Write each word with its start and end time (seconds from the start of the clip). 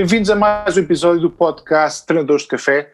Bem-vindos 0.00 0.30
a 0.30 0.34
mais 0.34 0.78
um 0.78 0.80
episódio 0.80 1.20
do 1.20 1.30
podcast 1.30 2.06
Treinadores 2.06 2.44
de 2.44 2.48
Café. 2.48 2.90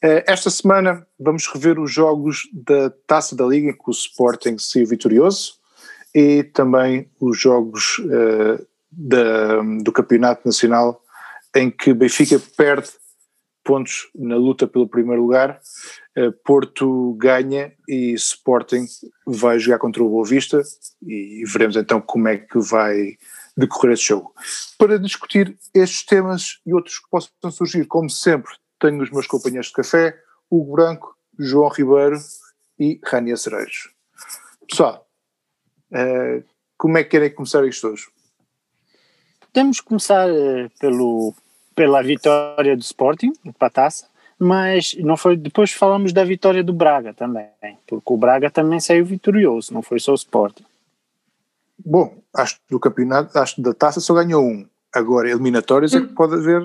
Eh, 0.00 0.22
esta 0.28 0.48
semana 0.48 1.04
vamos 1.18 1.48
rever 1.48 1.76
os 1.76 1.92
jogos 1.92 2.48
da 2.52 2.88
Taça 3.04 3.34
da 3.34 3.44
Liga, 3.44 3.72
que 3.72 3.88
o 3.88 3.90
Sporting 3.90 4.56
saiu 4.56 4.86
vitorioso, 4.86 5.54
e 6.14 6.44
também 6.44 7.10
os 7.20 7.36
jogos 7.36 7.98
uh, 7.98 8.64
da, 8.92 9.60
do 9.82 9.90
Campeonato 9.90 10.42
Nacional, 10.44 11.02
em 11.52 11.68
que 11.68 11.92
Benfica 11.92 12.40
perde 12.56 12.90
pontos 13.64 14.08
na 14.14 14.36
luta 14.36 14.68
pelo 14.68 14.86
primeiro 14.86 15.22
lugar, 15.22 15.58
uh, 16.16 16.30
Porto 16.44 17.14
ganha 17.14 17.72
e 17.88 18.12
Sporting 18.12 18.86
vai 19.26 19.58
jogar 19.58 19.80
contra 19.80 20.00
o 20.00 20.08
Boa 20.08 20.24
Vista, 20.24 20.62
e 21.02 21.42
veremos 21.44 21.74
então 21.74 22.00
como 22.00 22.28
é 22.28 22.36
que 22.36 22.60
vai 22.60 23.16
decorrer 23.56 23.94
esse 23.94 24.04
jogo. 24.04 24.34
Para 24.78 24.98
discutir 24.98 25.56
estes 25.74 26.04
temas 26.04 26.60
e 26.66 26.74
outros 26.74 26.98
que 26.98 27.08
possam 27.10 27.50
surgir, 27.50 27.86
como 27.86 28.10
sempre, 28.10 28.52
tenho 28.78 29.02
os 29.02 29.10
meus 29.10 29.26
companheiros 29.26 29.68
de 29.68 29.72
café, 29.72 30.18
Hugo 30.50 30.72
Branco, 30.72 31.16
João 31.38 31.68
Ribeiro 31.68 32.18
e 32.78 33.00
Rania 33.04 33.36
Cerejo. 33.36 33.90
Pessoal, 34.68 35.06
uh, 35.92 36.44
como 36.76 36.98
é 36.98 37.04
que 37.04 37.10
querem 37.10 37.34
começar 37.34 37.66
isto 37.66 37.88
hoje? 37.88 38.06
Podemos 39.40 39.80
começar 39.80 40.28
uh, 40.28 40.70
pelo, 40.78 41.34
pela 41.74 42.02
vitória 42.02 42.76
do 42.76 42.82
Sporting, 42.82 43.32
para 43.58 43.68
a 43.68 43.70
taça, 43.70 44.08
mas 44.38 44.94
não 44.98 45.16
foi, 45.16 45.36
depois 45.36 45.72
falamos 45.72 46.12
da 46.12 46.24
vitória 46.24 46.62
do 46.62 46.74
Braga 46.74 47.14
também, 47.14 47.48
porque 47.86 48.12
o 48.12 48.16
Braga 48.18 48.50
também 48.50 48.80
saiu 48.80 49.04
vitorioso, 49.04 49.72
não 49.72 49.80
foi 49.80 49.98
só 49.98 50.12
o 50.12 50.16
Sporting. 50.16 50.64
Bom, 51.88 52.20
acho 52.34 52.56
que 52.56 52.62
do 52.70 52.80
campeonato, 52.80 53.38
acho 53.38 53.54
que 53.54 53.62
da 53.62 53.72
taça 53.72 54.00
só 54.00 54.12
ganhou 54.14 54.44
um. 54.44 54.66
Agora, 54.92 55.30
eliminatórios 55.30 55.94
é 55.94 56.00
que 56.00 56.08
pode 56.08 56.34
haver 56.34 56.62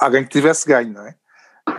alguém 0.00 0.22
que 0.22 0.28
tivesse 0.28 0.66
ganho, 0.68 0.92
não 0.92 1.06
é? 1.06 1.14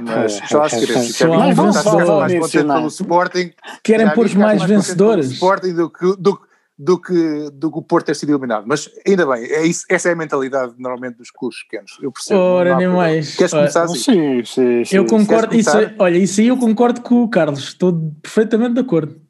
Mas 0.01 0.39
já 0.49 0.57
lá 0.57 0.69
se 0.69 0.79
queremos. 0.79 1.21
mais 1.21 1.57
vencedores. 1.57 2.73
pelo 2.73 2.87
Sporting. 2.87 3.51
Querem 3.83 4.09
pôr 4.09 4.27
mais, 4.35 4.59
mais 4.59 4.63
vencedores. 4.63 5.31
Sporting 5.31 5.73
do 5.73 5.89
que, 5.91 6.15
do, 6.17 6.39
do, 6.77 6.99
que, 6.99 7.49
do 7.53 7.71
que 7.71 7.77
o 7.77 7.81
Porto 7.83 8.07
ter 8.07 8.15
sido 8.15 8.31
eliminado. 8.31 8.65
Mas 8.65 8.89
ainda 9.07 9.27
bem, 9.27 9.43
é 9.43 9.63
isso, 9.63 9.85
essa 9.87 10.09
é 10.09 10.13
a 10.13 10.15
mentalidade 10.15 10.73
normalmente 10.79 11.17
dos 11.17 11.29
clubes 11.29 11.61
pequenos. 11.63 11.99
Eu 12.01 12.11
percebo. 12.11 12.39
Ora, 12.39 12.75
nem 12.77 12.87
mais. 12.87 13.35
Queres 13.35 13.53
começar 13.53 13.83
assim? 13.83 13.99
Sim, 13.99 14.43
sim, 14.43 14.85
sim. 14.85 14.95
Eu 14.95 15.05
concordo. 15.05 15.55
Isso, 15.55 15.69
olha, 15.99 16.17
isso 16.17 16.41
aí 16.41 16.47
eu 16.47 16.57
concordo 16.57 17.01
com 17.01 17.21
o 17.21 17.29
Carlos. 17.29 17.59
Estou 17.59 17.93
perfeitamente 18.23 18.73
de 18.73 18.79
acordo. 18.79 19.24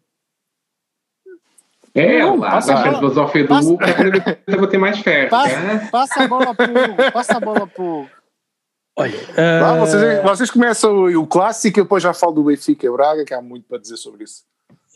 É, 1.95 2.19
não, 2.19 2.37
lá, 2.37 2.51
passa 2.51 2.73
a, 2.73 2.89
a 2.89 2.95
filosofia 2.95 3.47
do 3.47 3.55
Hugo 3.55 3.79
é 3.81 4.57
vou 4.57 4.67
ter 4.67 4.77
mais 4.77 4.99
fé. 4.99 5.27
Passa, 5.27 5.87
passa 5.89 6.23
a 6.23 6.27
bola 6.27 6.53
para 6.53 6.69
o 6.69 6.91
Hugo, 6.91 7.11
passa 7.13 7.37
a 7.37 7.39
bola 7.39 7.65
para 7.65 7.83
o 7.83 8.05
Olha, 8.97 9.17
uh... 9.17 9.79
Vocês, 9.79 10.23
vocês 10.23 10.51
começam 10.51 10.91
o, 10.91 11.21
o 11.21 11.27
clássico 11.27 11.79
e 11.79 11.83
depois 11.83 12.01
já 12.01 12.13
falo 12.13 12.33
do 12.33 12.43
Benfica 12.43 12.87
e 12.87 12.91
Braga, 12.91 13.25
que 13.25 13.33
há 13.33 13.41
muito 13.41 13.67
para 13.67 13.77
dizer 13.77 13.97
sobre 13.97 14.23
isso. 14.23 14.43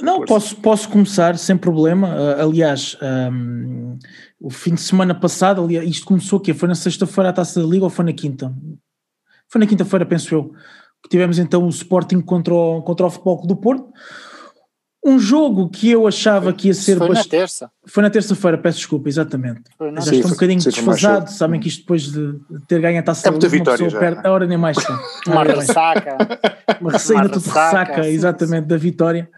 Não, 0.02 0.24
posso, 0.24 0.56
posso 0.58 0.88
começar 0.88 1.38
sem 1.38 1.58
problema. 1.58 2.08
Uh, 2.16 2.42
aliás, 2.42 2.98
um, 3.02 3.98
o 4.40 4.50
fim 4.50 4.74
de 4.74 4.82
semana 4.82 5.14
passado, 5.14 5.62
aliás, 5.62 5.86
isto 5.88 6.06
começou 6.06 6.40
aqui, 6.40 6.54
foi 6.54 6.70
na 6.70 6.76
sexta-feira 6.76 7.30
a 7.30 7.34
taça 7.34 7.62
da 7.62 7.68
Liga 7.68 7.84
ou 7.84 7.90
foi 7.90 8.06
na 8.06 8.14
quinta? 8.14 8.54
Foi 9.50 9.60
na 9.60 9.68
quinta-feira, 9.68 10.06
penso 10.06 10.34
eu. 10.34 10.54
Que 11.04 11.10
tivemos 11.10 11.38
então 11.38 11.66
o 11.66 11.70
Sporting 11.70 12.22
contra 12.22 12.54
o, 12.54 12.82
contra 12.82 13.06
o 13.06 13.10
Futebol 13.10 13.46
do 13.46 13.56
Porto. 13.58 13.90
Um 15.04 15.18
jogo 15.18 15.70
que 15.70 15.90
eu 15.90 16.06
achava 16.06 16.52
que 16.52 16.68
ia 16.68 16.74
ser. 16.74 16.98
Foi 16.98 17.08
bast... 17.08 17.26
na 17.26 17.30
terça. 17.30 17.72
Foi 17.86 18.04
na 18.04 18.10
terça-feira, 18.10 18.58
peço 18.58 18.80
desculpa, 18.80 19.08
exatamente. 19.08 19.62
Já 19.80 20.02
sim, 20.02 20.16
estou 20.16 20.32
um 20.32 20.34
bocadinho 20.34 20.62
desfasado, 20.62 21.32
sabem 21.32 21.60
que 21.60 21.70
isto 21.70 21.82
depois 21.82 22.12
de 22.12 22.36
ter 22.68 22.82
ganho 22.82 23.00
a 23.00 23.04
taça 23.04 23.28
é 23.28 23.32
muita 23.32 23.48
vitória 23.48 23.90
já. 23.90 24.00
Perde, 24.00 24.28
a 24.28 24.32
hora 24.32 24.46
nem 24.46 24.58
mais 24.58 24.78
Uma 25.26 25.44
ressaca. 25.44 26.18
Uma 26.82 26.92
ressaca, 26.92 27.30
tudo 27.30 27.46
ressaca, 27.46 28.08
exatamente, 28.08 28.66
da 28.68 28.78
vitória. 28.78 29.30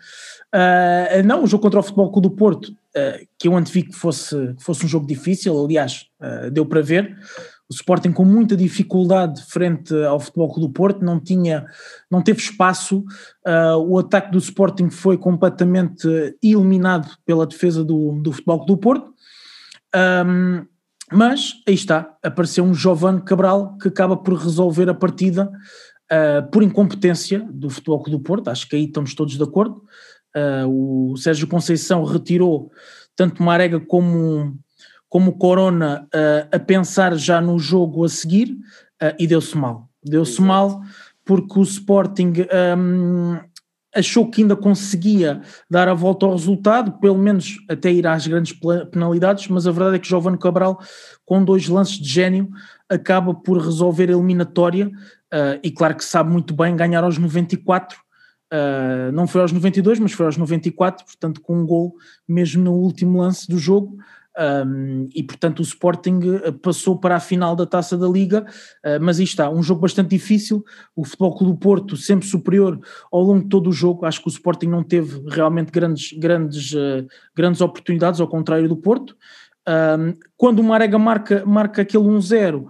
Uh, 0.53 1.23
não, 1.25 1.43
o 1.43 1.47
jogo 1.47 1.63
contra 1.63 1.79
o 1.79 1.83
Futebol 1.83 2.11
Clube 2.11 2.27
do 2.27 2.35
Porto, 2.35 2.65
uh, 2.65 3.25
que 3.39 3.47
eu 3.47 3.55
antevi 3.55 3.83
que 3.83 3.95
fosse, 3.95 4.35
que 4.57 4.63
fosse 4.63 4.85
um 4.85 4.89
jogo 4.89 5.07
difícil, 5.07 5.57
aliás, 5.63 6.07
uh, 6.19 6.51
deu 6.51 6.65
para 6.65 6.81
ver 6.81 7.15
o 7.71 7.73
Sporting 7.73 8.11
com 8.11 8.25
muita 8.25 8.57
dificuldade 8.57 9.41
frente 9.45 9.95
ao 10.03 10.19
Futebol 10.19 10.49
Clube 10.49 10.67
do 10.67 10.73
Porto, 10.73 11.05
não 11.05 11.21
tinha, 11.21 11.65
não 12.11 12.21
teve 12.21 12.41
espaço, 12.41 13.05
uh, 13.47 13.77
o 13.77 13.97
ataque 13.97 14.29
do 14.29 14.37
Sporting 14.37 14.89
foi 14.89 15.17
completamente 15.17 16.05
eliminado 16.43 17.09
pela 17.25 17.47
defesa 17.47 17.81
do, 17.81 18.19
do 18.21 18.33
Futebol 18.33 18.57
Clube 18.57 18.73
do 18.73 18.77
Porto, 18.77 19.13
um, 19.95 20.65
mas 21.13 21.53
aí 21.65 21.73
está, 21.73 22.13
apareceu 22.21 22.65
um 22.65 22.73
Giovanni 22.73 23.21
Cabral 23.21 23.77
que 23.77 23.87
acaba 23.87 24.17
por 24.17 24.33
resolver 24.33 24.89
a 24.89 24.93
partida 24.93 25.49
uh, 26.11 26.51
por 26.51 26.63
incompetência 26.63 27.47
do 27.49 27.69
Futebol 27.69 28.03
Clube 28.03 28.17
do 28.17 28.23
Porto, 28.23 28.49
acho 28.49 28.67
que 28.67 28.75
aí 28.75 28.83
estamos 28.83 29.15
todos 29.15 29.37
de 29.37 29.43
acordo, 29.43 29.81
uh, 30.35 30.67
o 31.13 31.15
Sérgio 31.15 31.47
Conceição 31.47 32.03
retirou 32.03 32.69
tanto 33.15 33.41
Marega 33.41 33.79
como 33.79 34.57
como 35.11 35.33
Corona 35.33 36.07
uh, 36.15 36.55
a 36.55 36.57
pensar 36.57 37.17
já 37.17 37.41
no 37.41 37.59
jogo 37.59 38.05
a 38.05 38.09
seguir 38.09 38.53
uh, 39.03 39.13
e 39.19 39.27
deu-se 39.27 39.57
mal. 39.57 39.89
Deu-se 40.01 40.41
mal 40.41 40.81
porque 41.25 41.59
o 41.59 41.63
Sporting 41.63 42.33
um, 42.77 43.37
achou 43.93 44.31
que 44.31 44.41
ainda 44.41 44.55
conseguia 44.55 45.41
dar 45.69 45.89
a 45.89 45.93
volta 45.93 46.25
ao 46.25 46.31
resultado, 46.31 46.93
pelo 46.93 47.17
menos 47.17 47.57
até 47.69 47.91
ir 47.91 48.07
às 48.07 48.25
grandes 48.25 48.57
penalidades, 48.89 49.49
mas 49.49 49.67
a 49.67 49.71
verdade 49.71 49.97
é 49.97 49.99
que 49.99 50.07
Giovanni 50.07 50.37
Cabral, 50.37 50.79
com 51.25 51.43
dois 51.43 51.67
lances 51.67 51.97
de 51.97 52.07
gênio, 52.07 52.49
acaba 52.89 53.33
por 53.33 53.57
resolver 53.57 54.07
a 54.07 54.13
eliminatória 54.13 54.87
uh, 54.87 55.59
e 55.61 55.69
claro 55.71 55.95
que 55.95 56.05
sabe 56.05 56.31
muito 56.31 56.53
bem 56.53 56.73
ganhar 56.73 57.03
aos 57.03 57.17
94, 57.17 57.99
Uh, 58.53 59.09
não 59.13 59.27
foi 59.27 59.39
aos 59.39 59.53
92, 59.53 59.97
mas 59.97 60.11
foi 60.11 60.25
aos 60.25 60.35
94, 60.35 61.05
portanto, 61.05 61.39
com 61.39 61.61
um 61.61 61.65
gol 61.65 61.95
mesmo 62.27 62.61
no 62.61 62.73
último 62.73 63.21
lance 63.21 63.47
do 63.47 63.57
jogo. 63.57 63.95
Um, 64.37 65.09
e 65.13 65.21
portanto 65.23 65.59
o 65.59 65.61
Sporting 65.61 66.19
eh, 66.41 66.51
passou 66.53 66.97
para 66.97 67.17
a 67.17 67.19
final 67.19 67.53
da 67.53 67.65
Taça 67.65 67.97
da 67.97 68.07
Liga, 68.07 68.45
uh, 68.85 68.97
mas 69.01 69.19
aí 69.19 69.25
está, 69.25 69.49
um 69.49 69.61
jogo 69.61 69.81
bastante 69.81 70.11
difícil, 70.11 70.63
o 70.95 71.03
Futebol 71.03 71.35
Clube 71.35 71.53
do 71.53 71.59
Porto 71.59 71.97
sempre 71.97 72.25
superior 72.25 72.79
ao 73.11 73.21
longo 73.21 73.43
de 73.43 73.49
todo 73.49 73.69
o 73.69 73.73
jogo, 73.73 74.05
acho 74.05 74.21
que 74.21 74.27
o 74.27 74.31
Sporting 74.31 74.67
não 74.67 74.83
teve 74.83 75.21
realmente 75.27 75.69
grandes, 75.69 76.13
grandes, 76.17 76.71
uh, 76.71 77.05
grandes 77.35 77.59
oportunidades, 77.59 78.21
ao 78.21 78.27
contrário 78.27 78.69
do 78.69 78.77
Porto. 78.77 79.17
Um, 79.67 80.15
quando 80.37 80.59
o 80.59 80.63
Marega 80.63 80.97
marca, 80.97 81.45
marca 81.45 81.81
aquele 81.81 82.05
1-0, 82.05 82.63
uh, 82.63 82.67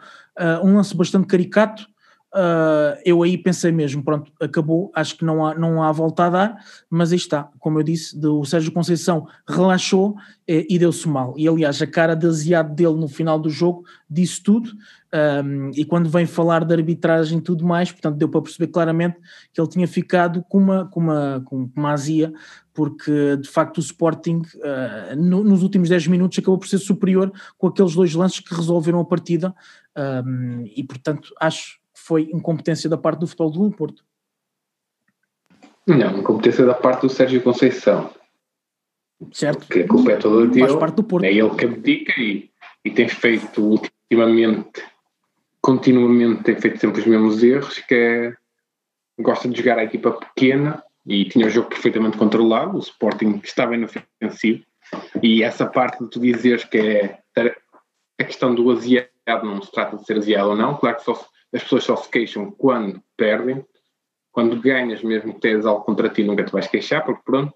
um 0.64 0.76
lance 0.76 0.96
bastante 0.96 1.28
caricato, 1.28 1.86
Uh, 2.34 2.96
eu 3.04 3.22
aí 3.22 3.38
pensei 3.38 3.74
mesmo, 3.74 4.02
pronto, 4.02 4.32
acabou, 4.40 4.90
acho 4.96 5.18
que 5.18 5.26
não 5.26 5.46
há, 5.46 5.54
não 5.54 5.84
há 5.84 5.92
volta 5.92 6.26
a 6.26 6.30
dar, 6.30 6.66
mas 6.90 7.12
aí 7.12 7.18
está, 7.18 7.50
como 7.60 7.78
eu 7.78 7.84
disse, 7.84 8.18
o 8.26 8.46
Sérgio 8.46 8.72
Conceição 8.72 9.28
relaxou 9.46 10.16
e, 10.48 10.66
e 10.70 10.80
deu-se 10.80 11.08
mal. 11.10 11.34
E 11.38 11.46
aliás, 11.46 11.82
a 11.82 11.88
cara 11.88 12.16
de 12.16 12.26
aziado 12.26 12.74
dele 12.74 12.96
no 12.96 13.10
final 13.10 13.38
do 13.38 13.50
jogo 13.50 13.84
disse 14.10 14.42
tudo, 14.42 14.72
um, 15.44 15.72
e 15.76 15.84
quando 15.84 16.10
vem 16.10 16.26
falar 16.26 16.64
de 16.64 16.74
arbitragem 16.74 17.40
e 17.40 17.42
tudo 17.42 17.66
mais, 17.66 17.92
portanto, 17.92 18.16
deu 18.16 18.30
para 18.30 18.42
perceber 18.42 18.72
claramente 18.72 19.18
que 19.52 19.60
ele 19.60 19.70
tinha 19.70 19.88
ficado 19.88 20.42
com 20.48 20.58
uma, 20.58 20.86
com 20.86 21.02
uma, 21.02 21.42
com 21.44 21.70
uma 21.76 21.92
azia, 21.92 22.32
porque 22.74 23.36
de 23.36 23.50
facto 23.50 23.80
o 23.80 23.82
Sporting 23.82 24.42
uh, 24.56 25.16
no, 25.18 25.44
nos 25.44 25.64
últimos 25.64 25.90
10 25.90 26.08
minutos 26.08 26.40
acabou 26.40 26.58
por 26.58 26.70
ser 26.70 26.78
superior 26.78 27.30
com 27.58 27.68
aqueles 27.68 27.94
dois 27.94 28.14
lances 28.14 28.40
que 28.40 28.56
resolveram 28.56 29.02
a 29.02 29.06
partida, 29.06 29.54
um, 30.26 30.64
e 30.74 30.82
portanto 30.82 31.34
acho 31.38 31.81
foi 32.12 32.30
incompetência 32.34 32.90
da 32.90 32.98
parte 32.98 33.20
do 33.20 33.28
futebol 33.28 33.50
do 33.50 33.72
Porto. 33.72 34.04
Não, 35.88 36.18
incompetência 36.18 36.66
da 36.66 36.74
parte 36.74 37.04
do 37.04 37.10
Sérgio 37.10 37.42
Conceição. 37.42 38.14
Certo. 39.32 39.66
Porque 39.66 39.80
a 39.80 39.88
culpa 39.88 40.12
é 40.12 40.18
toda 40.18 40.46
dele. 40.46 40.68
Faz 40.68 40.76
parte 40.76 40.96
do 40.96 41.06
Porto. 41.06 41.24
É 41.24 41.32
ele 41.32 41.50
que 41.52 41.64
abdica 41.64 42.20
e, 42.20 42.52
e 42.84 42.92
tem 42.92 43.08
feito 43.08 43.64
ultimamente, 43.64 44.84
continuamente, 45.62 46.44
tem 46.44 46.60
feito 46.60 46.82
sempre 46.82 47.00
os 47.00 47.08
mesmos 47.08 47.42
erros, 47.42 47.80
que 47.80 47.96
é, 47.96 48.34
gosta 49.18 49.48
de 49.48 49.58
jogar 49.58 49.80
a 49.80 49.86
equipa 49.86 50.12
pequena 50.12 50.84
e 51.06 51.24
tinha 51.24 51.48
o 51.48 51.50
jogo 51.50 51.70
perfeitamente 51.70 52.18
controlado, 52.18 52.76
o 52.76 52.82
Sporting 52.82 53.40
está 53.42 53.66
bem 53.66 53.80
no 53.80 53.86
ofensivo, 53.86 54.66
e 55.24 55.44
essa 55.44 55.66
parte 55.66 56.04
de 56.04 56.10
tu 56.10 56.20
dizeres 56.20 56.66
que 56.66 56.78
é 56.78 57.20
a 58.20 58.24
questão 58.26 58.54
do 58.54 58.70
aziado, 58.70 59.08
não 59.44 59.62
se 59.62 59.72
trata 59.72 59.96
de 59.96 60.06
ser 60.06 60.18
aziado 60.18 60.50
ou 60.50 60.56
não, 60.58 60.76
claro 60.76 60.98
que 60.98 61.06
só 61.06 61.31
as 61.54 61.64
pessoas 61.64 61.84
só 61.84 61.96
se 61.96 62.10
queixam 62.10 62.52
quando 62.52 63.02
perdem, 63.18 63.66
quando 64.32 64.60
ganhas, 64.60 65.04
mesmo 65.04 65.34
que 65.34 65.42
tenhas 65.42 65.66
algo 65.66 65.84
contra 65.84 66.10
ti, 66.10 66.24
nunca 66.24 66.44
te 66.44 66.52
vais 66.52 66.68
queixar, 66.68 67.04
porque 67.06 67.22
pronto, 67.26 67.54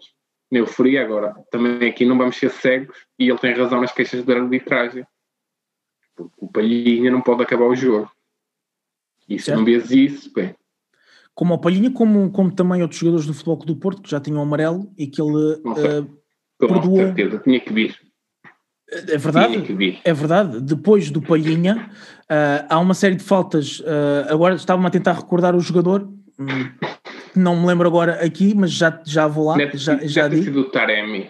na 0.52 0.60
euforia. 0.60 1.04
Agora, 1.04 1.36
também 1.50 1.90
aqui 1.90 2.06
não 2.06 2.18
vamos 2.18 2.38
ser 2.38 2.52
cegos 2.52 2.98
e 3.18 3.30
ele 3.30 3.40
tem 3.40 3.54
razão 3.54 3.82
nas 3.82 3.94
queixas 3.94 4.24
da 4.26 4.36
arbitragem, 4.36 5.06
porque 6.16 6.34
o 6.38 6.48
Palhinha 6.48 7.12
não 7.12 7.22
pode 7.22 7.44
acabar 7.44 7.66
o 7.66 7.76
jogo. 7.76 8.12
E 9.28 9.40
se 9.40 9.46
certo. 9.46 9.60
não 9.60 9.66
vês 9.66 9.90
isso, 9.92 10.32
bem. 10.34 10.56
Como 11.34 11.54
o 11.54 11.60
Palhinha, 11.60 11.92
como, 11.92 12.32
como 12.32 12.54
também 12.54 12.82
outros 12.82 13.00
jogadores 13.00 13.26
do 13.26 13.34
Futebol 13.34 13.58
do 13.58 13.76
Porto 13.76 14.02
que 14.02 14.10
já 14.10 14.20
tinham 14.20 14.42
amarelo 14.42 14.92
e 14.98 15.08
que 15.08 15.22
ele 15.22 15.56
uh, 15.66 16.22
perdoou. 16.58 16.98
certeza, 16.98 17.40
tinha 17.40 17.60
que 17.60 17.74
vir. 17.74 18.00
É 18.90 19.18
verdade, 19.18 20.00
é 20.04 20.14
verdade. 20.14 20.62
Depois 20.62 21.10
do 21.10 21.22
Palhinha, 21.22 21.90
uh, 22.24 22.66
há 22.70 22.80
uma 22.80 22.94
série 22.94 23.16
de 23.16 23.24
faltas. 23.24 23.80
Uh, 23.80 24.30
agora 24.30 24.56
estava-me 24.56 24.88
a 24.88 24.92
tentar 24.92 25.14
recordar 25.14 25.56
o 25.56 25.60
jogador, 25.60 26.08
hum, 26.40 26.70
não 27.36 27.60
me 27.60 27.68
lembro 27.68 27.88
agora 27.88 28.24
aqui, 28.24 28.54
mas 28.56 28.72
já, 28.72 29.02
já 29.04 29.28
vou 29.28 29.46
lá. 29.46 29.58
Deve, 29.58 29.78
já, 29.78 29.98
já 30.04 30.28
digo. 30.28 30.44
sido 30.44 30.60
o 30.62 30.70
Taremi. 30.70 31.30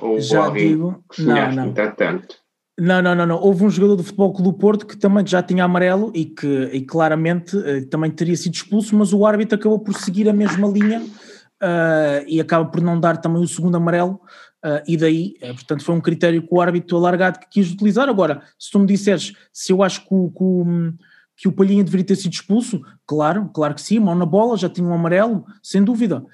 Ou 0.00 0.20
já 0.20 0.48
digo. 0.50 1.02
Não, 1.18 1.52
não. 1.52 1.72
Tanto. 1.72 2.36
Não, 2.78 3.02
não, 3.02 3.14
não, 3.14 3.26
não. 3.26 3.40
Houve 3.40 3.64
um 3.64 3.70
jogador 3.70 3.96
do 3.96 4.04
Futebol 4.04 4.32
Clube 4.32 4.50
do 4.50 4.58
Porto 4.58 4.86
que 4.86 4.96
também 4.96 5.26
já 5.26 5.42
tinha 5.42 5.64
amarelo 5.64 6.12
e 6.14 6.26
que 6.26 6.70
e 6.72 6.80
claramente 6.82 7.56
uh, 7.56 7.86
também 7.86 8.10
teria 8.10 8.36
sido 8.36 8.54
expulso, 8.54 8.96
mas 8.96 9.12
o 9.12 9.26
árbitro 9.26 9.58
acabou 9.58 9.80
por 9.80 9.94
seguir 9.94 10.28
a 10.28 10.32
mesma 10.32 10.68
linha 10.68 11.00
uh, 11.00 12.24
e 12.26 12.40
acaba 12.40 12.66
por 12.66 12.80
não 12.80 13.00
dar 13.00 13.16
também 13.16 13.42
o 13.42 13.48
segundo 13.48 13.76
amarelo. 13.76 14.20
Uh, 14.64 14.82
e 14.88 14.96
daí, 14.96 15.34
portanto, 15.40 15.84
foi 15.84 15.94
um 15.94 16.00
critério 16.00 16.42
que 16.42 16.48
o 16.50 16.60
árbitro 16.60 16.96
alargado 16.96 17.38
que 17.38 17.48
quis 17.48 17.70
utilizar. 17.70 18.08
Agora, 18.08 18.42
se 18.58 18.70
tu 18.70 18.78
me 18.78 18.86
disseres 18.86 19.32
se 19.52 19.72
eu 19.72 19.82
acho 19.82 20.00
que 20.00 20.14
o, 20.14 20.30
que 20.30 20.42
o, 20.42 20.92
que 21.36 21.48
o 21.48 21.52
Palhinha 21.52 21.84
deveria 21.84 22.06
ter 22.06 22.16
sido 22.16 22.32
expulso, 22.32 22.82
claro, 23.06 23.48
claro 23.54 23.74
que 23.74 23.80
sim, 23.80 24.00
mão 24.00 24.14
na 24.14 24.26
bola, 24.26 24.56
já 24.56 24.68
tinha 24.68 24.86
um 24.86 24.92
amarelo, 24.92 25.44
sem 25.62 25.84
dúvida. 25.84 26.24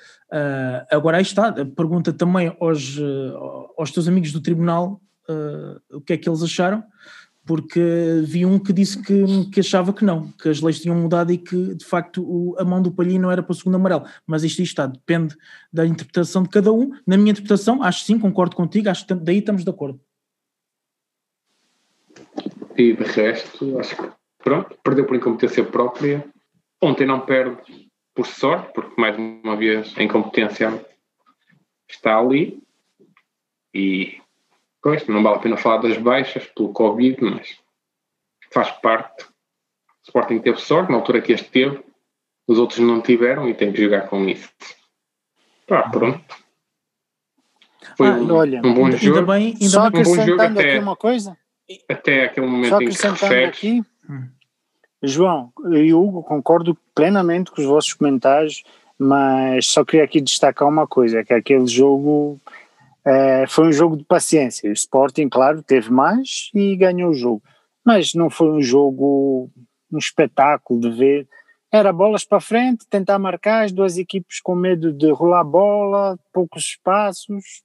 agora 0.91 1.19
aí 1.19 1.23
está, 1.23 1.53
pergunta 1.53 2.13
também 2.13 2.57
aos, 2.59 2.99
aos 3.77 3.91
teus 3.91 4.09
amigos 4.09 4.33
do 4.33 4.41
tribunal 4.41 5.03
uh, 5.29 5.97
o 5.97 6.01
que 6.01 6.13
é 6.13 6.17
que 6.17 6.29
eles 6.29 6.43
acharam, 6.43 6.83
porque 7.47 7.81
vi 8.25 8.47
um 8.47 8.59
que 8.59 8.73
disse 8.73 9.01
que, 9.03 9.51
que, 9.51 9.61
achava 9.61 9.93
que 9.93 10.05
não, 10.05 10.33
que 10.33 10.49
as 10.49 10.61
leis 10.61 10.81
tinham 10.81 10.97
mudado 10.97 11.33
e 11.33 11.39
que 11.39 11.75
de 11.75 11.85
facto 11.85 12.23
o, 12.23 12.57
a 12.59 12.65
mão 12.65 12.81
do 12.81 12.91
Palhinho 12.91 13.23
não 13.23 13.31
era 13.31 13.43
para 13.43 13.53
o 13.53 13.55
segundo 13.55 13.75
amarelo. 13.75 14.05
Mas 14.27 14.45
isto 14.45 14.63
está, 14.63 14.87
depende 14.87 15.37
da 15.73 15.87
interpretação 15.87 16.43
de 16.43 16.49
cada 16.49 16.73
um. 16.73 16.93
Na 17.07 17.17
minha 17.17 17.33
interpretação, 17.33 17.83
acho 17.83 18.05
sim, 18.05 18.19
concordo 18.19 18.57
contigo, 18.57 18.89
acho 18.89 19.07
que 19.07 19.15
daí 19.15 19.39
estamos 19.39 19.63
de 19.63 19.71
acordo. 19.71 20.01
E 22.77 22.93
de 22.93 23.05
resto, 23.05 23.79
acho 23.79 23.97
que 23.97 24.09
pronto, 24.39 24.77
perdeu 24.83 25.05
por 25.05 25.17
incompetência 25.17 25.65
própria. 25.65 26.25
Ontem 26.83 27.07
não 27.07 27.21
perde 27.21 27.59
por 28.15 28.27
sorte, 28.27 28.73
porque 28.75 28.99
mais 29.01 29.17
uma 29.17 29.57
vez 29.57 29.93
a 29.97 30.03
incompetência 30.03 30.85
está 31.89 32.19
ali. 32.19 32.63
E 33.75 34.19
Pois, 34.85 35.07
não 35.07 35.23
vale 35.23 35.37
a 35.37 35.39
pena 35.39 35.57
falar 35.57 35.79
das 35.79 35.97
baixas 35.97 36.45
pelo 36.49 36.71
Covid, 36.71 37.17
mas 37.25 37.59
faz 38.53 38.71
parte. 38.71 39.25
O 39.25 39.29
Sporting 40.05 40.41
teve 40.41 40.61
sorte 40.61 40.93
na 40.93 40.99
altura 40.99 41.23
que 41.23 41.33
este 41.33 41.51
teve, 41.51 41.83
os 42.47 42.59
outros 42.59 42.81
não 42.81 43.01
tiveram 43.01 43.49
e 43.49 43.55
tem 43.55 43.73
que 43.73 43.83
jogar 43.83 44.03
com 44.09 44.29
isso. 44.29 44.47
Pá, 45.67 45.89
pronto. 45.89 46.23
Foi 47.97 48.09
ah, 48.09 48.11
um, 48.11 48.31
olha, 48.31 48.61
um 48.63 48.75
bom 48.75 48.85
ainda, 48.85 48.99
jogo. 48.99 49.23
Bem, 49.33 49.55
ainda 49.55 49.69
Só 49.71 49.87
acrescentando 49.87 50.43
um 50.43 50.47
até, 50.59 50.71
aqui 50.73 50.79
uma 50.79 50.97
coisa. 50.97 51.39
Até 51.89 52.25
aquele 52.25 52.47
momento 52.47 52.83
em 52.83 52.89
que 52.91 53.09
referes. 53.09 53.49
aqui, 53.49 53.83
hum. 54.11 54.29
João 55.03 55.51
e 55.73 55.95
Hugo, 55.95 56.23
concordo 56.23 56.77
plenamente 56.95 57.51
com 57.51 57.63
os 57.63 57.67
vossos 57.67 57.95
comentários, 57.95 58.63
mas 58.99 59.67
só 59.67 59.83
queria 59.83 60.05
aqui 60.05 60.21
destacar 60.21 60.69
uma 60.69 60.87
coisa, 60.87 61.25
que 61.25 61.33
aquele 61.33 61.67
jogo 61.67 62.39
é, 63.05 63.47
foi 63.47 63.69
um 63.69 63.73
jogo 63.73 63.97
de 63.97 64.05
paciência. 64.05 64.71
O 64.71 64.73
Sporting, 64.73 65.29
claro, 65.29 65.63
teve 65.63 65.91
mais 65.91 66.51
e 66.55 66.75
ganhou 66.75 67.11
o 67.11 67.15
jogo. 67.15 67.43
Mas 67.85 68.15
não 68.15 68.31
foi 68.31 68.51
um 68.51 68.63
jogo, 68.63 69.51
um 69.93 69.99
espetáculo 69.99 70.81
de 70.81 70.91
ver. 70.91 71.29
Era 71.71 71.93
bolas 71.93 72.25
para 72.25 72.41
frente, 72.41 72.87
tentar 72.89 73.19
marcar, 73.19 73.65
as 73.65 73.73
duas 73.73 73.99
equipes 73.99 74.41
com 74.41 74.55
medo 74.55 74.93
de 74.93 75.11
rolar 75.11 75.45
bola, 75.45 76.19
poucos 76.33 76.65
espaços. 76.65 77.63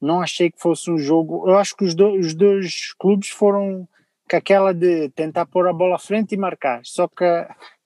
Não 0.00 0.22
achei 0.22 0.50
que 0.50 0.60
fosse 0.60 0.90
um 0.90 0.96
jogo. 0.96 1.46
Eu 1.46 1.58
acho 1.58 1.76
que 1.76 1.84
os, 1.84 1.94
do, 1.94 2.12
os 2.12 2.32
dois 2.32 2.94
clubes 2.98 3.28
foram 3.28 3.86
com 4.30 4.36
aquela 4.36 4.72
de 4.72 5.10
tentar 5.10 5.44
pôr 5.44 5.66
a 5.66 5.72
bola 5.72 5.96
à 5.96 5.98
frente 5.98 6.32
e 6.32 6.38
marcar. 6.38 6.80
Só 6.84 7.06
que 7.06 7.24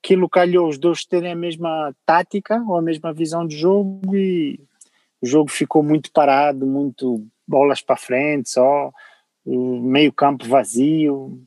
aquilo 0.03 0.29
calhou 0.29 0.69
os 0.69 0.79
dois 0.79 1.05
terem 1.05 1.33
a 1.33 1.37
mesma 1.37 1.93
tática 2.07 2.63
ou 2.69 2.77
a 2.77 2.83
mesma 2.83 3.13
visão 3.13 3.47
de 3.47 3.57
jogo 3.57 4.15
e 4.15 4.61
o 5.25 5.27
jogo 5.27 5.51
ficou 5.51 5.83
muito 5.83 6.13
parado, 6.13 6.67
muito 6.67 7.27
bolas 7.49 7.81
para 7.81 7.97
frente, 7.97 8.51
só 8.51 8.93
meio 9.47 10.13
campo 10.13 10.47
vazio, 10.47 11.43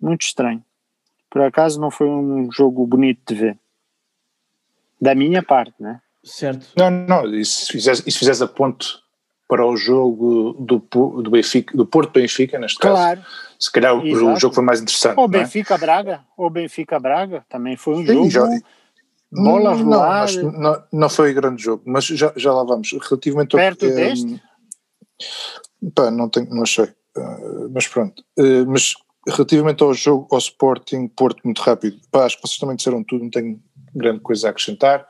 muito 0.00 0.22
estranho. 0.22 0.62
Por 1.30 1.42
acaso 1.42 1.80
não 1.80 1.88
foi 1.88 2.08
um 2.08 2.50
jogo 2.50 2.84
bonito 2.84 3.32
de 3.32 3.40
ver. 3.40 3.58
Da 5.00 5.14
minha 5.14 5.40
parte, 5.40 5.74
né? 5.80 6.00
Certo. 6.24 6.66
Não, 6.76 6.90
não, 6.90 7.32
e 7.32 7.44
se 7.44 7.70
fizeres, 7.70 8.02
e 8.04 8.10
se 8.10 8.18
fizeres 8.18 8.42
a 8.42 8.48
ponto 8.48 9.00
para 9.48 9.64
o 9.64 9.76
jogo 9.76 10.56
do, 10.58 10.78
do, 11.22 11.30
Benfica, 11.30 11.76
do 11.76 11.86
Porto 11.86 12.12
Benfica, 12.12 12.58
neste 12.58 12.78
claro. 12.78 13.20
caso, 13.20 13.32
se 13.56 13.70
calhar 13.70 13.94
o, 13.94 14.02
o, 14.02 14.36
jogo 14.36 14.54
foi 14.54 14.64
mais 14.64 14.80
interessante. 14.80 15.16
Ou? 15.16 15.28
Benfica 15.28 15.74
é? 15.74 15.78
Braga, 15.78 16.24
ou 16.36 16.50
Benfica 16.50 16.98
Braga, 16.98 17.44
também 17.48 17.76
foi 17.76 17.94
um 17.94 18.06
Sim, 18.06 18.30
jogo. 18.30 18.30
Já, 18.30 18.48
Bola 19.32 19.74
não, 19.74 19.98
mas 19.98 20.36
não, 20.36 20.84
não 20.92 21.08
foi 21.08 21.32
grande 21.32 21.62
jogo, 21.62 21.82
mas 21.86 22.04
já, 22.04 22.32
já 22.36 22.52
lá 22.52 22.64
vamos. 22.64 22.92
Relativamente 22.92 23.56
Perto 23.56 23.86
ao, 23.86 23.90
eh, 23.90 23.94
deste? 23.94 24.42
pá, 25.94 26.10
não, 26.10 26.28
tenho, 26.28 26.50
não 26.50 26.62
achei. 26.62 26.84
Uh, 27.16 27.70
mas 27.72 27.88
pronto. 27.88 28.22
Uh, 28.38 28.66
mas 28.66 28.94
relativamente 29.26 29.82
ao 29.82 29.94
jogo, 29.94 30.28
ao 30.30 30.38
Sporting 30.38 31.08
Porto, 31.08 31.40
muito 31.44 31.62
rápido, 31.62 31.98
pá, 32.10 32.26
acho 32.26 32.36
que 32.36 32.46
vocês 32.46 32.58
também 32.58 32.76
disseram 32.76 33.02
tudo, 33.04 33.22
não 33.22 33.30
tenho 33.30 33.58
grande 33.94 34.20
coisa 34.20 34.48
a 34.48 34.50
acrescentar. 34.50 35.06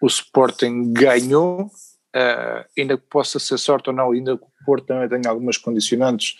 O 0.00 0.06
Sporting 0.06 0.92
ganhou, 0.92 1.66
uh, 1.66 2.64
ainda 2.78 2.96
que 2.96 3.04
possa 3.08 3.38
ser 3.38 3.58
sorte 3.58 3.90
ou 3.90 3.96
não, 3.96 4.12
ainda 4.12 4.36
que 4.36 4.44
o 4.44 4.64
Porto 4.64 4.86
também 4.86 5.08
tenha 5.08 5.30
algumas 5.30 5.58
condicionantes. 5.58 6.36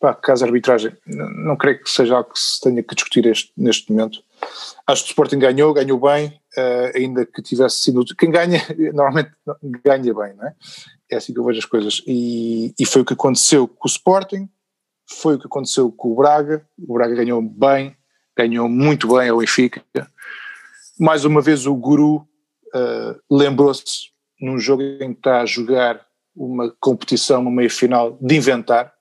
Pá, 0.00 0.14
caso 0.14 0.44
a 0.44 0.48
arbitragem, 0.48 0.96
não, 1.06 1.30
não 1.30 1.56
creio 1.56 1.82
que 1.82 1.90
seja 1.90 2.16
algo 2.16 2.32
que 2.32 2.38
se 2.38 2.60
tenha 2.60 2.82
que 2.82 2.94
discutir 2.94 3.26
este, 3.26 3.52
neste 3.56 3.90
momento. 3.92 4.22
Acho 4.86 5.02
que 5.02 5.08
o 5.08 5.12
Sporting 5.12 5.38
ganhou, 5.38 5.72
ganhou 5.72 5.98
bem, 5.98 6.28
uh, 6.56 6.96
ainda 6.96 7.24
que 7.24 7.42
tivesse 7.42 7.76
sido. 7.76 8.04
Quem 8.16 8.30
ganha, 8.30 8.60
normalmente 8.92 9.32
ganha 9.84 10.14
bem, 10.14 10.34
não 10.34 10.46
é? 10.46 10.54
É 11.10 11.16
assim 11.16 11.32
que 11.32 11.38
eu 11.38 11.44
vejo 11.44 11.58
as 11.58 11.64
coisas. 11.64 12.02
E, 12.06 12.74
e 12.78 12.84
foi 12.84 13.02
o 13.02 13.04
que 13.04 13.14
aconteceu 13.14 13.66
com 13.66 13.88
o 13.88 13.90
Sporting, 13.90 14.48
foi 15.08 15.36
o 15.36 15.38
que 15.38 15.46
aconteceu 15.46 15.90
com 15.90 16.12
o 16.12 16.16
Braga. 16.16 16.66
O 16.86 16.94
Braga 16.94 17.14
ganhou 17.14 17.40
bem, 17.40 17.96
ganhou 18.36 18.68
muito 18.68 19.08
bem 19.14 19.28
ao 19.28 19.38
Benfica. 19.38 19.82
Mais 20.98 21.24
uma 21.24 21.40
vez, 21.40 21.66
o 21.66 21.74
Guru 21.74 22.16
uh, 22.74 23.20
lembrou-se, 23.30 24.12
num 24.40 24.58
jogo 24.58 24.82
em 24.82 25.12
que 25.12 25.18
está 25.18 25.40
a 25.40 25.46
jogar 25.46 26.04
uma 26.36 26.74
competição, 26.80 27.40
uma 27.40 27.50
meia-final, 27.50 28.18
de 28.20 28.36
inventar. 28.36 28.92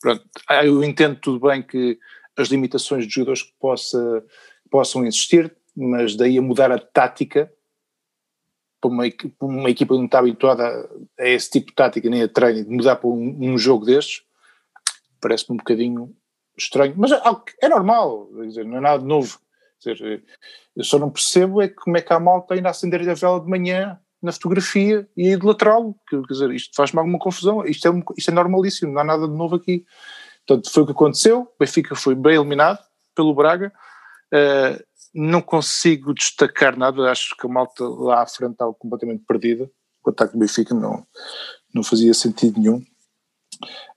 Pronto, 0.00 0.24
eu 0.64 0.82
entendo 0.82 1.16
tudo 1.16 1.46
bem 1.46 1.62
que 1.62 1.98
as 2.36 2.48
limitações 2.48 3.06
de 3.06 3.14
jogadores 3.14 3.42
que 3.42 3.52
possa, 3.60 4.24
possam 4.70 5.04
existir, 5.04 5.54
mas 5.76 6.16
daí 6.16 6.38
a 6.38 6.42
mudar 6.42 6.70
a 6.70 6.78
tática 6.78 7.52
para 8.80 8.90
uma, 8.90 9.04
uma 9.40 9.70
equipa 9.70 9.94
que 9.94 9.98
não 9.98 10.06
está 10.06 10.18
habituada 10.20 10.88
a, 11.18 11.28
esse 11.28 11.50
tipo 11.50 11.68
de 11.68 11.74
tática, 11.74 12.08
nem 12.08 12.22
a 12.22 12.28
treino, 12.28 12.64
de 12.64 12.70
mudar 12.70 12.96
para 12.96 13.08
um, 13.08 13.36
um 13.40 13.58
jogo 13.58 13.84
destes, 13.84 14.22
parece-me 15.20 15.54
um 15.54 15.58
bocadinho 15.58 16.16
estranho, 16.56 16.94
mas 16.96 17.12
é, 17.12 17.20
é 17.62 17.68
normal, 17.68 18.28
dizer, 18.42 18.64
não 18.64 18.78
é 18.78 18.80
nada 18.80 18.98
de 18.98 19.08
novo. 19.08 19.38
Dizer, 19.78 20.22
eu 20.76 20.84
só 20.84 20.98
não 20.98 21.10
percebo 21.10 21.62
é 21.62 21.68
como 21.68 21.96
é 21.96 22.02
que 22.02 22.12
a 22.12 22.20
malta 22.20 22.54
ainda 22.54 22.68
acender 22.68 23.08
a 23.08 23.14
vela 23.14 23.40
de 23.40 23.48
manhã 23.48 23.98
na 24.22 24.32
fotografia 24.32 25.08
e 25.16 25.34
de 25.34 25.46
lateral, 25.46 25.94
quer 26.08 26.20
dizer, 26.28 26.50
isto 26.50 26.74
faz-me 26.74 26.98
alguma 26.98 27.18
confusão, 27.18 27.64
isto 27.64 27.88
é, 27.88 28.02
isto 28.18 28.30
é 28.30 28.34
normalíssimo, 28.34 28.92
não 28.92 29.00
há 29.00 29.04
nada 29.04 29.26
de 29.26 29.34
novo 29.34 29.56
aqui. 29.56 29.84
Portanto, 30.46 30.70
foi 30.70 30.82
o 30.82 30.86
que 30.86 30.92
aconteceu, 30.92 31.40
o 31.42 31.58
Benfica 31.58 31.94
foi 31.94 32.14
bem 32.14 32.34
eliminado 32.34 32.78
pelo 33.14 33.34
Braga, 33.34 33.72
não 35.14 35.42
consigo 35.42 36.14
destacar 36.14 36.76
nada, 36.76 37.10
acho 37.10 37.36
que 37.36 37.46
a 37.46 37.50
malta 37.50 37.84
lá 37.84 38.22
à 38.22 38.26
frente 38.26 38.52
estava 38.52 38.72
completamente 38.74 39.24
perdida. 39.26 39.70
O 40.04 40.10
ataque 40.10 40.32
do 40.32 40.38
Benfica 40.38 40.74
não, 40.74 41.06
não 41.74 41.82
fazia 41.82 42.14
sentido 42.14 42.60
nenhum. 42.60 42.82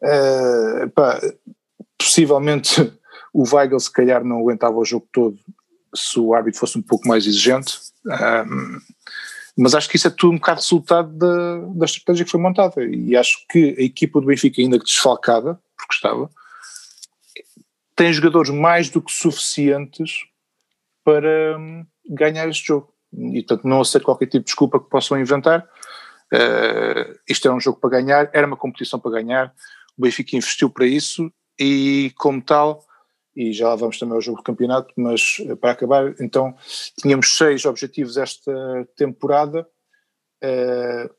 Uh, 0.02 0.90
pá, 0.94 1.22
possivelmente 1.98 2.94
o 3.34 3.44
Weigl 3.44 3.80
se 3.80 3.92
calhar 3.92 4.24
não 4.24 4.40
aguentava 4.40 4.76
o 4.76 4.84
jogo 4.84 5.08
todo 5.12 5.38
se 5.96 6.20
o 6.20 6.34
árbitro 6.34 6.60
fosse 6.60 6.78
um 6.78 6.82
pouco 6.82 7.08
mais 7.08 7.26
exigente. 7.26 7.80
Um, 8.06 8.80
mas 9.56 9.76
acho 9.76 9.88
que 9.88 9.98
isso 9.98 10.08
é 10.08 10.10
tudo 10.10 10.34
um 10.34 10.38
bocado 10.38 10.60
resultado 10.60 11.16
da, 11.16 11.58
da 11.76 11.86
estratégia 11.86 12.26
que 12.26 12.32
foi 12.32 12.40
montada. 12.40 12.84
E 12.84 13.16
acho 13.16 13.46
que 13.50 13.76
a 13.78 13.84
equipa 13.84 14.20
do 14.20 14.26
Benfica, 14.26 14.62
ainda 14.62 14.80
que 14.80 14.86
desfalcada, 14.86 15.60
porque 15.78 15.94
estava, 15.94 16.30
tem 17.96 18.12
jogadores 18.12 18.50
mais 18.50 18.90
do 18.90 19.02
que 19.02 19.12
suficientes 19.12 20.26
para 21.04 21.58
hum, 21.58 21.86
ganhar 22.10 22.48
este 22.48 22.68
jogo. 22.68 22.94
E 23.12 23.44
portanto 23.44 23.68
não 23.68 23.82
aceito 23.82 24.06
qualquer 24.06 24.26
tipo 24.26 24.40
de 24.40 24.46
desculpa 24.46 24.80
que 24.80 24.90
possam 24.90 25.20
inventar. 25.20 25.68
Uh, 26.34 27.14
isto 27.30 27.48
era 27.48 27.56
um 27.56 27.60
jogo 27.60 27.80
para 27.80 27.92
ganhar, 27.92 28.30
era 28.34 28.48
uma 28.48 28.58
competição 28.58 29.00
para 29.00 29.12
ganhar. 29.12 29.54
O 29.98 30.02
Benfica 30.02 30.36
investiu 30.36 30.70
para 30.70 30.88
isso 30.88 31.32
e, 31.60 32.12
como 32.18 32.42
tal, 32.42 32.84
e 33.36 33.54
já 33.54 33.70
lá 33.70 33.76
vamos 33.76 34.00
também 34.00 34.16
ao 34.16 34.22
jogo 34.22 34.40
de 34.40 34.44
campeonato, 34.44 34.94
mas 34.98 35.38
eh, 35.40 35.56
para 35.56 35.72
acabar, 35.72 36.16
então 36.20 36.56
tínhamos 37.00 37.36
seis 37.36 37.66
objetivos 37.66 38.18
esta 38.18 38.52
temporada. 38.96 39.68
Uh, 40.44 41.10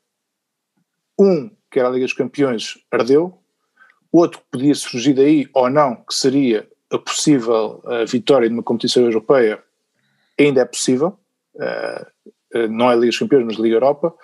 um, 1.19 1.49
que 1.71 1.79
era 1.79 1.87
a 1.87 1.91
Liga 1.91 2.05
dos 2.05 2.13
Campeões, 2.13 2.77
ardeu. 2.91 3.41
Outro 4.17 4.39
que 4.39 4.45
podia 4.51 4.75
surgir 4.75 5.13
daí 5.13 5.47
ou 5.53 5.69
não, 5.69 5.95
que 5.95 6.13
seria 6.13 6.67
a 6.91 6.97
possível 6.97 7.81
a 7.85 8.05
vitória 8.05 8.49
numa 8.49 8.63
competição 8.63 9.03
europeia, 9.03 9.61
ainda 10.39 10.61
é 10.61 10.65
possível, 10.65 11.17
uh, 11.55 12.67
não 12.69 12.91
é 12.91 12.95
Liga 12.95 13.07
dos 13.07 13.19
Campeões, 13.19 13.45
mas 13.45 13.55
Liga 13.57 13.75
Europa. 13.75 14.15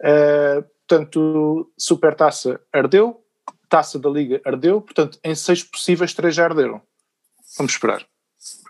Uh, 0.00 0.64
portanto, 0.86 1.72
Supertaça 1.76 2.60
ardeu, 2.72 3.24
Taça 3.68 3.98
da 3.98 4.10
Liga 4.10 4.40
ardeu, 4.44 4.80
portanto, 4.80 5.18
em 5.24 5.34
seis 5.34 5.62
possíveis, 5.62 6.12
três 6.12 6.34
já 6.34 6.44
arderam. 6.44 6.80
Vamos 7.56 7.72
esperar. 7.72 8.06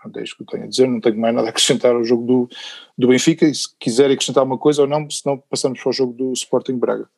Pronto, 0.01 0.19
é 0.19 0.23
isto 0.23 0.37
que 0.37 0.43
eu 0.43 0.47
tenho 0.47 0.63
a 0.63 0.67
dizer, 0.67 0.87
não 0.87 1.01
tenho 1.01 1.19
mais 1.19 1.33
nada 1.33 1.47
a 1.47 1.49
acrescentar 1.49 1.95
ao 1.95 2.03
jogo 2.03 2.25
do, 2.25 2.49
do 2.97 3.07
Benfica, 3.07 3.45
e 3.45 3.53
se 3.53 3.67
quiserem 3.79 4.13
acrescentar 4.13 4.43
uma 4.43 4.57
coisa 4.57 4.83
ou 4.83 4.87
não, 4.87 5.09
senão 5.09 5.37
passamos 5.49 5.81
para 5.81 5.89
o 5.89 5.93
jogo 5.93 6.13
do 6.13 6.31
Sporting 6.33 6.77
Braga. 6.77 7.09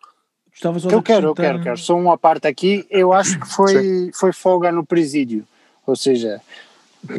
Eu 0.90 1.02
quero, 1.04 1.28
eu 1.28 1.36
quero, 1.36 1.62
quero. 1.62 1.78
Só 1.78 1.98
uma 1.98 2.18
parte 2.18 2.48
aqui, 2.48 2.86
eu 2.90 3.12
acho 3.12 3.40
que 3.40 3.48
foi, 3.48 4.10
foi 4.14 4.32
folga 4.32 4.72
no 4.72 4.86
presídio. 4.86 5.46
Ou 5.86 5.96
seja, 5.96 6.42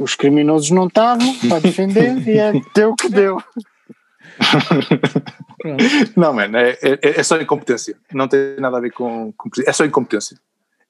os 0.00 0.14
criminosos 0.14 0.70
não 0.70 0.86
estavam 0.86 1.38
para 1.48 1.60
defender 1.60 2.26
e 2.26 2.38
é, 2.38 2.52
deu 2.74 2.90
o 2.90 2.96
que 2.96 3.08
deu. 3.08 3.42
não, 6.16 6.32
mano, 6.32 6.56
é, 6.56 6.78
é, 6.82 6.98
é, 7.02 7.22
só 7.22 7.40
incompetência. 7.40 7.96
Não 8.12 8.26
tem 8.26 8.56
nada 8.58 8.78
a 8.78 8.80
ver 8.80 8.92
com, 8.92 9.32
com. 9.36 9.50
É 9.66 9.72
só 9.72 9.84
incompetência. 9.84 10.38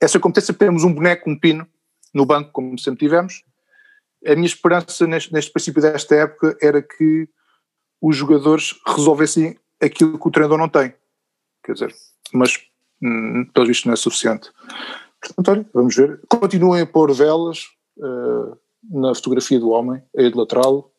É 0.00 0.06
só 0.06 0.18
incompetência. 0.18 0.54
Temos 0.54 0.84
um 0.84 0.92
boneco, 0.92 1.28
um 1.28 1.38
pino, 1.38 1.66
no 2.14 2.24
banco, 2.24 2.50
como 2.52 2.78
sempre 2.78 3.00
tivemos. 3.00 3.42
A 4.24 4.34
minha 4.34 4.46
esperança 4.46 5.06
neste, 5.06 5.32
neste 5.32 5.52
princípio 5.52 5.82
desta 5.82 6.14
época 6.14 6.56
era 6.60 6.80
que 6.80 7.28
os 8.00 8.16
jogadores 8.16 8.74
resolvessem 8.86 9.58
aquilo 9.80 10.18
que 10.18 10.28
o 10.28 10.30
treinador 10.30 10.58
não 10.58 10.68
tem. 10.68 10.94
Quer 11.64 11.72
dizer, 11.72 11.94
mas 12.32 12.58
hum, 13.02 13.48
pelo 13.52 13.66
visto 13.66 13.86
não 13.86 13.94
é 13.94 13.96
suficiente. 13.96 14.50
Portanto, 15.20 15.48
olha, 15.48 15.70
vamos 15.72 15.96
ver. 15.96 16.20
Continuem 16.28 16.82
a 16.82 16.86
pôr 16.86 17.12
velas 17.12 17.64
uh, 17.98 18.56
na 18.90 19.14
fotografia 19.14 19.58
do 19.58 19.70
homem, 19.70 20.02
a 20.16 20.22
idolatrá-lo, 20.22 20.90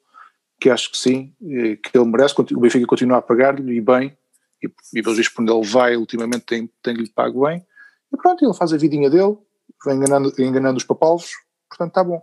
que 0.59 0.69
acho 0.69 0.91
que 0.91 0.97
sim, 0.97 1.33
que 1.39 1.97
ele 1.97 2.05
merece. 2.05 2.35
O 2.39 2.59
Benfica 2.59 2.85
continua 2.85 3.17
a 3.17 3.21
pagar-lhe 3.21 3.77
e 3.77 3.81
bem, 3.81 4.17
e, 4.61 4.67
e 4.93 5.01
pelos 5.01 5.17
vistos, 5.17 5.35
quando 5.35 5.53
ele 5.53 5.65
vai, 5.65 5.95
ultimamente 5.95 6.45
tem-lhe 6.45 6.69
tem 6.81 7.05
pago 7.07 7.45
bem. 7.45 7.65
E 8.11 8.17
pronto, 8.17 8.43
ele 8.43 8.53
faz 8.53 8.73
a 8.73 8.77
vidinha 8.77 9.09
dele, 9.09 9.37
vem 9.85 9.97
enganando, 9.97 10.33
enganando 10.39 10.77
os 10.77 10.83
papalvos, 10.83 11.31
portanto 11.69 11.89
está 11.89 12.03
bom. 12.03 12.21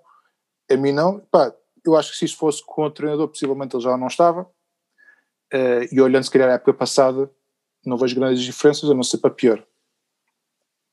A 0.70 0.76
mim 0.76 0.92
não, 0.92 1.20
pá, 1.30 1.54
eu 1.84 1.96
acho 1.96 2.12
que 2.12 2.18
se 2.18 2.24
isto 2.24 2.38
fosse 2.38 2.64
com 2.64 2.84
o 2.84 2.90
treinador, 2.90 3.28
possivelmente 3.28 3.76
ele 3.76 3.82
já 3.82 3.96
não 3.96 4.06
estava. 4.06 4.42
Uh, 5.52 5.86
e 5.92 6.00
olhando 6.00 6.24
se 6.24 6.30
calhar 6.30 6.48
a 6.48 6.54
época 6.54 6.74
passada, 6.74 7.30
não 7.88 7.96
vejo 7.96 8.14
grandes 8.14 8.42
diferenças, 8.42 8.88
a 8.88 8.94
não 8.94 9.02
ser 9.02 9.18
para 9.18 9.30
pior. 9.30 9.62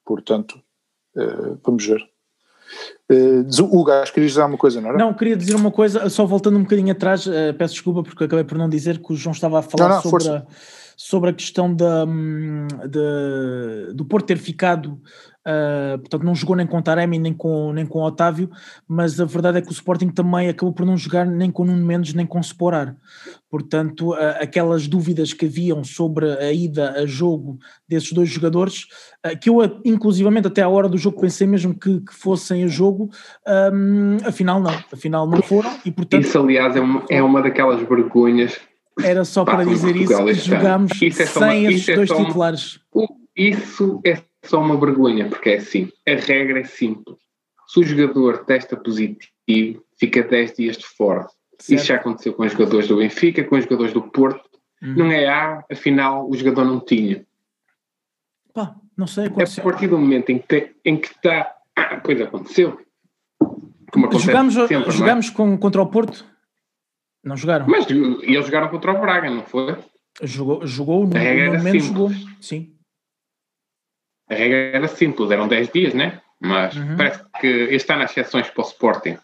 Portanto, 0.05 0.62
uh, 1.15 1.60
vamos 1.63 1.86
ver. 1.86 2.07
Uh, 3.12 3.63
Hugo, 3.63 3.91
acho 3.91 4.12
que 4.12 4.15
querias 4.15 4.31
dizer 4.31 4.43
uma 4.43 4.57
coisa, 4.57 4.79
não 4.79 4.89
era? 4.89 4.98
Não, 4.98 5.13
queria 5.13 5.36
dizer 5.36 5.55
uma 5.55 5.71
coisa, 5.71 6.10
só 6.10 6.25
voltando 6.25 6.57
um 6.57 6.63
bocadinho 6.63 6.91
atrás, 6.91 7.25
uh, 7.27 7.53
peço 7.57 7.74
desculpa 7.74 8.03
porque 8.03 8.24
acabei 8.24 8.45
por 8.45 8.57
não 8.57 8.69
dizer 8.69 9.00
que 9.00 9.13
o 9.13 9.15
João 9.15 9.33
estava 9.33 9.60
a 9.60 9.62
falar 9.62 9.89
não, 9.89 9.95
não, 9.95 10.01
sobre, 10.01 10.29
a, 10.29 10.45
sobre 11.03 11.31
a 11.31 11.34
questão 11.34 11.74
da, 11.74 12.05
hum, 12.05 12.67
de, 12.88 13.93
do 13.93 14.05
Porto 14.05 14.27
ter 14.27 14.38
ficado 14.38 15.01
Uh, 15.41 15.98
portanto, 15.98 16.24
não 16.24 16.36
jogou 16.36 16.55
nem 16.55 16.67
com 16.67 16.79
Taremi 16.84 17.17
nem 17.17 17.34
com, 17.34 17.74
nem 17.74 17.84
com 17.84 18.03
Otávio, 18.03 18.48
mas 18.88 19.20
a 19.20 19.25
verdade 19.25 19.58
é 19.58 19.62
que 19.62 19.70
o 19.70 19.72
Sporting 19.72 20.10
também 20.10 20.48
acabou 20.48 20.72
por 20.72 20.86
não 20.86 20.96
jogar 20.96 21.25
nem 21.25 21.50
com 21.50 21.65
Nuno 21.65 21.84
Mendes 21.84 22.13
nem 22.13 22.27
com 22.27 22.39
Sporar. 22.41 22.96
Portanto, 23.50 24.12
uh, 24.12 24.38
aquelas 24.39 24.88
dúvidas 24.88 25.34
que 25.34 25.48
haviam 25.48 25.84
sobre 25.84 26.31
a 26.31 26.53
ida 26.53 26.91
a 26.91 27.08
jogo 27.08 27.58
desses 27.89 28.12
dois 28.12 28.29
jogadores, 28.29 28.86
uh, 29.25 29.36
que 29.39 29.50
eu, 29.50 29.58
inclusivamente, 29.84 30.48
até 30.48 30.62
à 30.62 30.70
hora 30.70 30.88
do 30.88 31.00
jogo 31.00 31.20
pensei 31.20 31.48
mesmo 31.48 31.74
que, 31.74 32.01
que 32.01 32.13
fossem 32.13 32.63
a 32.63 32.67
jogo, 32.67 33.10
um, 33.74 34.17
afinal 34.24 34.62
não, 34.62 34.79
afinal 34.93 35.27
não 35.27 35.41
foram. 35.41 35.72
E, 35.84 35.89
portanto, 35.89 36.22
isso, 36.22 36.38
aliás, 36.38 36.75
é 36.75 36.79
uma, 36.79 37.03
é 37.10 37.24
uma 37.24 37.41
daquelas 37.41 37.81
vergonhas. 37.81 38.60
Era 39.03 39.25
só 39.25 39.43
para 39.43 39.63
dizer 39.65 39.96
isso 39.96 40.25
que 40.25 40.34
jogámos 40.34 40.91
é 41.01 41.12
sem 41.12 41.65
esses 41.65 41.89
é 41.89 41.96
dois 41.96 42.10
titulares. 42.10 42.79
Isso 43.36 44.01
é 44.05 44.22
só 44.43 44.60
uma 44.62 44.77
vergonha, 44.77 45.27
porque 45.27 45.51
é 45.51 45.58
assim, 45.58 45.89
a 46.08 46.15
regra 46.15 46.60
é 46.60 46.63
simples. 46.63 47.17
Se 47.67 47.79
o 47.79 47.84
jogador 47.84 48.39
testa 48.46 48.75
positivo, 48.75 49.84
fica 49.98 50.24
10 50.24 50.55
dias 50.55 50.77
de 50.77 50.86
fora. 50.86 51.27
Certo. 51.58 51.79
Isso 51.79 51.86
já 51.86 51.96
aconteceu 51.96 52.34
com 52.34 52.43
os 52.43 52.51
jogadores 52.51 52.88
do 52.88 52.98
Benfica, 52.98 53.43
com 53.43 53.55
os 53.55 53.63
jogadores 53.63 53.93
do 53.93 54.01
Porto. 54.01 54.41
Uhum. 54.81 54.96
Não 54.96 55.12
é 55.12 55.27
A, 55.27 55.63
afinal 55.72 56.27
o 56.27 56.36
jogador 56.36 56.65
não 56.65 56.79
tinha. 56.79 57.24
Pá, 58.53 58.75
não 58.98 59.08
sei. 59.08 59.27
Aconteceu. 59.27 59.63
É 59.63 59.67
a 59.67 59.70
partir 59.70 59.88
do 59.88 59.98
momento 59.98 60.31
em 60.31 60.39
que, 60.39 60.72
em 60.84 60.98
que 60.98 61.08
está. 61.08 61.55
Ah, 61.75 61.96
a 61.96 62.00
coisa 62.00 62.25
aconteceu. 62.25 62.79
jogamos 64.20 64.55
sempre, 64.55 64.91
jogamos 64.91 65.29
é? 65.29 65.31
com, 65.31 65.58
contra 65.58 65.81
o 65.81 65.86
Porto? 65.86 66.25
Não 67.24 67.38
jogaram. 67.38 67.68
Mas 67.68 67.90
eles 67.90 68.46
jogaram 68.46 68.70
contra 68.70 68.92
o 68.92 69.00
Braga, 69.00 69.30
não 69.30 69.44
foi? 69.44 69.78
Jogou, 70.22 70.66
jogou 70.66 71.08
no, 71.08 71.13
no 71.13 71.58
momento 71.58 71.80
jogou, 71.80 72.12
sim. 72.40 72.75
A 74.30 74.34
regra 74.34 74.78
era 74.78 74.88
simples, 74.88 75.30
eram 75.32 75.48
10 75.48 75.72
dias, 75.72 75.94
né? 75.94 76.22
Mas 76.40 76.75
uhum. 76.75 76.98
parece 76.98 77.24
que 77.40 77.48
este 77.48 77.92
ano 77.92 78.01
há 78.01 78.06
exceções 78.06 78.50
para 78.50 78.63
o 78.63 78.68
Sporting. 78.68 79.18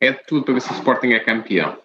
É 0.00 0.12
tudo 0.12 0.44
para 0.44 0.54
ver 0.54 0.60
se 0.60 0.70
o 0.70 0.74
Sporting 0.76 1.08
é 1.08 1.20
campeão. 1.20 1.78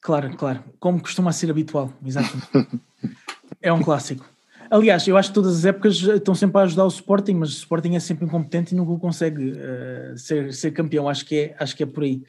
Claro, 0.00 0.36
claro. 0.36 0.64
Como 0.78 1.00
costuma 1.00 1.32
ser 1.32 1.50
habitual, 1.50 1.92
exatamente. 2.04 2.48
é 3.60 3.72
um 3.72 3.82
clássico. 3.82 4.24
Aliás, 4.70 5.06
eu 5.08 5.16
acho 5.16 5.30
que 5.30 5.34
todas 5.34 5.58
as 5.58 5.64
épocas 5.64 5.96
estão 5.96 6.34
sempre 6.34 6.60
a 6.60 6.64
ajudar 6.64 6.84
o 6.84 6.88
Sporting, 6.88 7.34
mas 7.34 7.50
o 7.50 7.56
Sporting 7.56 7.94
é 7.94 8.00
sempre 8.00 8.26
incompetente 8.26 8.74
e 8.74 8.76
nunca 8.76 8.98
consegue 9.00 9.52
uh, 9.52 10.16
ser, 10.16 10.52
ser 10.52 10.72
campeão. 10.72 11.08
Acho 11.08 11.24
que, 11.24 11.38
é, 11.38 11.56
acho 11.58 11.76
que 11.76 11.82
é 11.82 11.86
por 11.86 12.02
aí. 12.02 12.22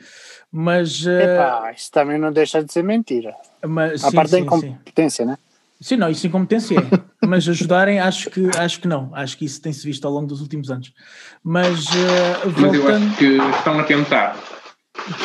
Mas. 0.51 1.05
Uh, 1.05 1.09
Epá, 1.09 1.73
isso 1.75 1.91
também 1.91 2.17
não 2.17 2.31
deixa 2.31 2.63
de 2.63 2.71
ser 2.71 2.83
mentira. 2.83 3.33
Mas, 3.65 4.03
a 4.03 4.09
sim, 4.09 4.15
parte 4.15 4.29
sim, 4.29 4.35
da 4.37 4.41
incompetência, 4.41 5.25
sim. 5.25 5.31
né? 5.31 5.37
Sim, 5.81 5.95
não, 5.95 6.09
isso 6.09 6.27
incompetência 6.27 6.77
é. 6.77 6.99
Mas 7.25 7.47
ajudarem, 7.47 7.99
acho 7.99 8.29
que, 8.29 8.49
acho 8.57 8.81
que 8.81 8.87
não. 8.87 9.11
Acho 9.13 9.37
que 9.37 9.45
isso 9.45 9.61
tem-se 9.61 9.85
visto 9.85 10.05
ao 10.05 10.11
longo 10.11 10.27
dos 10.27 10.41
últimos 10.41 10.69
anos. 10.71 10.93
Mas, 11.43 11.85
uh, 11.87 12.49
voltando... 12.49 12.61
Mas 12.61 12.75
eu 12.75 12.95
acho 12.95 13.17
que 13.17 13.57
estão 13.57 13.79
a 13.79 13.83
tentar. 13.83 14.37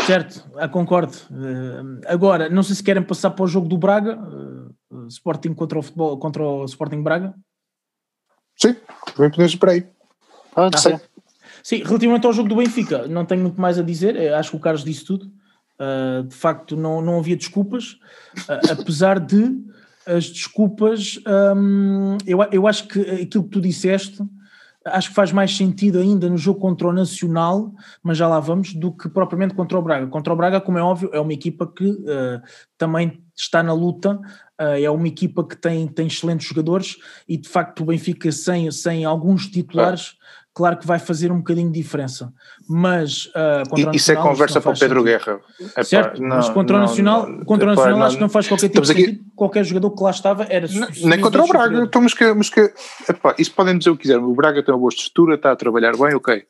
Certo, 0.07 0.45
ah, 0.57 0.69
concordo. 0.69 1.13
Uh, 1.31 2.01
agora, 2.07 2.49
não 2.49 2.63
sei 2.63 2.77
se 2.77 2.83
querem 2.83 3.03
passar 3.03 3.31
para 3.31 3.45
o 3.45 3.49
jogo 3.49 3.69
do 3.69 3.79
Braga, 3.79 4.19
uh, 5.05 5.09
Sporting 5.09 5.55
contra 5.55 5.79
o 5.79 5.83
futebol, 5.83 6.19
contra 6.19 6.43
o 6.43 6.65
Sporting 6.65 7.03
Braga. 7.03 7.35
Sim, 8.57 8.77
também 9.15 9.31
podemos 9.31 9.55
para 9.57 9.73
aí. 9.73 9.87
Ah, 10.55 10.71
sim. 10.77 10.99
sim, 11.63 11.83
relativamente 11.83 12.27
ao 12.27 12.33
jogo 12.33 12.49
do 12.49 12.57
Benfica, 12.57 13.09
não 13.09 13.25
tenho 13.25 13.43
muito 13.43 13.61
mais 13.61 13.79
a 13.79 13.83
dizer. 13.83 14.33
Acho 14.35 14.51
que 14.51 14.57
o 14.57 14.61
Carlos 14.61 14.85
disse 14.85 15.05
tudo. 15.05 15.31
Uh, 15.75 16.23
de 16.23 16.35
facto, 16.35 16.77
não, 16.77 17.03
não 17.03 17.19
havia 17.19 17.37
desculpas, 17.37 17.99
apesar 18.71 19.19
de 19.19 19.61
as 20.07 20.27
desculpas, 20.27 21.19
hum, 21.57 22.17
eu, 22.27 22.39
eu 22.53 22.67
acho 22.67 22.87
que 22.87 23.01
aquilo 23.01 23.45
que 23.45 23.51
tu 23.51 23.61
disseste, 23.61 24.23
acho 24.87 25.09
que 25.09 25.15
faz 25.15 25.33
mais 25.33 25.57
sentido 25.57 25.99
ainda 25.99 26.29
no 26.29 26.37
jogo 26.37 26.61
contra 26.61 26.89
o 26.89 26.93
Nacional, 26.93 27.73
mas 28.03 28.19
já 28.19 28.29
lá 28.29 28.39
vamos, 28.39 28.75
do 28.75 28.93
que 28.93 29.09
propriamente 29.09 29.55
contra 29.55 29.79
o 29.79 29.83
Braga. 29.83 30.07
Contra 30.07 30.33
o 30.33 30.37
Braga, 30.37 30.61
como 30.61 30.79
é 30.79 30.83
óbvio, 30.83 31.11
é 31.13 31.21
uma 31.21 31.33
equipa 31.33 31.67
que 31.67 31.87
uh, 31.87 32.43
também 32.77 33.23
está 33.35 33.63
na 33.63 33.73
luta, 33.73 34.15
uh, 34.61 34.77
é 34.79 34.91
uma 34.91 35.09
equipa 35.09 35.47
que 35.47 35.57
tem, 35.57 35.87
tem 35.89 36.07
excelentes 36.07 36.47
jogadores 36.47 36.97
e 37.27 37.37
de 37.37 37.49
facto 37.49 37.81
o 37.81 37.87
Benfica 37.87 38.31
sem, 38.31 38.71
sem 38.71 39.05
alguns 39.05 39.47
titulares 39.49 40.17
claro 40.55 40.79
que 40.79 40.87
vai 40.87 41.01
fazer 41.01 41.33
um 41.33 41.39
bocadinho 41.39 41.71
de 41.71 41.83
diferença. 41.83 42.33
Mas 42.69 43.27
uh, 43.27 43.69
contra 43.69 43.97
Isso 43.97 44.13
é 44.13 44.15
conversa 44.15 44.61
para 44.61 44.71
o 44.71 44.79
Pedro 44.79 45.01
sentido. 45.01 45.25
Guerra. 45.25 45.41
É 45.77 45.83
certo, 45.83 46.23
não, 46.23 46.37
mas 46.37 46.49
contra 46.49 46.77
o 46.77 46.81
Nacional, 46.81 47.29
não, 47.29 47.45
contra 47.45 47.67
o 47.67 47.75
Nacional 47.75 48.03
acho 48.05 48.17
que 48.17 48.23
não 48.23 48.29
faz 48.29 48.47
qualquer 48.47 48.69
tipo 48.69 48.81
de 48.81 48.93
aqui, 48.93 49.01
sentido. 49.05 49.25
Qualquer 49.35 49.65
jogador 49.65 49.91
que 49.91 50.03
lá 50.03 50.11
estava 50.11 50.47
era 50.49 50.69
Nem 51.03 51.21
contra 51.21 51.43
o 51.43 51.49
Braga. 51.49 51.83
Então, 51.83 52.01
mas 52.01 52.15
que, 52.15 52.33
mas 52.33 52.49
que, 52.49 52.73
epá, 53.09 53.35
isso 53.37 53.53
podem 53.53 53.77
dizer 53.77 53.91
o 53.91 53.97
que 53.97 54.03
quiserem. 54.03 54.23
O 54.23 54.35
Braga 54.35 54.63
tem 54.63 54.73
uma 54.73 54.79
boa 54.79 54.91
estrutura, 54.91 55.35
está 55.35 55.51
a 55.51 55.57
trabalhar 55.57 55.97
bem, 55.97 56.15
ok. 56.15 56.45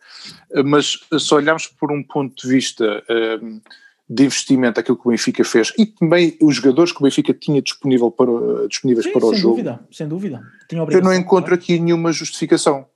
Mas 0.64 0.98
se 1.18 1.34
olharmos 1.34 1.66
por 1.66 1.90
um 1.90 2.02
ponto 2.02 2.34
de 2.42 2.48
vista. 2.48 3.02
Um, 3.42 3.60
de 4.06 4.24
investimento, 4.24 4.78
aquilo 4.78 4.98
que 4.98 5.08
o 5.08 5.10
Benfica 5.10 5.42
fez 5.44 5.72
e 5.78 5.86
também 5.86 6.36
os 6.42 6.56
jogadores 6.56 6.92
que 6.92 6.98
o 6.98 7.02
Benfica 7.04 7.32
tinha 7.32 7.62
disponível 7.62 8.10
para, 8.10 8.68
disponíveis 8.68 9.06
Sim, 9.06 9.12
para 9.12 9.24
o 9.24 9.34
jogo. 9.34 9.34
Sem 9.34 9.42
dúvida, 9.42 9.80
sem 9.90 10.06
dúvida. 10.06 10.42
Eu 10.90 11.00
não 11.00 11.14
encontro 11.14 11.54
aqui 11.54 11.78
nenhuma 11.78 12.12
justificação. 12.12 12.86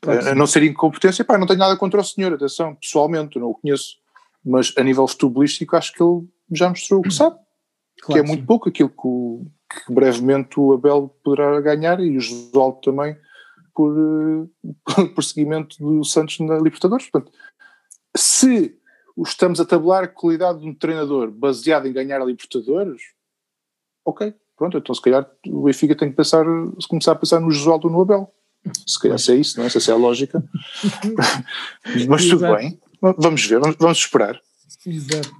Claro 0.00 0.30
a 0.30 0.34
não 0.34 0.46
ser 0.46 0.62
incompetência, 0.62 1.24
pá, 1.24 1.36
não 1.36 1.46
tenho 1.46 1.58
nada 1.58 1.76
contra 1.76 2.00
o 2.00 2.04
senhor, 2.04 2.32
atenção, 2.32 2.74
pessoalmente, 2.74 3.38
não 3.38 3.50
o 3.50 3.54
conheço, 3.54 3.96
mas 4.44 4.72
a 4.78 4.82
nível 4.82 5.06
futebolístico 5.06 5.76
acho 5.76 5.92
que 5.92 6.02
ele 6.02 6.26
já 6.50 6.70
mostrou 6.70 7.00
o 7.00 7.02
que 7.02 7.12
sabe, 7.12 7.36
claro 8.00 8.22
que 8.22 8.26
é 8.26 8.26
muito 8.26 8.40
sim. 8.40 8.46
pouco 8.46 8.68
aquilo 8.70 8.88
que, 8.88 9.06
o, 9.06 9.44
que, 9.68 9.92
brevemente 9.92 10.58
o 10.58 10.72
Abel 10.72 11.14
poderá 11.22 11.60
ganhar 11.60 12.00
e 12.00 12.16
o 12.16 12.20
Josualdo 12.20 12.80
também 12.80 13.14
por, 13.74 14.48
por 15.14 15.22
seguimento 15.22 15.76
do 15.78 16.02
Santos 16.02 16.40
na 16.40 16.56
Libertadores. 16.56 17.08
Portanto, 17.08 17.32
se 18.16 18.74
estamos 19.18 19.60
a 19.60 19.66
tabular 19.66 20.04
a 20.04 20.08
qualidade 20.08 20.60
de 20.60 20.68
um 20.68 20.74
treinador 20.74 21.30
baseado 21.30 21.86
em 21.86 21.92
ganhar 21.92 22.22
a 22.22 22.24
Libertadores, 22.24 23.02
ok, 24.02 24.34
pronto, 24.56 24.78
então 24.78 24.94
se 24.94 25.02
calhar 25.02 25.30
o 25.46 25.64
Benfica 25.64 25.94
tem 25.94 26.08
que 26.08 26.16
pensar, 26.16 26.44
começar 26.88 27.12
a 27.12 27.16
pensar 27.16 27.38
no 27.38 27.50
Josualdo 27.50 27.90
no 27.90 28.00
Abel 28.00 28.32
Se 28.86 28.98
calhar 28.98 29.18
se 29.18 29.32
é 29.32 29.36
isso, 29.36 29.58
não 29.58 29.66
é? 29.66 29.68
Se 29.68 29.90
é 29.90 29.94
a 29.94 29.96
lógica. 29.96 30.42
mas 32.08 32.26
tudo 32.26 32.54
bem. 32.54 32.78
Vamos 33.00 33.46
ver, 33.46 33.60
vamos, 33.60 33.76
vamos 33.78 33.98
esperar. 33.98 34.38
Exato. 34.86 35.30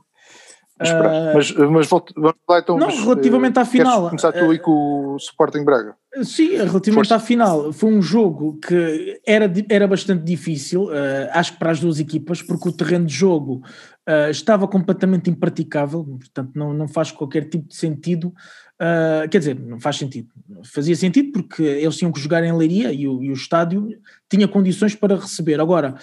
Uh, 0.81 1.35
mas, 1.35 1.53
mas 1.53 1.87
volto, 1.89 2.15
vamos 2.17 2.39
lá 2.49 2.59
então. 2.59 2.79
Não, 2.79 2.87
mas, 2.87 3.01
relativamente 3.01 3.59
à 3.59 3.67
final. 3.67 4.09
começar 4.09 4.33
tu 4.33 4.51
aí 4.51 4.59
com 4.59 5.13
o 5.13 5.17
Sporting 5.17 5.63
Braga. 5.63 5.95
Sim, 6.23 6.57
relativamente 6.57 7.09
Força. 7.09 7.17
à 7.17 7.21
final, 7.21 7.71
foi 7.71 7.93
um 7.93 8.01
jogo 8.01 8.59
que 8.67 9.21
era, 9.27 9.53
era 9.69 9.87
bastante 9.87 10.25
difícil, 10.25 10.85
uh, 10.85 11.29
acho 11.33 11.53
que 11.53 11.59
para 11.59 11.71
as 11.71 11.81
duas 11.81 12.01
equipas, 12.01 12.41
porque 12.41 12.71
o 12.71 12.73
terreno 12.73 13.05
de 13.05 13.15
jogo 13.15 13.63
uh, 14.09 14.31
estava 14.31 14.67
completamente 14.67 15.29
impraticável, 15.29 16.03
portanto 16.03 16.53
não, 16.55 16.73
não 16.73 16.89
faz 16.89 17.13
qualquer 17.13 17.49
tipo 17.49 17.69
de 17.69 17.77
sentido 17.77 18.33
Uh, 18.81 19.29
quer 19.29 19.39
dizer, 19.39 19.61
não 19.61 19.79
faz 19.79 19.97
sentido. 19.97 20.29
Fazia 20.65 20.97
sentido 20.97 21.33
porque 21.33 21.63
eles 21.63 21.99
tinham 21.99 22.11
que 22.11 22.19
jogar 22.19 22.43
em 22.43 22.57
Leiria 22.57 22.91
e 22.91 23.07
o, 23.07 23.23
e 23.23 23.29
o 23.29 23.35
estádio 23.35 23.91
tinha 24.27 24.49
condições 24.49 24.95
para 24.95 25.17
receber. 25.17 25.61
Agora, 25.61 25.97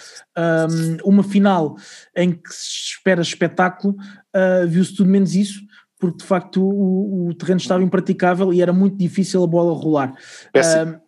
um, 1.04 1.10
uma 1.10 1.22
final 1.24 1.74
em 2.14 2.30
que 2.30 2.48
se 2.52 2.92
espera 2.92 3.20
espetáculo, 3.20 3.96
uh, 3.96 4.68
viu-se 4.68 4.94
tudo 4.94 5.10
menos 5.10 5.34
isso, 5.34 5.60
porque 5.98 6.18
de 6.18 6.24
facto 6.24 6.62
o, 6.62 7.30
o, 7.30 7.34
terreno 7.34 7.58
estava 7.58 7.82
impraticável 7.82 8.52
e 8.52 8.62
era 8.62 8.72
muito 8.72 8.96
difícil 8.96 9.42
a 9.42 9.46
bola 9.48 9.74
rolar. 9.74 10.14
Péssimo. 10.52 10.92
Uh, 10.92 11.00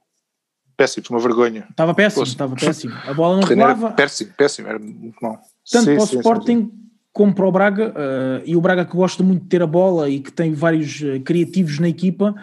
péssimo, 0.76 1.06
uma 1.10 1.20
vergonha. 1.20 1.68
Estava 1.70 1.94
péssimo, 1.94 2.24
estava 2.24 2.56
péssimo. 2.56 2.94
A 3.04 3.14
bola 3.14 3.36
não 3.40 3.46
rolava. 3.46 3.92
péssimo, 3.92 4.32
péssimo, 4.36 4.66
era 4.66 4.78
muito 4.80 5.18
mal. 5.22 5.40
Tanto 5.70 5.84
sim, 5.84 5.94
para 5.94 6.02
o 6.02 6.06
sim, 6.08 6.16
Sporting 6.16 6.58
sim, 6.58 6.89
como 7.12 7.34
para 7.34 7.46
o 7.46 7.52
Braga, 7.52 7.90
uh, 7.90 8.42
e 8.44 8.56
o 8.56 8.60
Braga 8.60 8.84
que 8.84 8.96
gosta 8.96 9.22
muito 9.22 9.42
de 9.42 9.48
ter 9.48 9.62
a 9.62 9.66
bola 9.66 10.08
e 10.08 10.20
que 10.20 10.32
tem 10.32 10.52
vários 10.52 11.00
uh, 11.00 11.20
criativos 11.20 11.78
na 11.78 11.88
equipa, 11.88 12.34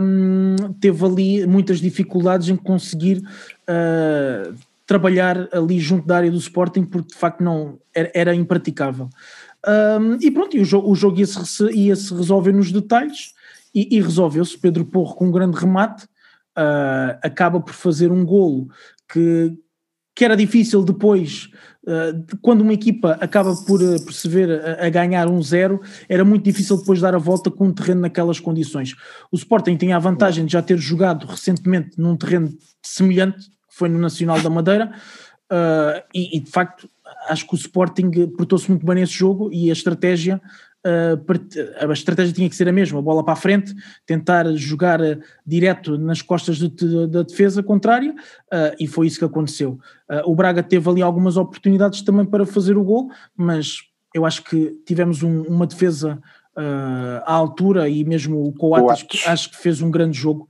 um, 0.00 0.72
teve 0.80 1.04
ali 1.04 1.46
muitas 1.46 1.80
dificuldades 1.80 2.48
em 2.48 2.56
conseguir 2.56 3.18
uh, 3.18 4.54
trabalhar 4.86 5.48
ali 5.52 5.80
junto 5.80 6.06
da 6.06 6.18
área 6.18 6.30
do 6.30 6.38
Sporting, 6.38 6.84
porque 6.84 7.14
de 7.14 7.18
facto 7.18 7.42
não 7.42 7.78
era, 7.92 8.10
era 8.14 8.34
impraticável. 8.34 9.10
Um, 9.66 10.18
e 10.20 10.30
pronto, 10.30 10.56
e 10.56 10.60
o, 10.60 10.64
jogo, 10.64 10.88
o 10.88 10.94
jogo 10.94 11.18
ia-se 11.18 11.64
ia 11.72 11.96
-se 11.96 12.14
resolver 12.14 12.52
nos 12.52 12.70
detalhes, 12.70 13.34
e, 13.74 13.96
e 13.96 14.00
resolveu-se. 14.00 14.56
Pedro 14.56 14.84
Porro 14.84 15.16
com 15.16 15.26
um 15.26 15.32
grande 15.32 15.58
remate, 15.58 16.06
acaba 17.22 17.60
por 17.60 17.74
fazer 17.74 18.10
um 18.10 18.24
golo 18.24 18.68
que, 19.12 19.52
que 20.14 20.24
era 20.24 20.34
difícil 20.34 20.82
depois 20.82 21.50
quando 22.42 22.62
uma 22.62 22.72
equipa 22.72 23.12
acaba 23.20 23.54
por 23.54 23.80
eh, 23.80 23.98
perceber 24.00 24.60
a, 24.80 24.88
ganhar 24.88 25.28
um 25.28 25.40
zero, 25.40 25.80
era 26.08 26.24
muito 26.24 26.44
difícil 26.44 26.76
depois 26.78 27.00
dar 27.00 27.14
a 27.14 27.18
volta 27.18 27.50
com 27.50 27.68
um 27.68 27.72
terreno 27.72 28.00
naquelas 28.00 28.40
condições. 28.40 28.94
O 29.30 29.36
Sporting 29.36 29.76
tinha 29.76 29.96
a 29.96 30.00
vantagem 30.00 30.44
de 30.46 30.52
já 30.52 30.62
ter 30.62 30.78
jogado 30.78 31.26
recentemente 31.26 31.90
num 31.96 32.16
terreno 32.16 32.52
semelhante, 32.82 33.48
que 33.48 33.76
foi 33.76 33.88
no 33.88 33.98
Nacional 33.98 34.40
da 34.40 34.50
Madeira, 34.50 34.92
uh, 35.52 36.02
e, 36.12 36.38
e, 36.38 36.40
de 36.40 36.50
facto 36.50 36.88
acho 37.28 37.46
que 37.46 37.54
o 37.54 37.56
Sporting 37.56 38.10
portou-se 38.36 38.68
muito 38.68 38.84
bem 38.84 38.96
nesse 38.96 39.12
jogo 39.12 39.50
e 39.52 39.70
a 39.70 39.72
estratégia 39.72 40.40
a 41.80 41.92
estratégia 41.92 42.32
tinha 42.32 42.48
que 42.48 42.56
ser 42.56 42.68
a 42.68 42.72
mesma, 42.72 42.98
a 42.98 43.02
bola 43.02 43.24
para 43.24 43.32
a 43.32 43.36
frente, 43.36 43.74
tentar 44.06 44.46
jogar 44.54 45.00
eh, 45.00 45.18
direto 45.44 45.98
nas 45.98 46.22
costas 46.22 46.58
da 46.60 47.22
defesa 47.22 47.62
contrária, 47.62 48.12
uh, 48.12 48.76
e 48.78 48.86
foi 48.86 49.06
isso 49.06 49.18
que 49.18 49.24
aconteceu. 49.24 49.78
O 50.24 50.36
Braga 50.36 50.62
teve 50.62 50.88
ali 50.88 51.02
algumas 51.02 51.36
oportunidades 51.36 52.02
também 52.02 52.24
para 52.24 52.46
fazer 52.46 52.76
o 52.76 52.84
gol, 52.84 53.10
mas 53.36 53.78
eu 54.14 54.24
acho 54.24 54.44
que 54.44 54.78
tivemos 54.86 55.22
um, 55.22 55.42
uma 55.42 55.66
defesa 55.66 56.20
à 57.24 57.32
altura 57.32 57.88
e 57.88 58.04
mesmo 58.04 58.44
o 58.44 58.52
Coates 58.52 59.26
acho 59.26 59.50
que 59.50 59.56
fez 59.56 59.82
um 59.82 59.90
grande 59.90 60.16
jogo. 60.16 60.48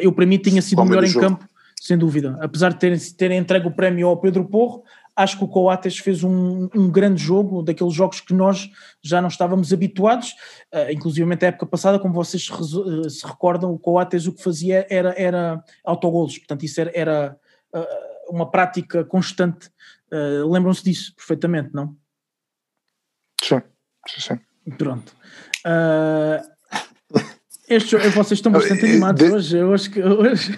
eu 0.00 0.10
para 0.12 0.24
mim 0.24 0.38
tinha 0.38 0.62
sido 0.62 0.80
o 0.80 0.84
melhor 0.84 1.04
em 1.04 1.08
jogo. 1.08 1.26
campo, 1.26 1.46
sem 1.78 1.98
dúvida. 1.98 2.38
Apesar 2.40 2.72
de 2.72 2.78
terem, 2.78 2.98
terem 3.16 3.38
entregue 3.38 3.68
o 3.68 3.70
prémio 3.70 4.08
ao 4.08 4.16
Pedro 4.16 4.46
Porro, 4.46 4.82
Acho 5.16 5.38
que 5.38 5.44
o 5.44 5.48
Coates 5.48 5.98
fez 5.98 6.22
um, 6.22 6.68
um, 6.74 6.90
grande 6.90 7.22
jogo, 7.22 7.62
daqueles 7.62 7.94
jogos 7.94 8.20
que 8.20 8.34
nós 8.34 8.70
já 9.02 9.22
não 9.22 9.28
estávamos 9.28 9.72
habituados, 9.72 10.32
uh, 10.74 10.92
inclusive 10.92 11.26
na 11.26 11.38
época 11.40 11.64
passada, 11.64 11.98
como 11.98 12.12
vocês 12.12 12.44
se, 12.44 12.52
uh, 12.52 13.08
se, 13.08 13.26
recordam, 13.26 13.72
o 13.72 13.78
Coates 13.78 14.26
o 14.26 14.32
que 14.34 14.42
fazia 14.42 14.86
era, 14.90 15.14
era 15.16 15.64
autogolos, 15.82 16.36
portanto 16.36 16.64
isso 16.64 16.80
era, 16.80 16.92
era 16.94 17.36
uh, 17.74 18.30
uma 18.34 18.50
prática 18.50 19.04
constante. 19.04 19.70
Uh, 20.12 20.52
Lembram-se 20.52 20.84
disso 20.84 21.14
perfeitamente, 21.16 21.70
não? 21.72 21.96
Sim, 23.42 23.62
sim, 24.06 24.20
sim. 24.20 24.74
Pronto. 24.76 25.16
Este, 27.68 27.96
vocês 27.96 28.38
estão 28.38 28.52
bastante 28.52 28.84
animados 28.84 29.22
hoje. 29.22 29.56
Eu 29.56 29.74
acho 29.74 29.90
que 29.90 30.00
hoje 30.02 30.56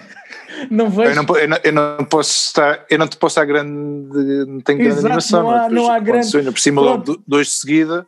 não 0.69 0.89
vejo. 0.89 1.11
Eu 1.11 1.23
não, 1.23 1.37
eu 1.37 1.47
não, 1.47 1.57
eu 1.63 1.73
não, 1.73 2.05
posso 2.05 2.31
estar, 2.31 2.85
eu 2.89 2.97
não 2.97 3.07
te 3.07 3.17
posso 3.17 3.35
dar 3.35 3.45
grande, 3.45 4.45
não 4.47 4.61
tenho 4.61 4.79
grande 4.79 4.93
Exato, 4.93 5.05
animação. 5.05 5.43
Não 5.43 5.51
há, 5.51 5.69
não 5.69 5.91
há 5.91 5.99
grande. 5.99 6.51
Por 6.51 6.59
cima 6.59 6.81
logo 6.81 7.21
dois 7.27 7.47
de 7.47 7.53
seguida, 7.53 8.07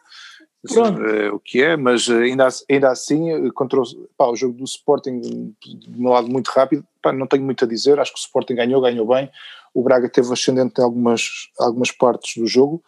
é, 0.70 1.32
o 1.32 1.40
que 1.40 1.64
é, 1.64 1.76
mas 1.76 2.08
ainda, 2.08 2.48
ainda 2.70 2.92
assim, 2.92 3.50
contra 3.50 3.80
o, 3.80 3.84
pá, 4.16 4.28
o 4.28 4.36
jogo 4.36 4.58
do 4.58 4.64
Sporting, 4.64 5.20
de 5.60 6.00
um 6.00 6.10
lado 6.10 6.28
muito 6.28 6.50
rápido, 6.50 6.86
pá, 7.02 7.12
não 7.12 7.26
tenho 7.26 7.44
muito 7.44 7.66
a 7.66 7.68
dizer. 7.68 8.00
Acho 8.00 8.14
que 8.14 8.20
o 8.20 8.22
Sporting 8.22 8.56
ganhou, 8.56 8.82
ganhou 8.82 9.08
bem. 9.08 9.30
O 9.74 9.82
Braga 9.82 10.08
teve 10.08 10.32
ascendente 10.32 10.80
em 10.80 10.84
algumas, 10.84 11.50
algumas 11.58 11.92
partes 11.92 12.36
do 12.40 12.46
jogo, 12.46 12.84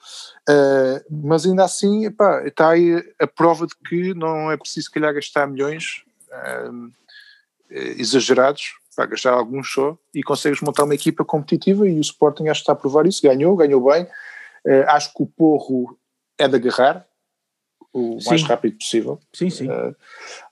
uh, 0.50 1.04
mas 1.10 1.46
ainda 1.46 1.64
assim 1.64 2.12
pá, 2.12 2.46
está 2.46 2.70
aí 2.70 3.02
a 3.20 3.26
prova 3.26 3.66
de 3.66 3.74
que 3.88 4.14
não 4.14 4.52
é 4.52 4.58
preciso, 4.58 4.88
se 4.88 4.92
calhar, 4.92 5.14
gastar 5.14 5.48
milhões 5.48 6.04
uh, 6.30 6.92
exagerados 7.72 8.74
para 8.96 9.08
gastar 9.08 9.34
alguns 9.34 9.72
só 9.72 9.98
e 10.14 10.24
consegues 10.24 10.62
montar 10.62 10.84
uma 10.84 10.96
equipa 10.96 11.26
competitiva 11.26 11.88
e 11.88 11.98
o 11.98 12.02
Sporting 12.02 12.48
acho 12.48 12.62
que 12.62 12.64
está 12.64 12.74
a 12.74 12.76
provar 12.76 13.06
isso, 13.06 13.22
ganhou, 13.22 13.56
ganhou 13.56 13.84
bem, 13.84 14.04
uh, 14.04 14.90
acho 14.90 15.14
que 15.14 15.24
o 15.24 15.28
Porro 15.28 15.98
é 16.38 16.48
de 16.48 16.56
agarrar 16.56 17.06
o 17.92 18.20
sim. 18.20 18.30
mais 18.30 18.44
rápido 18.44 18.78
possível. 18.78 19.20
Sim, 19.32 19.50
sim. 19.50 19.70
Uh, 19.70 19.96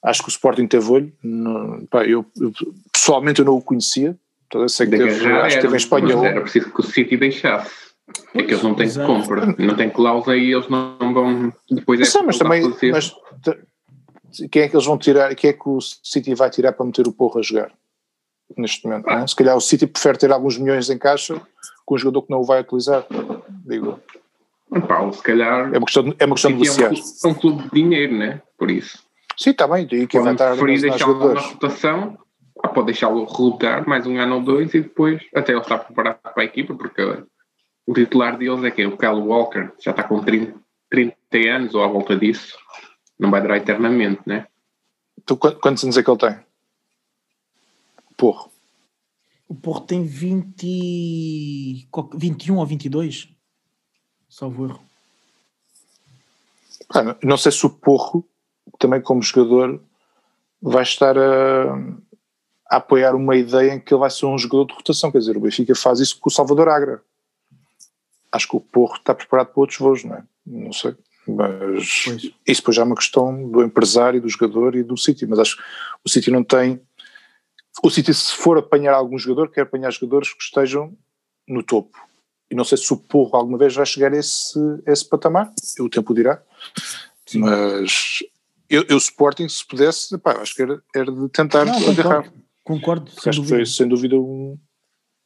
acho 0.03 0.21
que 0.21 0.29
o 0.29 0.31
Sporting 0.31 0.67
teve 0.67 0.91
olho, 0.91 1.13
no, 1.23 1.87
pá, 1.87 2.05
eu, 2.05 2.25
eu, 2.39 2.51
pessoalmente 2.91 3.39
eu 3.39 3.45
não 3.45 3.55
o 3.55 3.61
conhecia, 3.61 4.15
então 4.47 4.61
eu 4.61 4.69
sei 4.69 4.85
que 4.87 4.97
teve, 4.97 5.31
acho 5.33 5.55
que 5.55 5.61
teve 5.61 5.73
em 5.73 5.77
Espanha. 5.77 6.27
Era 6.27 6.41
preciso 6.41 6.71
que 6.71 6.79
o 6.81 6.83
City 6.83 7.17
deixasse. 7.17 7.91
É 8.33 8.43
que 8.43 8.51
eles 8.51 8.63
não 8.63 8.75
têm 8.75 8.85
Exato. 8.85 9.07
compra, 9.07 9.55
não 9.57 9.75
têm 9.75 9.89
cláusula 9.89 10.35
e 10.35 10.51
eles 10.51 10.67
não 10.67 11.13
vão 11.13 11.53
depois 11.69 11.99
é 12.01 12.21
mas 12.23 12.37
também 12.37 12.61
mas, 12.91 13.15
quem 14.51 14.63
é 14.63 14.67
que 14.67 14.75
eles 14.75 14.85
vão 14.85 14.97
tirar, 14.97 15.33
quem 15.35 15.49
é 15.49 15.53
que 15.53 15.69
o 15.69 15.79
City 15.79 16.33
vai 16.35 16.49
tirar 16.49 16.73
para 16.73 16.85
meter 16.85 17.07
o 17.07 17.13
porro 17.13 17.39
a 17.39 17.41
jogar? 17.41 17.71
Neste 18.57 18.85
momento. 18.85 19.09
É? 19.09 19.25
Se 19.27 19.35
calhar 19.35 19.55
o 19.55 19.61
City 19.61 19.87
prefere 19.87 20.17
ter 20.17 20.31
alguns 20.31 20.57
milhões 20.57 20.89
em 20.89 20.97
caixa 20.97 21.39
com 21.85 21.95
um 21.95 21.97
jogador 21.97 22.23
que 22.23 22.31
não 22.31 22.41
o 22.41 22.43
vai 22.43 22.61
utilizar, 22.61 23.05
digo. 23.65 23.99
Paulo, 24.87 25.11
se 25.13 25.21
calhar. 25.21 25.73
É 25.73 25.77
uma 25.77 25.85
questão, 25.85 26.03
de, 26.03 26.15
é 26.17 26.25
uma 26.25 26.35
questão 26.35 26.51
de 26.51 26.57
negociar. 26.57 26.91
É 26.93 27.27
um, 27.27 27.33
clube 27.33 27.63
de 27.63 27.69
dinheiro, 27.71 28.15
né? 28.15 28.41
Por 28.57 28.71
isso. 28.71 29.03
Sim, 29.37 29.49
está 29.49 29.67
bem. 29.67 29.87
E 29.91 30.07
quem 30.07 30.21
vai 30.21 30.33
estar 30.33 30.55
preferir 30.55 30.81
deixá-lo 30.81 31.33
na 31.33 31.41
rotação, 31.41 32.17
ah, 32.63 32.69
pode 32.69 32.85
deixá-lo 32.85 33.25
relutar 33.25 33.87
mais 33.87 34.07
um 34.07 34.17
ano 34.17 34.35
ou 34.35 34.41
dois 34.41 34.73
e 34.73 34.81
depois 34.81 35.21
até 35.35 35.51
ele 35.51 35.61
estar 35.61 35.79
preparado 35.79 36.19
para 36.21 36.43
a 36.43 36.45
equipa, 36.45 36.73
porque 36.75 37.01
o 37.85 37.93
titular 37.93 38.37
deles 38.37 38.63
é 38.63 38.71
que 38.71 38.85
o 38.85 38.97
Kyle 38.97 39.19
Walker 39.19 39.71
já 39.79 39.91
está 39.91 40.03
com 40.03 40.21
30, 40.21 40.53
30 40.89 41.15
anos 41.53 41.75
ou 41.75 41.83
à 41.83 41.87
volta 41.87 42.15
disso. 42.15 42.57
Não 43.19 43.29
vai 43.29 43.41
durar 43.41 43.57
eternamente, 43.57 44.21
né? 44.25 44.47
Tu, 45.25 45.35
quantos 45.35 45.83
anos 45.83 45.97
é 45.97 46.03
que 46.03 46.09
ele 46.09 46.17
tem? 46.17 46.39
Porro. 48.21 48.51
O 49.49 49.55
Porro 49.55 49.81
tem 49.81 50.05
20, 50.05 51.89
21 52.13 52.55
ou 52.55 52.65
22, 52.67 53.29
salvo 54.29 54.65
erro. 54.67 54.79
Ah, 56.93 57.17
não 57.23 57.35
sei 57.35 57.51
se 57.51 57.65
o 57.65 57.69
Porro, 57.71 58.23
também 58.77 59.01
como 59.01 59.23
jogador, 59.23 59.81
vai 60.61 60.83
estar 60.83 61.17
a, 61.17 61.73
a, 62.69 62.77
apoiar 62.77 63.15
uma 63.15 63.35
ideia 63.35 63.73
em 63.73 63.79
que 63.79 63.91
ele 63.91 64.01
vai 64.01 64.11
ser 64.11 64.27
um 64.27 64.37
jogador 64.37 64.65
de 64.67 64.73
rotação. 64.75 65.11
Quer 65.11 65.17
dizer, 65.17 65.35
o 65.35 65.41
Benfica 65.41 65.73
faz 65.73 65.99
isso 65.99 66.19
com 66.19 66.29
o 66.29 66.31
Salvador 66.31 66.69
Agra. 66.69 67.01
Acho 68.31 68.47
que 68.49 68.55
o 68.55 68.61
Porro 68.61 68.97
está 68.97 69.15
preparado 69.15 69.47
para 69.47 69.61
outros 69.61 69.79
voos, 69.79 70.03
não 70.03 70.17
é? 70.17 70.23
Não 70.45 70.71
sei. 70.71 70.95
Mas 71.27 72.03
pois. 72.05 72.31
isso 72.47 72.61
depois 72.61 72.75
já 72.75 72.83
é 72.83 72.85
uma 72.85 72.95
questão 72.95 73.49
do 73.49 73.63
empresário, 73.63 74.21
do 74.21 74.29
jogador 74.29 74.75
e 74.75 74.83
do 74.83 74.95
City. 74.95 75.25
Mas 75.25 75.39
acho 75.39 75.57
que 75.57 75.63
o 76.05 76.09
City 76.09 76.29
não 76.29 76.43
tem 76.43 76.79
o 77.83 77.89
City, 77.89 78.13
se 78.13 78.35
for 78.35 78.57
apanhar 78.57 78.93
algum 78.93 79.17
jogador, 79.17 79.49
quer 79.49 79.61
apanhar 79.61 79.91
jogadores 79.91 80.33
que 80.33 80.43
estejam 80.43 80.95
no 81.47 81.63
topo. 81.63 81.97
E 82.49 82.55
não 82.55 82.65
sei 82.65 82.77
se 82.77 82.91
o 82.91 82.97
Porro 82.97 83.35
alguma 83.35 83.57
vez 83.57 83.73
vai 83.75 83.85
chegar 83.85 84.13
a 84.13 84.17
esse, 84.17 84.59
a 84.85 84.91
esse 84.91 85.07
patamar, 85.07 85.51
o 85.79 85.89
tempo 85.89 86.13
dirá. 86.13 86.41
Sim. 87.25 87.39
Mas 87.39 88.19
eu, 88.69 88.83
eu, 88.89 88.97
Sporting, 88.97 89.47
se 89.47 89.65
pudesse, 89.65 90.17
pá, 90.17 90.33
acho 90.33 90.53
que 90.53 90.61
era, 90.61 90.81
era 90.93 91.11
de 91.11 91.29
tentar 91.29 91.65
não, 91.65 91.89
agarrar. 91.89 92.31
Concordo, 92.63 93.09
sem 93.09 93.29
acho 93.29 93.39
dúvida. 93.39 93.55
Foi, 93.57 93.65
sem 93.65 93.87
dúvida 93.87 94.15
um, 94.17 94.57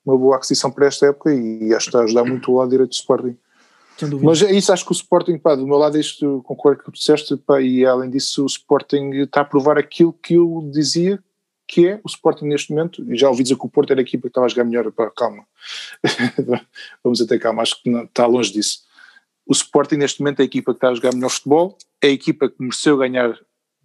uma 0.05 0.17
boa 0.17 0.37
aquisição 0.37 0.71
para 0.71 0.85
esta 0.85 1.07
época 1.07 1.33
e 1.33 1.73
acho 1.73 1.85
que 1.85 1.89
está 1.89 1.99
a 1.99 2.03
ajudar 2.03 2.23
muito 2.25 2.51
o 2.51 2.57
lado 2.57 2.69
direito 2.69 2.89
do 2.89 2.93
Sporting. 2.93 3.37
Mas 4.21 4.41
é 4.41 4.51
isso, 4.51 4.73
acho 4.73 4.85
que 4.85 4.91
o 4.91 4.93
Sporting, 4.93 5.37
pá, 5.37 5.55
do 5.55 5.65
meu 5.65 5.77
lado, 5.77 5.97
isto 5.97 6.43
concordo 6.43 6.83
com 6.83 6.89
o 6.89 6.91
que 6.91 6.99
tu 6.99 6.99
disseste, 6.99 7.37
pá, 7.37 7.61
e 7.61 7.85
além 7.85 8.09
disso, 8.09 8.43
o 8.43 8.45
Sporting 8.45 9.11
está 9.21 9.41
a 9.41 9.45
provar 9.45 9.77
aquilo 9.77 10.13
que 10.13 10.35
eu 10.35 10.69
dizia 10.71 11.23
que 11.67 11.87
é 11.87 11.99
o 12.03 12.07
Sporting 12.07 12.45
neste 12.45 12.71
momento, 12.71 13.03
e 13.11 13.17
já 13.17 13.29
ouvi 13.29 13.43
dizer 13.43 13.57
que 13.57 13.65
o 13.65 13.69
Porto 13.69 13.91
era 13.91 14.01
a 14.01 14.03
equipa 14.03 14.23
que 14.23 14.27
estava 14.27 14.45
a 14.45 14.49
jogar 14.49 14.65
melhor, 14.65 14.91
para 14.91 15.09
calma, 15.11 15.45
vamos 17.03 17.21
até 17.21 17.37
calma, 17.39 17.61
acho 17.61 17.81
que 17.81 17.89
não, 17.89 18.03
está 18.03 18.25
longe 18.25 18.53
disso. 18.53 18.79
O 19.47 19.53
Sporting 19.53 19.95
neste 19.95 20.21
momento 20.21 20.39
é 20.39 20.43
a 20.43 20.45
equipa 20.45 20.73
que 20.73 20.77
está 20.77 20.89
a 20.89 20.93
jogar 20.93 21.13
melhor 21.13 21.29
futebol, 21.29 21.77
é 22.01 22.07
a 22.07 22.11
equipa 22.11 22.49
que 22.49 22.55
mereceu 22.59 22.97
ganhar 22.97 23.37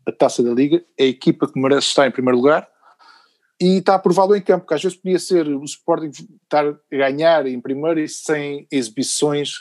a 0.07 0.13
taça 0.13 0.43
da 0.43 0.53
Liga, 0.53 0.85
é 0.99 1.05
a 1.05 1.09
equipa 1.09 1.51
que 1.51 1.59
merece 1.61 1.89
estar 1.89 2.07
em 2.07 2.11
primeiro 2.11 2.39
lugar 2.39 2.69
e 3.61 3.77
está 3.77 3.95
a 3.95 3.99
prová-lo 3.99 4.35
em 4.35 4.41
campo, 4.41 4.65
porque 4.65 4.75
às 4.75 4.83
vezes 4.83 4.97
podia 4.97 5.19
ser 5.19 5.47
o 5.49 5.63
Sporting 5.65 6.11
estar 6.43 6.67
a 6.67 6.77
ganhar 6.91 7.47
em 7.47 7.61
primeiro 7.61 8.01
e 8.01 8.09
sem 8.09 8.67
exibições 8.71 9.59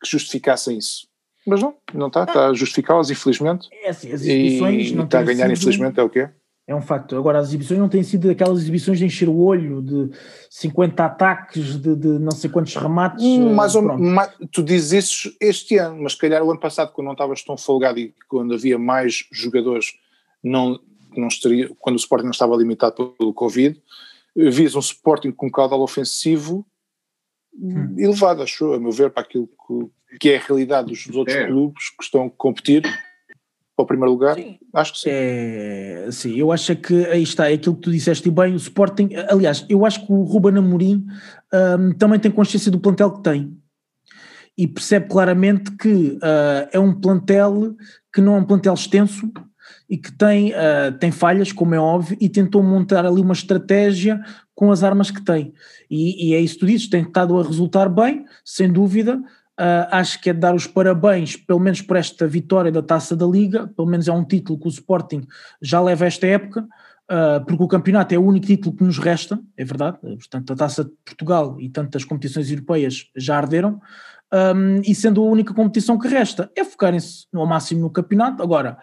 que 0.00 0.08
justificassem 0.08 0.78
isso. 0.78 1.08
Mas 1.46 1.60
não, 1.60 1.74
não 1.92 2.06
está, 2.06 2.24
está 2.24 2.46
a 2.46 2.54
justificá-las, 2.54 3.10
infelizmente. 3.10 3.68
É 3.72 3.90
assim, 3.90 4.12
as 4.12 4.20
exibições 4.20 4.90
e 4.90 4.94
não 4.94 5.04
está 5.04 5.18
a 5.20 5.22
ganhar, 5.24 5.48
sido, 5.48 5.58
infelizmente, 5.58 5.98
é 5.98 6.02
o 6.02 6.08
quê? 6.08 6.28
É 6.70 6.74
um 6.74 6.80
facto. 6.80 7.16
Agora, 7.16 7.40
as 7.40 7.48
exibições 7.48 7.80
não 7.80 7.88
têm 7.88 8.04
sido 8.04 8.30
aquelas 8.30 8.60
exibições 8.60 8.96
de 9.00 9.04
encher 9.04 9.28
o 9.28 9.36
olho, 9.36 9.82
de 9.82 10.08
50 10.48 11.04
ataques, 11.04 11.76
de, 11.76 11.96
de 11.96 12.06
não 12.20 12.30
sei 12.30 12.48
quantos 12.48 12.76
remates. 12.76 13.24
Hum, 13.24 13.52
mais 13.52 13.74
ou, 13.74 13.82
mais, 13.98 14.32
tu 14.52 14.62
dizes 14.62 14.92
isso 14.92 15.36
este 15.40 15.78
ano, 15.78 16.00
mas 16.00 16.12
se 16.12 16.18
calhar 16.18 16.44
o 16.44 16.48
ano 16.52 16.60
passado, 16.60 16.92
quando 16.92 17.06
não 17.06 17.14
estavas 17.14 17.42
tão 17.42 17.56
folgado 17.56 17.98
e 17.98 18.14
quando 18.28 18.54
havia 18.54 18.78
mais 18.78 19.26
jogadores, 19.32 19.94
não, 20.44 20.78
não 21.16 21.26
estaria, 21.26 21.68
quando 21.80 21.96
o 21.96 21.98
Sporting 21.98 22.26
não 22.26 22.30
estava 22.30 22.54
limitado 22.54 23.16
pelo 23.18 23.34
Covid, 23.34 23.76
vias 24.36 24.76
um 24.76 24.78
Sporting 24.78 25.32
com 25.32 25.48
um 25.48 25.50
caudal 25.50 25.80
ofensivo 25.80 26.64
hum. 27.52 27.96
elevado, 27.98 28.44
acho, 28.44 28.74
a 28.74 28.78
meu 28.78 28.92
ver, 28.92 29.10
para 29.10 29.24
aquilo 29.24 29.48
que, 29.48 30.18
que 30.20 30.30
é 30.30 30.36
a 30.36 30.40
realidade 30.40 30.86
dos, 30.86 31.04
dos 31.04 31.16
outros 31.16 31.36
é. 31.36 31.48
clubes 31.48 31.90
que 31.90 32.04
estão 32.04 32.26
a 32.26 32.30
competir 32.30 32.84
para 33.80 33.96
o 33.96 33.98
primeiro 33.98 34.12
lugar? 34.12 34.36
Sim. 34.36 34.58
Acho 34.74 34.92
que 34.92 34.98
sim. 34.98 35.10
É, 35.10 36.08
sim, 36.10 36.36
eu 36.36 36.52
acho 36.52 36.76
que 36.76 37.06
aí 37.06 37.22
está, 37.22 37.50
é 37.50 37.54
aquilo 37.54 37.74
que 37.74 37.82
tu 37.82 37.90
disseste 37.90 38.30
bem, 38.30 38.52
o 38.52 38.56
Sporting, 38.56 39.10
aliás, 39.28 39.64
eu 39.68 39.84
acho 39.84 40.06
que 40.06 40.12
o 40.12 40.22
Ruben 40.22 40.58
Amorim 40.58 41.06
um, 41.52 41.92
também 41.92 42.18
tem 42.18 42.30
consciência 42.30 42.70
do 42.70 42.78
plantel 42.78 43.12
que 43.12 43.22
tem 43.22 43.56
e 44.56 44.66
percebe 44.66 45.08
claramente 45.08 45.70
que 45.76 46.18
uh, 46.18 46.68
é 46.72 46.78
um 46.78 46.92
plantel 46.92 47.74
que 48.12 48.20
não 48.20 48.34
é 48.34 48.38
um 48.38 48.44
plantel 48.44 48.74
extenso 48.74 49.30
e 49.88 49.96
que 49.96 50.12
tem, 50.12 50.52
uh, 50.52 50.92
tem 50.98 51.10
falhas, 51.10 51.52
como 51.52 51.74
é 51.74 51.80
óbvio, 51.80 52.16
e 52.20 52.28
tentou 52.28 52.62
montar 52.62 53.04
ali 53.06 53.20
uma 53.20 53.32
estratégia 53.32 54.20
com 54.54 54.70
as 54.70 54.84
armas 54.84 55.10
que 55.10 55.22
tem. 55.22 55.52
E, 55.90 56.28
e 56.28 56.34
é 56.34 56.40
isso 56.40 56.54
que 56.54 56.60
tu 56.60 56.66
dizes, 56.66 56.88
tem 56.88 57.02
estado 57.02 57.38
a 57.38 57.42
resultar 57.42 57.88
bem, 57.88 58.24
sem 58.44 58.70
dúvida, 58.70 59.20
Uh, 59.60 59.84
acho 59.90 60.18
que 60.22 60.30
é 60.30 60.32
de 60.32 60.40
dar 60.40 60.54
os 60.54 60.66
parabéns, 60.66 61.36
pelo 61.36 61.60
menos 61.60 61.82
por 61.82 61.98
esta 61.98 62.26
vitória 62.26 62.72
da 62.72 62.80
Taça 62.80 63.14
da 63.14 63.26
Liga, 63.26 63.70
pelo 63.76 63.86
menos 63.86 64.08
é 64.08 64.12
um 64.12 64.24
título 64.24 64.58
que 64.58 64.66
o 64.66 64.70
Sporting 64.70 65.20
já 65.60 65.82
leva 65.82 66.06
esta 66.06 66.26
época, 66.26 66.62
uh, 66.62 67.44
porque 67.44 67.62
o 67.62 67.68
campeonato 67.68 68.14
é 68.14 68.18
o 68.18 68.24
único 68.24 68.46
título 68.46 68.74
que 68.74 68.82
nos 68.82 68.96
resta, 68.96 69.38
é 69.58 69.62
verdade, 69.62 69.98
portanto 70.00 70.54
a 70.54 70.56
Taça 70.56 70.84
de 70.84 70.92
Portugal 71.04 71.60
e 71.60 71.68
tantas 71.68 72.06
competições 72.06 72.50
europeias 72.50 73.04
já 73.14 73.36
arderam, 73.36 73.78
um, 74.32 74.80
e 74.80 74.94
sendo 74.94 75.20
a 75.20 75.26
única 75.26 75.52
competição 75.52 75.98
que 75.98 76.08
resta, 76.08 76.50
é 76.56 76.64
focarem-se 76.64 77.26
ao 77.34 77.44
máximo 77.44 77.82
no 77.82 77.90
campeonato, 77.90 78.42
agora 78.42 78.78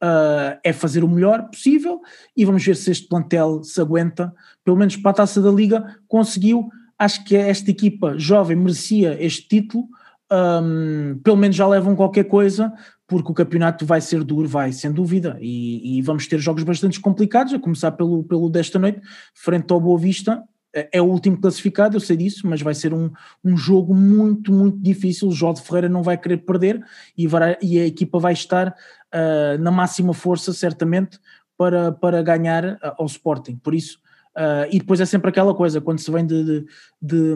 uh, 0.00 0.60
é 0.62 0.72
fazer 0.72 1.02
o 1.02 1.08
melhor 1.08 1.50
possível 1.50 2.00
e 2.36 2.44
vamos 2.44 2.64
ver 2.64 2.76
se 2.76 2.92
este 2.92 3.08
plantel 3.08 3.64
se 3.64 3.80
aguenta, 3.80 4.32
pelo 4.64 4.76
menos 4.76 4.96
para 4.96 5.10
a 5.10 5.14
Taça 5.14 5.42
da 5.42 5.50
Liga 5.50 5.96
conseguiu, 6.06 6.68
acho 6.96 7.24
que 7.24 7.34
esta 7.34 7.68
equipa 7.68 8.16
jovem 8.16 8.56
merecia 8.56 9.16
este 9.20 9.48
título, 9.48 9.88
um, 10.32 11.18
pelo 11.22 11.36
menos 11.36 11.56
já 11.56 11.66
levam 11.66 11.96
qualquer 11.96 12.24
coisa, 12.24 12.72
porque 13.06 13.32
o 13.32 13.34
campeonato 13.34 13.84
vai 13.84 14.00
ser 14.00 14.22
duro, 14.22 14.48
vai, 14.48 14.72
sem 14.72 14.92
dúvida, 14.92 15.36
e, 15.40 15.98
e, 15.98 16.02
vamos 16.02 16.26
ter 16.28 16.38
jogos 16.38 16.62
bastante 16.62 17.00
complicados, 17.00 17.52
a 17.52 17.58
começar 17.58 17.90
pelo, 17.92 18.22
pelo 18.22 18.48
desta 18.48 18.78
noite, 18.78 19.00
frente 19.34 19.72
ao 19.72 19.80
Boa 19.80 19.98
Vista, 19.98 20.42
é, 20.72 20.88
é 20.92 21.02
o 21.02 21.06
último 21.06 21.40
classificado, 21.40 21.96
eu 21.96 22.00
sei 22.00 22.16
disso, 22.16 22.46
mas 22.46 22.62
vai 22.62 22.74
ser 22.74 22.94
um, 22.94 23.10
um 23.44 23.56
jogo 23.56 23.92
muito, 23.92 24.52
muito 24.52 24.78
difícil, 24.78 25.28
o 25.28 25.32
Jorge 25.32 25.62
Ferreira 25.62 25.88
não 25.88 26.02
vai 26.02 26.16
querer 26.16 26.38
perder, 26.38 26.80
e, 27.18 27.26
vai, 27.26 27.56
e 27.60 27.80
a 27.80 27.86
equipa 27.86 28.20
vai 28.20 28.32
estar 28.32 28.68
uh, 28.68 29.60
na 29.60 29.72
máxima 29.72 30.14
força, 30.14 30.52
certamente, 30.52 31.18
para, 31.58 31.90
para 31.90 32.22
ganhar 32.22 32.64
uh, 32.64 32.78
ao 32.98 33.06
Sporting, 33.06 33.56
por 33.56 33.74
isso... 33.74 33.98
Uh, 34.30 34.62
e 34.70 34.78
depois 34.78 35.00
é 35.00 35.04
sempre 35.04 35.28
aquela 35.28 35.52
coisa, 35.52 35.80
quando 35.80 35.98
se 35.98 36.08
vem 36.08 36.24
de, 36.24 36.44
de, 36.44 36.66
de, 37.02 37.34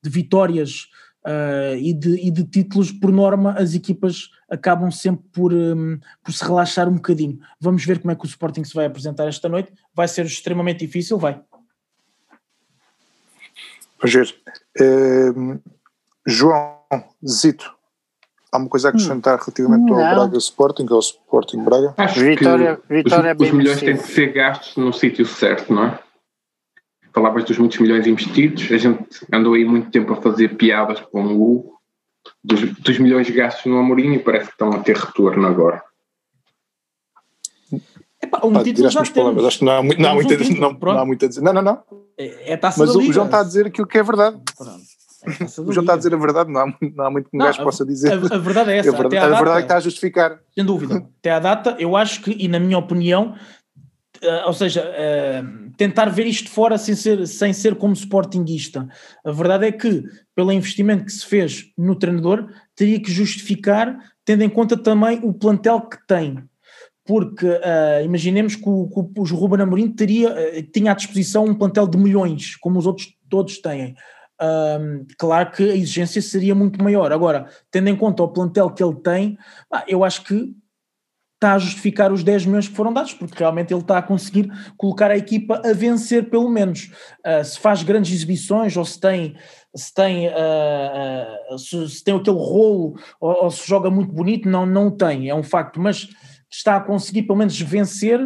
de 0.00 0.08
vitórias 0.08 0.86
Uh, 1.24 1.76
e, 1.76 1.92
de, 1.94 2.26
e, 2.26 2.30
de, 2.32 2.42
títulos, 2.42 2.90
por 2.90 3.12
norma, 3.12 3.52
as 3.52 3.74
equipas 3.74 4.30
acabam 4.50 4.90
sempre 4.90 5.24
por, 5.32 5.52
um, 5.54 5.98
por 6.22 6.32
se 6.32 6.44
relaxar 6.44 6.88
um 6.88 6.94
bocadinho. 6.94 7.38
Vamos 7.60 7.84
ver 7.84 8.00
como 8.00 8.10
é 8.10 8.16
que 8.16 8.24
o 8.24 8.26
Sporting 8.26 8.64
se 8.64 8.74
vai 8.74 8.86
apresentar 8.86 9.28
esta 9.28 9.48
noite. 9.48 9.72
Vai 9.94 10.08
ser 10.08 10.26
extremamente 10.26 10.84
difícil, 10.84 11.18
vai. 11.18 11.40
Vamos 14.00 14.14
ver. 14.14 14.34
Uh, 14.80 15.60
João 16.26 16.76
Zito, 17.24 17.72
há 18.50 18.58
uma 18.58 18.68
coisa 18.68 18.88
a 18.88 18.90
acrescentar 18.90 19.36
hum. 19.36 19.42
relativamente 19.44 19.90
Não. 19.90 20.04
ao 20.04 20.14
Braga 20.14 20.38
Sporting, 20.38 20.86
ao 20.90 20.98
Sporting 20.98 21.62
Braga? 21.62 21.94
Acho 21.96 22.20
Vitória, 22.20 22.76
que 22.76 22.94
Vitória 22.94 23.36
os, 23.38 23.46
os 23.46 23.52
milhões 23.52 23.80
têm 23.80 23.94
de 23.94 24.02
ser 24.02 24.32
gastos 24.32 24.76
no 24.76 24.92
sítio 24.92 25.24
certo, 25.24 25.72
não 25.72 25.86
é? 25.86 25.98
Falavas 27.14 27.44
dos 27.44 27.58
muitos 27.58 27.78
milhões 27.78 28.06
investidos, 28.06 28.70
a 28.70 28.76
gente 28.76 29.04
andou 29.32 29.54
aí 29.54 29.64
muito 29.64 29.90
tempo 29.90 30.12
a 30.12 30.20
fazer 30.20 30.56
piadas 30.56 31.00
com 31.00 31.24
o 31.24 31.72
dos, 32.42 32.60
dos 32.78 32.98
milhões 32.98 33.28
gastos 33.30 33.66
no 33.66 33.78
Amorim 33.78 34.14
e 34.14 34.18
parece 34.18 34.46
que 34.46 34.52
estão 34.52 34.70
a 34.70 34.80
ter 34.80 34.96
retorno 34.96 35.46
agora. 35.46 35.82
Epá, 38.22 38.40
um 38.44 38.62
título 38.62 38.88
já 38.88 39.02
palavras, 39.02 39.44
acho 39.44 39.58
que 39.58 39.64
não 39.64 39.72
há, 39.72 39.82
muito, 39.82 40.00
não, 40.00 40.10
há 40.10 40.14
muito, 40.14 40.32
um 40.32 40.60
não, 40.60 40.72
não 40.72 40.98
há 40.98 41.04
muito 41.04 41.24
a 41.24 41.28
dizer. 41.28 41.42
Não, 41.42 41.52
não, 41.52 41.62
não. 41.62 41.82
É, 42.16 42.52
é 42.52 42.60
Mas 42.62 42.94
o 42.94 43.12
João 43.12 43.26
está 43.26 43.40
a 43.40 43.44
dizer 43.44 43.66
aquilo 43.66 43.86
que 43.86 43.98
é 43.98 44.02
verdade. 44.02 44.36
É 45.24 45.44
o 45.60 45.72
João 45.72 45.82
está 45.82 45.94
a 45.94 45.96
dizer 45.96 46.14
a 46.14 46.16
verdade, 46.16 46.50
não 46.50 46.60
há, 46.60 46.74
não 46.80 47.04
há 47.04 47.10
muito 47.10 47.30
que 47.30 47.36
um 47.36 47.40
gajo 47.40 47.62
possa 47.62 47.84
dizer. 47.84 48.12
A, 48.12 48.34
a, 48.34 48.38
verdade 48.38 48.70
é 48.70 48.78
essa. 48.78 48.90
A 48.90 48.92
verdade, 48.92 49.16
a, 49.16 49.28
data, 49.28 49.36
verdade 49.36 49.58
é 49.58 49.60
que 49.60 49.64
está 49.64 49.76
a 49.76 49.80
justificar. 49.80 50.40
Sem 50.54 50.64
dúvida. 50.64 50.96
Até 51.18 51.30
à 51.30 51.38
data, 51.38 51.76
eu 51.78 51.96
acho 51.96 52.22
que, 52.22 52.36
e 52.38 52.48
na 52.48 52.60
minha 52.60 52.78
opinião, 52.78 53.34
ou 54.46 54.52
seja, 54.52 54.84
uh, 54.84 55.70
tentar 55.76 56.06
ver 56.06 56.26
isto 56.26 56.48
fora 56.48 56.78
sem 56.78 56.94
ser, 56.94 57.26
sem 57.26 57.52
ser 57.52 57.74
como 57.74 57.94
sportinguista. 57.94 58.88
A 59.24 59.32
verdade 59.32 59.66
é 59.66 59.72
que, 59.72 60.04
pelo 60.34 60.52
investimento 60.52 61.04
que 61.04 61.12
se 61.12 61.26
fez 61.26 61.66
no 61.76 61.96
treinador, 61.96 62.48
teria 62.74 63.00
que 63.00 63.10
justificar, 63.10 63.98
tendo 64.24 64.42
em 64.42 64.48
conta 64.48 64.76
também 64.76 65.20
o 65.22 65.32
plantel 65.32 65.80
que 65.82 65.98
tem. 66.06 66.42
Porque 67.04 67.46
uh, 67.46 68.04
imaginemos 68.04 68.54
que 68.54 68.68
o, 68.68 68.88
que 68.88 69.20
o 69.20 69.24
Ruben 69.24 69.62
Amorim 69.62 69.88
teria, 69.88 70.34
tinha 70.72 70.92
à 70.92 70.94
disposição 70.94 71.44
um 71.44 71.54
plantel 71.54 71.86
de 71.86 71.98
milhões, 71.98 72.54
como 72.56 72.78
os 72.78 72.86
outros 72.86 73.08
todos 73.28 73.58
têm. 73.58 73.96
claro 75.18 75.50
que 75.50 75.64
a 75.64 75.74
exigência 75.74 76.22
seria 76.22 76.54
muito 76.54 76.82
maior. 76.82 77.12
Agora, 77.12 77.48
tendo 77.72 77.88
em 77.88 77.96
conta 77.96 78.22
o 78.22 78.28
plantel 78.28 78.70
que 78.70 78.84
ele 78.84 78.94
tem, 78.96 79.36
eu 79.88 80.04
acho 80.04 80.22
que 80.22 80.54
está 81.42 81.54
a 81.54 81.58
justificar 81.58 82.12
os 82.12 82.22
10 82.22 82.46
milhões 82.46 82.68
que 82.68 82.76
foram 82.76 82.92
dados, 82.92 83.12
porque 83.12 83.36
realmente 83.36 83.74
ele 83.74 83.80
está 83.80 83.98
a 83.98 84.02
conseguir 84.02 84.48
colocar 84.76 85.10
a 85.10 85.16
equipa 85.16 85.60
a 85.64 85.72
vencer 85.72 86.30
pelo 86.30 86.48
menos. 86.48 86.92
Uh, 87.26 87.44
se 87.44 87.58
faz 87.58 87.82
grandes 87.82 88.12
exibições 88.12 88.76
ou 88.76 88.84
se 88.84 89.00
tem, 89.00 89.36
se 89.74 89.92
tem, 89.92 90.28
uh, 90.28 91.54
uh, 91.54 91.58
se, 91.58 91.88
se, 91.88 92.04
tem 92.04 92.14
aquele 92.14 92.36
rolo 92.36 92.94
ou, 93.20 93.44
ou, 93.44 93.50
se 93.50 93.66
joga 93.66 93.90
muito 93.90 94.12
bonito, 94.12 94.48
não, 94.48 94.64
não 94.64 94.88
tem, 94.88 95.28
é 95.28 95.34
um 95.34 95.42
facto, 95.42 95.80
mas 95.80 96.08
está 96.48 96.76
a 96.76 96.80
conseguir 96.80 97.22
pelo 97.22 97.38
menos 97.38 97.60
vencer 97.60 98.20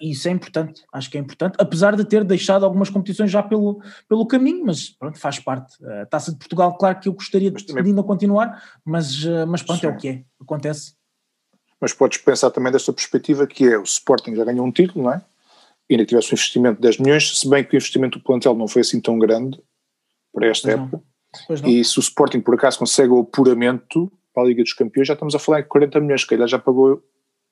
e 0.00 0.12
isso 0.12 0.26
é 0.26 0.30
importante, 0.30 0.82
acho 0.90 1.10
que 1.10 1.18
é 1.18 1.20
importante, 1.20 1.56
apesar 1.58 1.94
de 1.94 2.02
ter 2.02 2.24
deixado 2.24 2.64
algumas 2.64 2.88
competições 2.88 3.30
já 3.30 3.42
pelo, 3.42 3.82
pelo 4.08 4.26
caminho, 4.26 4.64
mas 4.64 4.88
pronto, 4.88 5.18
faz 5.18 5.38
parte. 5.38 5.76
A 5.84 6.06
Taça 6.06 6.32
de 6.32 6.38
Portugal, 6.38 6.78
claro 6.78 6.98
que 6.98 7.10
eu 7.10 7.12
gostaria 7.12 7.50
de, 7.50 7.66
também... 7.66 7.84
ainda 7.84 8.02
continuar, 8.02 8.58
mas, 8.82 9.22
mas 9.46 9.62
pronto, 9.62 9.80
Sim. 9.80 9.86
é 9.86 9.90
o 9.90 9.96
que 9.98 10.08
é, 10.08 10.22
acontece 10.40 10.94
mas 11.80 11.92
podes 11.92 12.18
pensar 12.18 12.50
também 12.50 12.72
desta 12.72 12.92
perspectiva 12.92 13.46
que 13.46 13.64
é 13.64 13.78
o 13.78 13.82
Sporting 13.82 14.34
já 14.34 14.44
ganhou 14.44 14.66
um 14.66 14.72
título, 14.72 15.04
não 15.04 15.12
é? 15.12 15.22
E 15.88 15.94
ainda 15.94 16.06
tivesse 16.06 16.28
um 16.28 16.34
investimento 16.34 16.76
de 16.76 16.82
10 16.82 16.98
milhões, 16.98 17.38
se 17.38 17.48
bem 17.48 17.64
que 17.64 17.74
o 17.74 17.76
investimento 17.76 18.18
do 18.18 18.24
plantel 18.24 18.54
não 18.54 18.66
foi 18.66 18.82
assim 18.82 19.00
tão 19.00 19.18
grande 19.18 19.60
para 20.32 20.48
esta 20.48 20.68
pois 20.68 20.80
época. 20.80 21.02
E 21.68 21.84
se 21.84 21.98
o 21.98 22.00
Sporting 22.00 22.40
por 22.40 22.54
acaso 22.54 22.78
consegue 22.78 23.10
o 23.10 23.20
apuramento 23.20 24.10
para 24.34 24.42
a 24.42 24.46
Liga 24.46 24.62
dos 24.62 24.72
Campeões, 24.72 25.08
já 25.08 25.14
estamos 25.14 25.34
a 25.34 25.38
falar 25.38 25.60
em 25.60 25.64
40 25.64 26.00
milhões, 26.00 26.24
que 26.24 26.30
calhar 26.30 26.48
já 26.48 26.58
pagou 26.58 27.02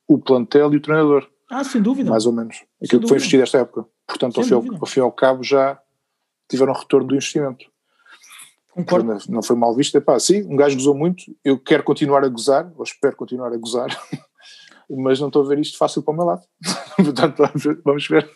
o 0.07 0.17
plantel 0.19 0.73
e 0.73 0.77
o 0.77 0.81
treinador. 0.81 1.27
Ah, 1.49 1.63
sem 1.63 1.81
dúvida. 1.81 2.09
Mais 2.09 2.25
ou 2.25 2.33
menos. 2.33 2.63
Aquilo 2.83 3.01
que 3.01 3.07
foi 3.07 3.17
investido 3.17 3.43
esta 3.43 3.59
época. 3.59 3.85
Portanto, 4.07 4.39
ao 4.39 4.43
fim, 4.43 4.53
ao, 4.53 4.63
ao 4.79 4.85
fim, 4.85 4.99
e 4.99 5.03
ao, 5.03 5.11
cabo 5.11 5.43
já 5.43 5.79
tiveram 6.49 6.73
retorno 6.73 7.07
do 7.07 7.15
investimento. 7.15 7.65
Concordo. 8.75 9.13
Não, 9.13 9.19
não 9.29 9.41
foi 9.41 9.55
mal 9.55 9.73
visto. 9.73 9.95
Epá, 9.95 10.19
sim, 10.19 10.43
um 10.43 10.57
gajo 10.57 10.75
gozou 10.75 10.93
muito. 10.93 11.23
Eu 11.43 11.57
quero 11.57 11.81
continuar 11.81 12.25
a 12.25 12.27
gozar, 12.27 12.69
ou 12.75 12.83
espero 12.83 13.15
continuar 13.15 13.53
a 13.53 13.57
gozar, 13.57 13.87
mas 14.91 15.17
não 15.21 15.27
estou 15.27 15.45
a 15.45 15.47
ver 15.47 15.59
isto 15.59 15.77
fácil 15.77 16.03
para 16.03 16.13
o 16.13 16.17
meu 16.17 16.25
lado. 16.25 16.41
Portanto, 16.97 17.49
vamos 17.85 18.07
ver. 18.07 18.29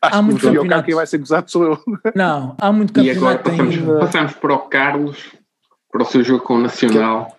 Acho 0.00 0.16
há 0.16 0.22
muito 0.22 0.38
que 0.38 0.46
o 0.46 0.54
campeonato. 0.54 0.84
quem 0.84 0.94
vai 0.94 1.06
ser 1.06 1.18
gozado 1.18 1.50
sou 1.50 1.64
eu. 1.64 1.78
Não, 2.14 2.56
há 2.60 2.72
muito 2.72 2.92
campeonato. 2.92 3.18
E 3.18 3.28
agora 3.28 3.38
passamos, 3.42 3.74
ainda... 3.76 3.98
passamos 3.98 4.32
para 4.34 4.54
o 4.54 4.58
Carlos, 4.68 5.34
para 5.90 6.02
o 6.02 6.06
seu 6.06 6.22
jogo 6.22 6.44
com 6.44 6.54
o 6.54 6.60
Nacional. 6.60 7.36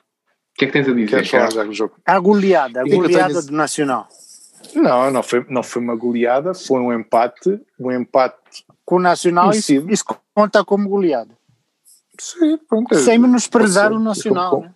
O 0.54 0.60
que 0.60 0.66
é 0.66 0.68
que 0.68 0.74
tens 0.74 0.90
a 0.90 0.94
dizer? 0.94 1.08
Queres 1.08 1.30
falar 1.30 1.52
já 1.52 1.64
do 1.64 1.74
jogo? 1.74 1.96
A 2.06 2.20
goleada, 2.20 2.82
a 2.82 2.84
goleada 2.84 3.42
do 3.42 3.54
Nacional. 3.54 4.10
Não, 4.76 5.10
não 5.10 5.24
foi, 5.24 5.46
não 5.50 5.64
foi 5.64 5.82
uma 5.82 5.96
goleada, 5.96 6.54
foi 6.54 6.80
um 6.80 6.94
empate, 6.94 7.60
um 7.80 7.92
empate 7.92 8.36
com 8.86 8.98
o 8.98 9.00
Nacional 9.00 9.52
isso, 9.52 9.74
isso, 9.90 10.04
conta 10.34 10.64
como 10.66 10.90
goleada. 10.90 11.34
Sim, 12.22 12.56
pronto. 12.70 12.94
Sem 12.94 13.18
menosprezar 13.18 13.92
o 13.92 14.00
Nacional. 14.00 14.52
Com, 14.52 14.62
né? 14.62 14.76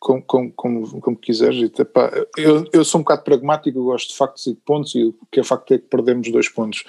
como, 0.00 0.22
como, 0.24 0.52
como, 0.52 1.00
como 1.00 1.16
quiseres. 1.16 1.70
Epá, 1.78 2.10
eu, 2.36 2.68
eu 2.72 2.84
sou 2.84 3.00
um 3.00 3.04
bocado 3.04 3.22
pragmático, 3.22 3.78
eu 3.78 3.84
gosto 3.84 4.08
de 4.08 4.16
factos 4.16 4.48
e 4.48 4.54
de 4.54 4.60
pontos, 4.60 4.92
e 4.96 5.04
o 5.04 5.14
que 5.30 5.38
é 5.38 5.44
facto 5.44 5.72
é 5.72 5.78
que 5.78 5.84
perdemos 5.84 6.32
dois 6.32 6.48
pontos. 6.48 6.82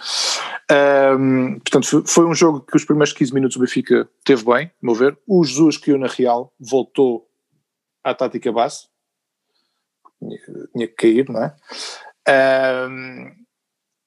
Um, 0.71 1.59
portanto, 1.59 2.03
foi 2.07 2.25
um 2.25 2.33
jogo 2.33 2.61
que 2.61 2.75
os 2.75 2.83
primeiros 2.83 3.13
15 3.13 3.31
minutos 3.31 3.55
o 3.55 3.59
Benfica 3.59 4.09
teve 4.25 4.43
bem, 4.43 4.65
a 4.65 4.71
meu 4.81 4.95
ver. 4.95 5.15
O 5.27 5.43
Jesus 5.43 5.77
que 5.77 5.91
eu 5.91 5.99
na 5.99 6.07
Real 6.07 6.51
voltou 6.59 7.29
à 8.03 8.15
tática 8.15 8.51
base, 8.51 8.87
tinha 10.73 10.87
que 10.87 10.95
cair, 10.95 11.29
não 11.29 11.43
é? 11.43 11.55
Um, 12.89 13.31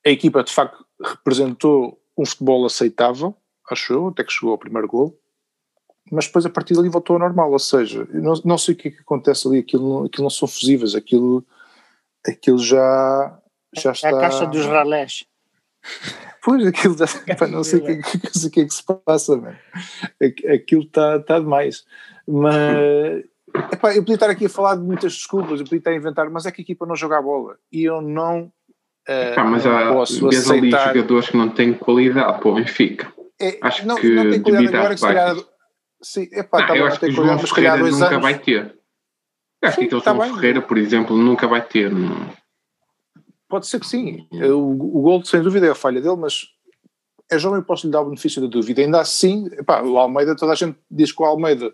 a 0.04 0.10
equipa 0.10 0.42
de 0.42 0.52
facto 0.52 0.84
representou 1.00 2.02
um 2.18 2.26
futebol 2.26 2.66
aceitável, 2.66 3.36
acho 3.70 3.92
eu, 3.92 4.08
até 4.08 4.24
que 4.24 4.32
chegou 4.32 4.50
ao 4.50 4.58
primeiro 4.58 4.88
gol 4.88 5.16
mas 6.10 6.26
depois 6.26 6.46
a 6.46 6.50
partir 6.50 6.74
dali 6.74 6.88
voltou 6.88 7.14
ao 7.14 7.20
normal, 7.20 7.50
ou 7.50 7.58
seja, 7.58 8.06
não, 8.12 8.34
não 8.44 8.58
sei 8.58 8.74
o 8.74 8.76
que 8.76 8.88
é 8.88 8.90
que 8.90 9.00
acontece 9.00 9.46
ali, 9.48 9.58
aquilo, 9.58 10.04
aquilo 10.04 10.24
não 10.24 10.30
são 10.30 10.46
fusíveis, 10.46 10.94
aquilo, 10.94 11.44
aquilo 12.26 12.58
já, 12.58 13.38
já 13.74 13.92
está... 13.92 14.08
É 14.08 14.14
a 14.14 14.20
caixa 14.20 14.46
dos 14.46 14.66
ralés. 14.66 15.24
Pois, 16.44 16.64
aquilo 16.66 16.96
já, 16.96 17.06
pá, 17.36 17.46
não 17.46 17.64
sei 17.64 17.80
o 17.80 17.84
que, 17.84 17.96
que, 17.96 18.18
que, 18.18 18.50
que, 18.50 18.60
é 18.60 18.64
que 18.64 18.74
se 18.74 18.82
passa, 19.04 19.36
mano. 19.36 19.56
aquilo 20.54 20.82
está 20.82 21.18
tá 21.20 21.38
demais, 21.38 21.84
mas... 22.26 23.24
Epá, 23.72 23.94
eu 23.94 24.02
podia 24.02 24.16
estar 24.16 24.28
aqui 24.28 24.46
a 24.46 24.50
falar 24.50 24.76
de 24.76 24.82
muitas 24.82 25.14
desculpas, 25.14 25.58
eu 25.58 25.64
podia 25.64 25.78
estar 25.78 25.90
a 25.90 25.96
inventar, 25.96 26.28
mas 26.28 26.44
é 26.44 26.52
que 26.52 26.60
a 26.60 26.64
equipa 26.64 26.84
não 26.84 26.94
joga 26.94 27.18
a 27.18 27.22
bola 27.22 27.56
e 27.72 27.84
eu 27.84 28.02
não, 28.02 28.52
uh, 29.08 29.32
Epá, 29.32 29.44
mas 29.44 29.64
há, 29.66 29.92
posso 29.92 30.28
aceitar... 30.28 30.88
ali 30.88 30.98
jogadores 30.98 31.30
que 31.30 31.36
não 31.38 31.48
têm 31.48 31.72
qualidade 31.72 32.38
para 32.38 32.48
o 32.48 32.54
Benfica. 32.54 33.10
É, 33.40 33.58
Acho 33.62 33.86
não, 33.86 33.96
que 33.96 34.14
não 34.14 34.30
tem 34.30 34.42
qualidade 34.42 34.76
agora, 34.76 34.96
se 34.96 35.02
calhar, 35.02 35.36
Sim, 36.02 36.28
epá, 36.32 36.62
ah, 36.62 36.66
tá 36.68 36.76
eu 36.76 36.86
acho 36.86 37.00
que 37.00 37.06
o 37.06 37.10
João 37.10 37.38
Ferreira 37.38 37.76
nunca 37.78 38.06
anos. 38.06 38.22
vai 38.22 38.38
ter. 38.38 38.78
Eu 39.62 39.68
acho 39.68 39.74
sim, 39.76 39.80
que 39.82 39.86
aquele 39.86 40.02
tá 40.02 40.14
João 40.14 40.26
bem. 40.26 40.34
Ferreira, 40.34 40.62
por 40.62 40.78
exemplo, 40.78 41.16
nunca 41.16 41.46
vai 41.46 41.66
ter. 41.66 41.90
Não. 41.90 42.30
Pode 43.48 43.66
ser 43.66 43.80
que 43.80 43.86
sim. 43.86 44.26
O, 44.32 44.98
o 44.98 45.02
gol, 45.02 45.24
sem 45.24 45.42
dúvida, 45.42 45.66
é 45.66 45.70
a 45.70 45.74
falha 45.74 46.00
dele, 46.00 46.16
mas 46.16 46.48
é 47.30 47.38
jovem, 47.38 47.62
posso 47.62 47.86
lhe 47.86 47.92
dar 47.92 48.02
o 48.02 48.06
benefício 48.06 48.40
da 48.40 48.48
dúvida. 48.48 48.82
Ainda 48.82 49.00
assim, 49.00 49.46
epá, 49.52 49.82
o 49.82 49.98
Almeida, 49.98 50.36
toda 50.36 50.52
a 50.52 50.56
gente 50.56 50.76
diz 50.90 51.12
que 51.12 51.22
o 51.22 51.26
Almeida 51.26 51.72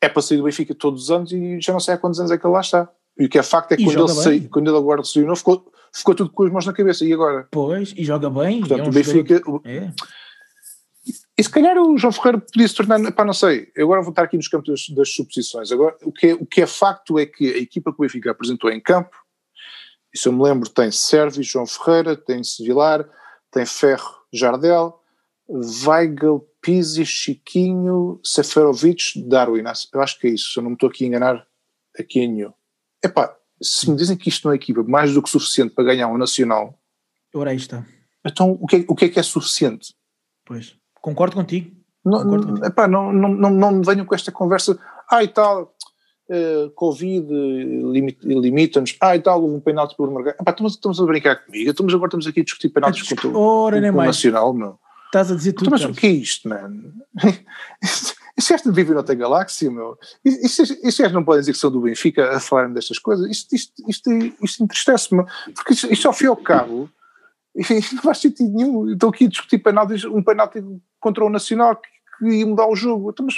é 0.00 0.08
para 0.08 0.22
sair 0.22 0.38
do 0.38 0.44
Benfica 0.44 0.74
todos 0.74 1.04
os 1.04 1.10
anos 1.10 1.32
e 1.32 1.60
já 1.60 1.72
não 1.72 1.80
sei 1.80 1.94
há 1.94 1.98
quantos 1.98 2.20
anos 2.20 2.30
é 2.30 2.38
que 2.38 2.46
ele 2.46 2.52
lá 2.52 2.60
está. 2.60 2.88
E 3.18 3.24
o 3.24 3.28
que 3.28 3.38
é 3.38 3.42
facto 3.42 3.72
é 3.72 3.76
que 3.76 3.84
quando 3.84 4.00
ele, 4.00 4.08
saiu, 4.08 4.48
quando 4.50 4.68
ele 4.68 4.76
agora 4.76 5.02
saiu, 5.02 5.26
não 5.26 5.36
ficou, 5.36 5.72
ficou 5.92 6.14
tudo 6.14 6.30
com 6.30 6.44
as 6.44 6.52
mãos 6.52 6.66
na 6.66 6.72
cabeça. 6.72 7.04
E 7.04 7.12
agora? 7.12 7.48
Pois, 7.50 7.94
e 7.96 8.04
joga 8.04 8.28
bem. 8.28 8.60
Portanto, 8.60 8.80
é 8.80 8.84
um 8.84 8.88
o 8.88 8.92
Benfica. 8.92 9.34
Jogador... 9.36 9.62
É. 9.64 9.90
E 11.38 11.42
se 11.42 11.50
calhar 11.50 11.76
o 11.76 11.98
João 11.98 12.12
Ferreira 12.12 12.38
podia 12.38 12.66
se 12.66 12.74
tornar, 12.74 13.12
pá, 13.12 13.24
não 13.24 13.34
sei, 13.34 13.70
agora 13.76 14.00
vou 14.00 14.10
estar 14.10 14.22
aqui 14.22 14.36
nos 14.36 14.48
campos 14.48 14.68
das, 14.68 14.96
das 14.96 15.12
suposições. 15.12 15.70
Agora, 15.70 15.96
o 16.02 16.10
que, 16.10 16.28
é, 16.28 16.34
o 16.34 16.46
que 16.46 16.62
é 16.62 16.66
facto 16.66 17.18
é 17.18 17.26
que 17.26 17.52
a 17.52 17.58
equipa 17.58 17.92
que 17.92 17.98
o 17.98 18.02
Benfica 18.02 18.30
apresentou 18.30 18.70
em 18.70 18.80
campo, 18.80 19.14
isso 20.14 20.28
eu 20.28 20.32
me 20.32 20.42
lembro, 20.42 20.68
tem 20.70 20.90
Sérvio, 20.90 21.42
João 21.42 21.66
Ferreira, 21.66 22.16
tem 22.16 22.42
Sevilar, 22.42 23.06
tem 23.50 23.66
Ferro, 23.66 24.16
Jardel, 24.32 24.98
Weigel, 25.46 26.40
Pizzi, 26.62 27.04
Chiquinho, 27.04 28.18
Seferovic, 28.24 29.22
Darwin. 29.28 29.64
Eu 29.92 30.00
acho 30.00 30.18
que 30.18 30.28
é 30.28 30.30
isso, 30.30 30.52
se 30.52 30.58
eu 30.58 30.62
não 30.62 30.70
me 30.70 30.76
estou 30.76 30.88
aqui 30.88 31.04
a 31.04 31.06
enganar 31.06 31.46
aqui 31.98 32.20
em 32.20 32.32
nenhum. 32.32 32.52
Epá, 33.04 33.36
se 33.62 33.88
me 33.90 33.96
dizem 33.96 34.16
que 34.16 34.30
isto 34.30 34.46
não 34.46 34.52
é 34.52 34.56
equipa 34.56 34.82
mais 34.82 35.12
do 35.12 35.22
que 35.22 35.28
suficiente 35.28 35.74
para 35.74 35.84
ganhar 35.84 36.08
um 36.08 36.16
Nacional... 36.16 36.80
Ora 37.34 37.50
aí 37.50 37.56
está. 37.56 37.86
Então 38.24 38.58
o 38.58 38.66
que, 38.66 38.76
é, 38.76 38.84
o 38.88 38.94
que 38.94 39.04
é 39.04 39.08
que 39.10 39.20
é 39.20 39.22
suficiente? 39.22 39.94
Pois. 40.46 40.76
Concordo 41.06 41.36
contigo. 41.36 41.70
Não, 42.04 42.20
Concordo 42.20 42.46
contigo. 42.48 42.66
Epá, 42.66 42.88
não, 42.88 43.12
não, 43.12 43.28
não, 43.28 43.50
não 43.50 43.72
me 43.74 43.86
venham 43.86 44.04
com 44.04 44.12
esta 44.12 44.32
conversa, 44.32 44.76
ah 45.08 45.22
e 45.22 45.28
tal, 45.28 45.72
uh, 46.28 46.68
Covid 46.74 47.28
limita-nos, 48.24 48.96
ah 49.00 49.14
e 49.14 49.20
tal, 49.20 49.40
houve 49.40 49.54
um 49.54 49.60
penalti 49.60 49.96
por 49.96 50.10
marcar. 50.10 50.30
Epá, 50.30 50.50
estamos, 50.50 50.72
estamos 50.72 51.00
a 51.00 51.06
brincar 51.06 51.36
comigo, 51.36 51.70
estamos, 51.70 51.94
agora 51.94 52.08
estamos 52.08 52.26
aqui 52.26 52.40
a 52.40 52.42
discutir 52.42 52.70
penaltis 52.70 53.08
contra, 53.08 53.38
Ora, 53.38 53.76
o 53.78 53.92
Nacional, 53.92 54.52
meu. 54.52 54.80
Estás 55.04 55.30
a 55.30 55.36
dizer 55.36 55.52
tudo. 55.52 55.68
Então, 55.68 55.78
mas 55.78 55.96
o 55.96 56.00
que 56.00 56.08
é 56.08 56.10
isto, 56.10 56.48
mano? 56.48 56.92
Isto 58.36 58.52
é 58.52 58.72
vive 58.72 58.92
noutra 58.92 59.14
galáxia, 59.14 59.70
meu. 59.70 59.96
Isto, 60.22 60.64
isto 60.86 61.08
não 61.08 61.24
podem 61.24 61.40
dizer 61.40 61.52
que 61.52 61.58
são 61.58 61.70
do 61.70 61.80
Benfica 61.80 62.36
a 62.36 62.38
falarem 62.38 62.74
destas 62.74 62.98
coisas. 62.98 63.30
Isto, 63.30 63.56
isto, 63.56 63.72
isto, 63.88 64.10
isto 64.42 64.62
entristece-me. 64.62 65.24
Porque 65.54 65.72
isto, 65.72 65.90
isto, 65.90 66.06
ao 66.06 66.12
fim 66.12 66.26
e 66.26 66.28
ao 66.28 66.36
cabo, 66.36 66.90
isto 67.56 67.94
não 67.96 68.02
faz 68.02 68.18
sentido 68.18 68.52
nenhum. 68.52 68.92
Estou 68.92 69.10
aqui 69.10 69.24
a 69.24 69.28
discutir 69.28 69.58
penaltis, 69.58 70.04
um 70.04 70.22
penalti 70.22 70.62
contra 71.00 71.24
o 71.24 71.30
Nacional 71.30 71.76
que, 71.76 71.88
que 72.18 72.34
ia 72.36 72.46
mudar 72.46 72.68
o 72.68 72.76
jogo. 72.76 73.10
Então, 73.10 73.26
mas 73.26 73.36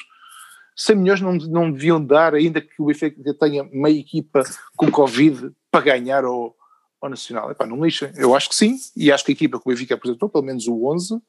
100 0.76 0.96
milhões 0.96 1.20
não, 1.20 1.34
não 1.34 1.72
deviam 1.72 2.04
dar, 2.04 2.34
ainda 2.34 2.60
que 2.60 2.80
o 2.80 2.86
Benfica 2.86 3.34
tenha 3.34 3.64
meia 3.64 3.98
equipa 3.98 4.42
com 4.76 4.90
Covid 4.90 5.50
para 5.70 5.84
ganhar 5.84 6.24
ao, 6.24 6.54
ao 7.00 7.10
Nacional. 7.10 7.50
Epá, 7.50 7.66
não 7.66 7.84
lixem. 7.84 8.12
Eu 8.16 8.34
acho 8.34 8.48
que 8.48 8.54
sim, 8.54 8.76
e 8.96 9.10
acho 9.10 9.24
que 9.24 9.32
a 9.32 9.34
equipa 9.34 9.58
que 9.58 9.68
o 9.68 9.70
Benfica 9.70 9.94
apresentou, 9.94 10.28
pelo 10.28 10.44
menos 10.44 10.66
o 10.66 10.86
11, 10.86 11.20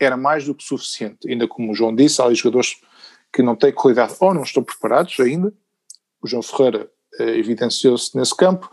era 0.00 0.16
mais 0.16 0.44
do 0.44 0.54
que 0.54 0.64
suficiente. 0.64 1.28
Ainda 1.28 1.48
como 1.48 1.72
o 1.72 1.74
João 1.74 1.94
disse, 1.94 2.20
há 2.20 2.32
jogadores 2.34 2.76
que 3.32 3.42
não 3.42 3.56
têm 3.56 3.72
qualidade 3.72 4.14
ou 4.20 4.34
não 4.34 4.42
estão 4.42 4.62
preparados 4.62 5.18
ainda. 5.20 5.52
O 6.22 6.26
João 6.26 6.42
Ferreira 6.42 6.90
eh, 7.18 7.38
evidenciou-se 7.38 8.16
nesse 8.16 8.36
campo. 8.36 8.70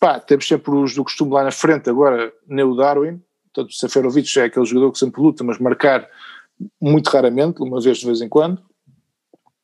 Pá, 0.00 0.18
temos 0.18 0.48
sempre 0.48 0.70
os 0.74 0.94
do 0.94 1.04
costume 1.04 1.32
lá 1.32 1.44
na 1.44 1.50
frente, 1.50 1.90
agora 1.90 2.32
Neo 2.46 2.74
Darwin, 2.74 3.22
portanto 3.52 3.70
o 3.70 3.74
Seferovic 3.74 4.40
é 4.40 4.44
aquele 4.44 4.64
jogador 4.64 4.92
que 4.92 4.98
sempre 4.98 5.20
luta, 5.20 5.44
mas 5.44 5.58
marcar 5.58 6.08
muito 6.80 7.08
raramente, 7.08 7.62
uma 7.62 7.78
vez 7.82 7.98
de 7.98 8.06
vez 8.06 8.22
em 8.22 8.28
quando. 8.28 8.62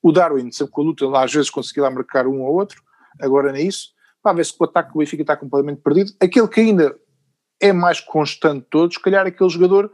O 0.02 0.12
Darwin, 0.12 0.52
sempre 0.52 0.74
com 0.74 0.82
a 0.82 0.84
luta, 0.84 1.08
lá 1.08 1.24
às 1.24 1.32
vezes 1.32 1.48
conseguia 1.48 1.84
lá 1.84 1.90
marcar 1.90 2.26
um 2.26 2.42
ou 2.42 2.54
outro, 2.54 2.82
agora 3.18 3.50
nem 3.50 3.66
isso. 3.66 3.94
Pá, 4.22 4.34
ver 4.34 4.44
se 4.44 4.54
o 4.58 4.64
ataque 4.64 4.92
do 4.92 4.98
Benfica 4.98 5.22
está 5.22 5.36
completamente 5.36 5.80
perdido. 5.80 6.12
Aquele 6.20 6.48
que 6.48 6.60
ainda 6.60 6.94
é 7.58 7.72
mais 7.72 8.00
constante 8.00 8.60
de 8.60 8.66
todos, 8.68 8.96
se 8.96 9.02
calhar 9.02 9.26
aquele 9.26 9.48
jogador 9.48 9.90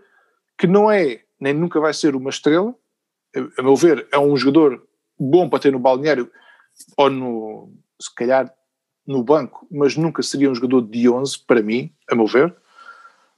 que 0.59 0.67
não 0.67 0.91
é, 0.91 1.21
nem 1.41 1.55
nunca 1.55 1.79
vai 1.79 1.95
ser 1.95 2.17
uma 2.17 2.31
estrela, 2.31 2.75
a 3.57 3.63
meu 3.63 3.77
ver, 3.77 4.09
é 4.11 4.19
um 4.19 4.37
jogador 4.37 4.85
bom 5.17 5.49
para 5.49 5.61
ter 5.61 5.73
no 5.73 5.79
balneário 5.79 6.29
ou 6.97 7.09
no, 7.09 7.73
se 8.01 8.13
calhar 8.13 8.53
no 9.07 9.23
banco, 9.23 9.67
mas 9.71 9.97
nunca 9.97 10.23
seria 10.23 10.51
um 10.51 10.55
jogador 10.55 10.83
de 10.83 11.09
11 11.09 11.41
para 11.47 11.63
mim, 11.63 11.93
a 12.09 12.15
meu 12.15 12.27
ver. 12.27 12.55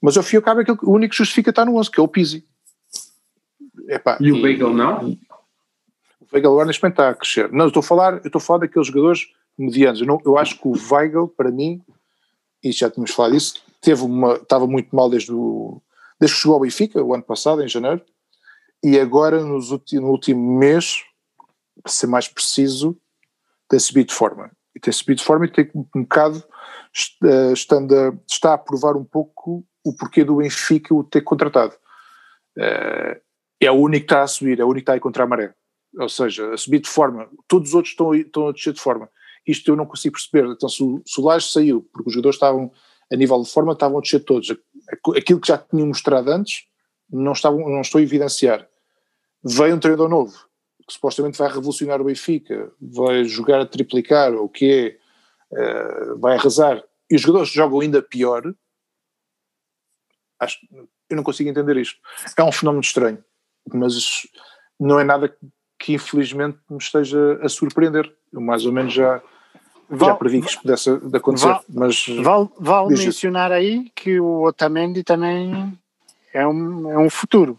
Mas 0.00 0.16
ao 0.16 0.22
fim 0.22 0.36
e 0.36 0.38
ao 0.38 0.42
cabo, 0.42 0.60
é 0.60 0.64
o 0.82 0.90
único 0.90 1.12
que 1.12 1.18
justifica 1.18 1.50
estar 1.50 1.64
no 1.64 1.76
11, 1.76 1.90
que 1.90 1.98
é 1.98 2.02
o 2.02 2.08
Pizzi. 2.08 2.46
Epá, 3.88 4.18
e 4.20 4.32
o 4.32 4.42
Weigl 4.42 4.72
não? 4.72 5.10
O 6.20 6.26
Weigl 6.32 6.50
agora 6.50 6.66
neste 6.66 6.82
momento 6.82 6.94
está 6.94 7.10
a 7.10 7.14
crescer. 7.14 7.50
Não, 7.52 7.64
eu 7.64 7.68
estou 7.68 7.80
a 7.80 7.84
falar, 7.84 8.16
estou 8.24 8.38
a 8.38 8.42
falar 8.42 8.60
daqueles 8.60 8.88
jogadores 8.88 9.26
medianos. 9.56 10.00
Eu, 10.00 10.06
não, 10.06 10.20
eu 10.24 10.36
acho 10.36 10.58
que 10.60 10.68
o 10.68 10.72
Weigl, 10.72 11.28
para 11.28 11.50
mim, 11.50 11.80
e 12.62 12.72
já 12.72 12.90
tínhamos 12.90 13.12
falado 13.12 13.32
disso, 13.32 13.62
teve 13.80 14.02
uma, 14.02 14.34
estava 14.34 14.66
muito 14.66 14.94
mal 14.94 15.08
desde, 15.08 15.32
o, 15.32 15.80
desde 16.20 16.36
que 16.36 16.42
chegou 16.42 16.54
ao 16.54 16.60
Benfica, 16.60 17.02
o 17.02 17.14
ano 17.14 17.22
passado, 17.22 17.62
em 17.62 17.68
janeiro, 17.68 18.02
e 18.82 18.98
agora 18.98 19.42
nos 19.42 19.70
ulti, 19.70 19.98
no 19.98 20.08
último 20.08 20.58
mês, 20.58 21.02
para 21.82 21.92
ser 21.92 22.06
mais 22.06 22.28
preciso, 22.28 22.96
tem 23.68 23.78
subido 23.78 24.08
de 24.08 24.14
forma 24.14 24.50
e 24.74 24.80
tem 24.80 24.92
subido 24.92 25.18
de 25.18 25.24
forma 25.24 25.46
e 25.46 25.50
tem 25.50 25.70
um 25.74 26.02
bocado 26.02 26.42
eh, 27.24 27.52
estando 27.52 27.94
a, 27.94 28.12
está 28.28 28.54
a 28.54 28.58
provar 28.58 28.96
um 28.96 29.04
pouco 29.04 29.64
o 29.84 29.96
porquê 29.96 30.24
do 30.24 30.36
Benfica 30.36 30.94
o 30.94 31.04
ter 31.04 31.20
contratado. 31.20 31.74
Eh, 32.58 33.20
é 33.60 33.70
o 33.70 33.74
único 33.74 34.06
que 34.06 34.12
está 34.12 34.22
a 34.22 34.26
subir, 34.26 34.60
é 34.60 34.64
o 34.64 34.68
único 34.68 34.76
que 34.76 34.82
está 34.82 34.92
a 34.94 34.96
ir 34.96 35.00
contra 35.00 35.24
a 35.24 35.26
maré. 35.26 35.54
Ou 35.96 36.08
seja, 36.08 36.52
a 36.52 36.56
subir 36.56 36.80
de 36.80 36.88
forma, 36.88 37.28
todos 37.46 37.70
os 37.70 37.74
outros 37.74 37.92
estão, 37.92 38.14
estão 38.14 38.48
a 38.48 38.52
descer 38.52 38.72
de 38.72 38.80
forma. 38.80 39.08
Isto 39.46 39.70
eu 39.70 39.76
não 39.76 39.86
consigo 39.86 40.14
perceber. 40.14 40.50
Então, 40.50 40.68
se 40.68 40.82
o, 40.82 41.02
se 41.06 41.20
o 41.20 41.24
Laje 41.24 41.50
saiu, 41.50 41.88
porque 41.92 42.08
os 42.08 42.14
jogadores 42.14 42.36
estavam 42.36 42.72
a 43.12 43.16
nível 43.16 43.42
de 43.42 43.50
forma, 43.50 43.72
estavam 43.72 43.98
a 43.98 44.00
descer 44.00 44.20
todos. 44.20 44.50
Aquilo 45.16 45.40
que 45.40 45.48
já 45.48 45.58
tinham 45.58 45.86
mostrado 45.86 46.30
antes, 46.30 46.64
não, 47.10 47.32
estavam, 47.32 47.60
não 47.68 47.80
estou 47.80 47.98
a 47.98 48.02
evidenciar. 48.02 48.66
Veio 49.44 49.76
um 49.76 49.78
treinador 49.78 50.08
novo, 50.08 50.34
que 50.86 50.92
supostamente 50.92 51.38
vai 51.38 51.48
revolucionar 51.48 52.00
o 52.00 52.04
Benfica, 52.04 52.70
vai 52.80 53.24
jogar 53.24 53.60
a 53.60 53.66
triplicar, 53.66 54.32
ou 54.34 54.44
o 54.44 54.48
que 54.48 54.98
é, 55.52 56.10
uh, 56.10 56.18
vai 56.18 56.36
arrasar, 56.36 56.82
e 57.10 57.16
os 57.16 57.22
jogadores 57.22 57.50
jogam 57.50 57.80
ainda 57.80 58.02
pior, 58.02 58.42
acho, 60.40 60.58
eu 61.08 61.16
não 61.16 61.22
consigo 61.22 61.48
entender 61.48 61.76
isto. 61.76 61.98
É 62.36 62.42
um 62.42 62.52
fenómeno 62.52 62.82
estranho, 62.82 63.22
mas 63.72 64.26
não 64.78 64.98
é 64.98 65.04
nada 65.04 65.34
que 65.78 65.94
infelizmente 65.94 66.58
me 66.68 66.78
esteja 66.78 67.38
a 67.42 67.48
surpreender. 67.48 68.12
Eu 68.32 68.40
mais 68.40 68.64
ou 68.64 68.72
menos 68.72 68.92
já, 68.92 69.22
Val, 69.88 70.10
já 70.10 70.14
previ 70.16 70.40
que 70.40 70.48
isto 70.48 70.62
pudesse 70.62 70.90
acontecer. 70.90 71.46
Val, 71.46 71.64
mas 71.68 72.06
vale, 72.22 72.48
vale 72.58 72.88
mencionar 72.88 73.52
aí 73.52 73.90
que 73.94 74.18
o 74.18 74.42
Otamendi 74.42 75.04
também 75.04 75.78
é 76.32 76.46
um, 76.46 76.90
é 76.90 76.98
um 76.98 77.10
futuro. 77.10 77.58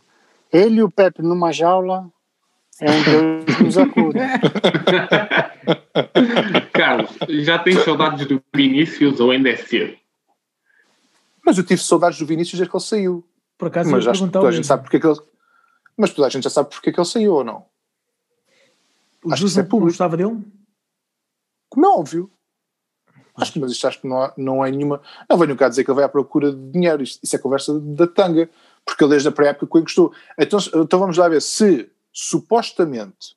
Ele 0.52 0.78
e 0.78 0.84
o 0.84 0.92
Pepe 0.92 1.22
numa 1.22 1.52
jaula 1.52 2.10
É 2.82 2.92
um 2.92 3.04
Deus 3.04 3.58
que 3.58 3.64
nos 3.64 3.78
acuda. 3.78 4.20
Carlos, 6.74 7.12
já 7.30 7.60
tens 7.60 7.84
saudades 7.84 8.26
do 8.26 8.44
Vinícius 8.54 9.20
ou 9.20 9.32
ainda 9.32 9.50
é 9.50 9.56
cedo? 9.56 9.98
Mas 11.46 11.58
eu 11.58 11.64
tive 11.64 11.82
saudades 11.82 12.20
do 12.20 12.26
Vinícius 12.26 12.60
desde 12.60 12.70
que 12.70 12.76
ele 12.76 12.84
saiu. 12.84 13.24
Por 13.58 13.70
acaso 13.70 13.90
mas 13.90 14.06
acho 14.06 14.26
que 14.26 14.32
toda 14.32 14.50
a 14.50 14.52
gente 14.52 14.68
sabe 14.68 14.84
porque 14.84 14.98
é 14.98 15.00
que 15.00 15.08
ele. 15.08 15.18
Mas 15.96 16.12
toda 16.12 16.28
a 16.28 16.30
gente 16.30 16.44
já 16.44 16.50
sabe 16.50 16.70
porque 16.70 16.90
é 16.90 16.94
que 16.94 17.00
ele 17.00 17.08
saiu 17.08 17.36
ou 17.36 17.44
não. 17.44 17.66
O 19.24 19.32
acho 19.32 19.48
Jesus 19.48 19.56
não 19.56 19.80
gostava 19.80 20.18
dele? 20.18 20.38
Como 21.70 21.86
é 21.86 21.90
óbvio. 21.90 22.30
Acho 23.38 23.54
que, 23.54 23.60
mas 23.60 23.72
isto 23.72 23.88
acho 23.88 24.02
que 24.02 24.08
não, 24.08 24.22
há, 24.22 24.34
não 24.38 24.66
é 24.66 24.72
nenhuma. 24.72 25.02
Não 25.30 25.38
venho 25.38 25.56
cá 25.56 25.70
dizer 25.70 25.84
que 25.84 25.90
ele 25.90 25.96
vai 25.96 26.06
à 26.06 26.10
procura 26.10 26.52
de 26.52 26.72
dinheiro. 26.72 27.04
Isto, 27.04 27.24
isso 27.24 27.36
é 27.36 27.40
conversa 27.40 27.80
da 27.80 28.06
tanga. 28.06 28.50
Porque 28.84 29.04
ele 29.04 29.12
desde 29.12 29.30
a 29.30 29.32
pré-época 29.32 29.66
que 29.66 29.82
gostou. 29.82 30.14
Então, 30.38 30.60
então 30.76 31.00
vamos 31.00 31.18
lá 31.18 31.30
ver 31.30 31.42
se 31.42 31.90
supostamente 32.16 33.36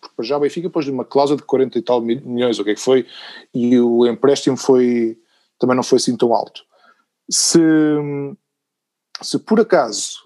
porque 0.00 0.22
já 0.22 0.36
o 0.36 0.40
Benfica 0.40 0.70
pôs 0.70 0.88
uma 0.88 1.04
cláusula 1.04 1.38
de 1.38 1.46
40 1.46 1.78
e 1.78 1.82
tal 1.82 2.00
milhões, 2.00 2.58
o 2.58 2.64
que 2.64 2.70
é 2.70 2.74
que 2.74 2.80
foi, 2.80 3.06
e 3.54 3.78
o 3.78 4.06
empréstimo 4.06 4.56
foi, 4.56 5.18
também 5.58 5.76
não 5.76 5.82
foi 5.82 5.96
assim 5.96 6.16
tão 6.16 6.34
alto. 6.34 6.64
Se, 7.30 7.60
se 9.20 9.38
por 9.38 9.60
acaso, 9.60 10.18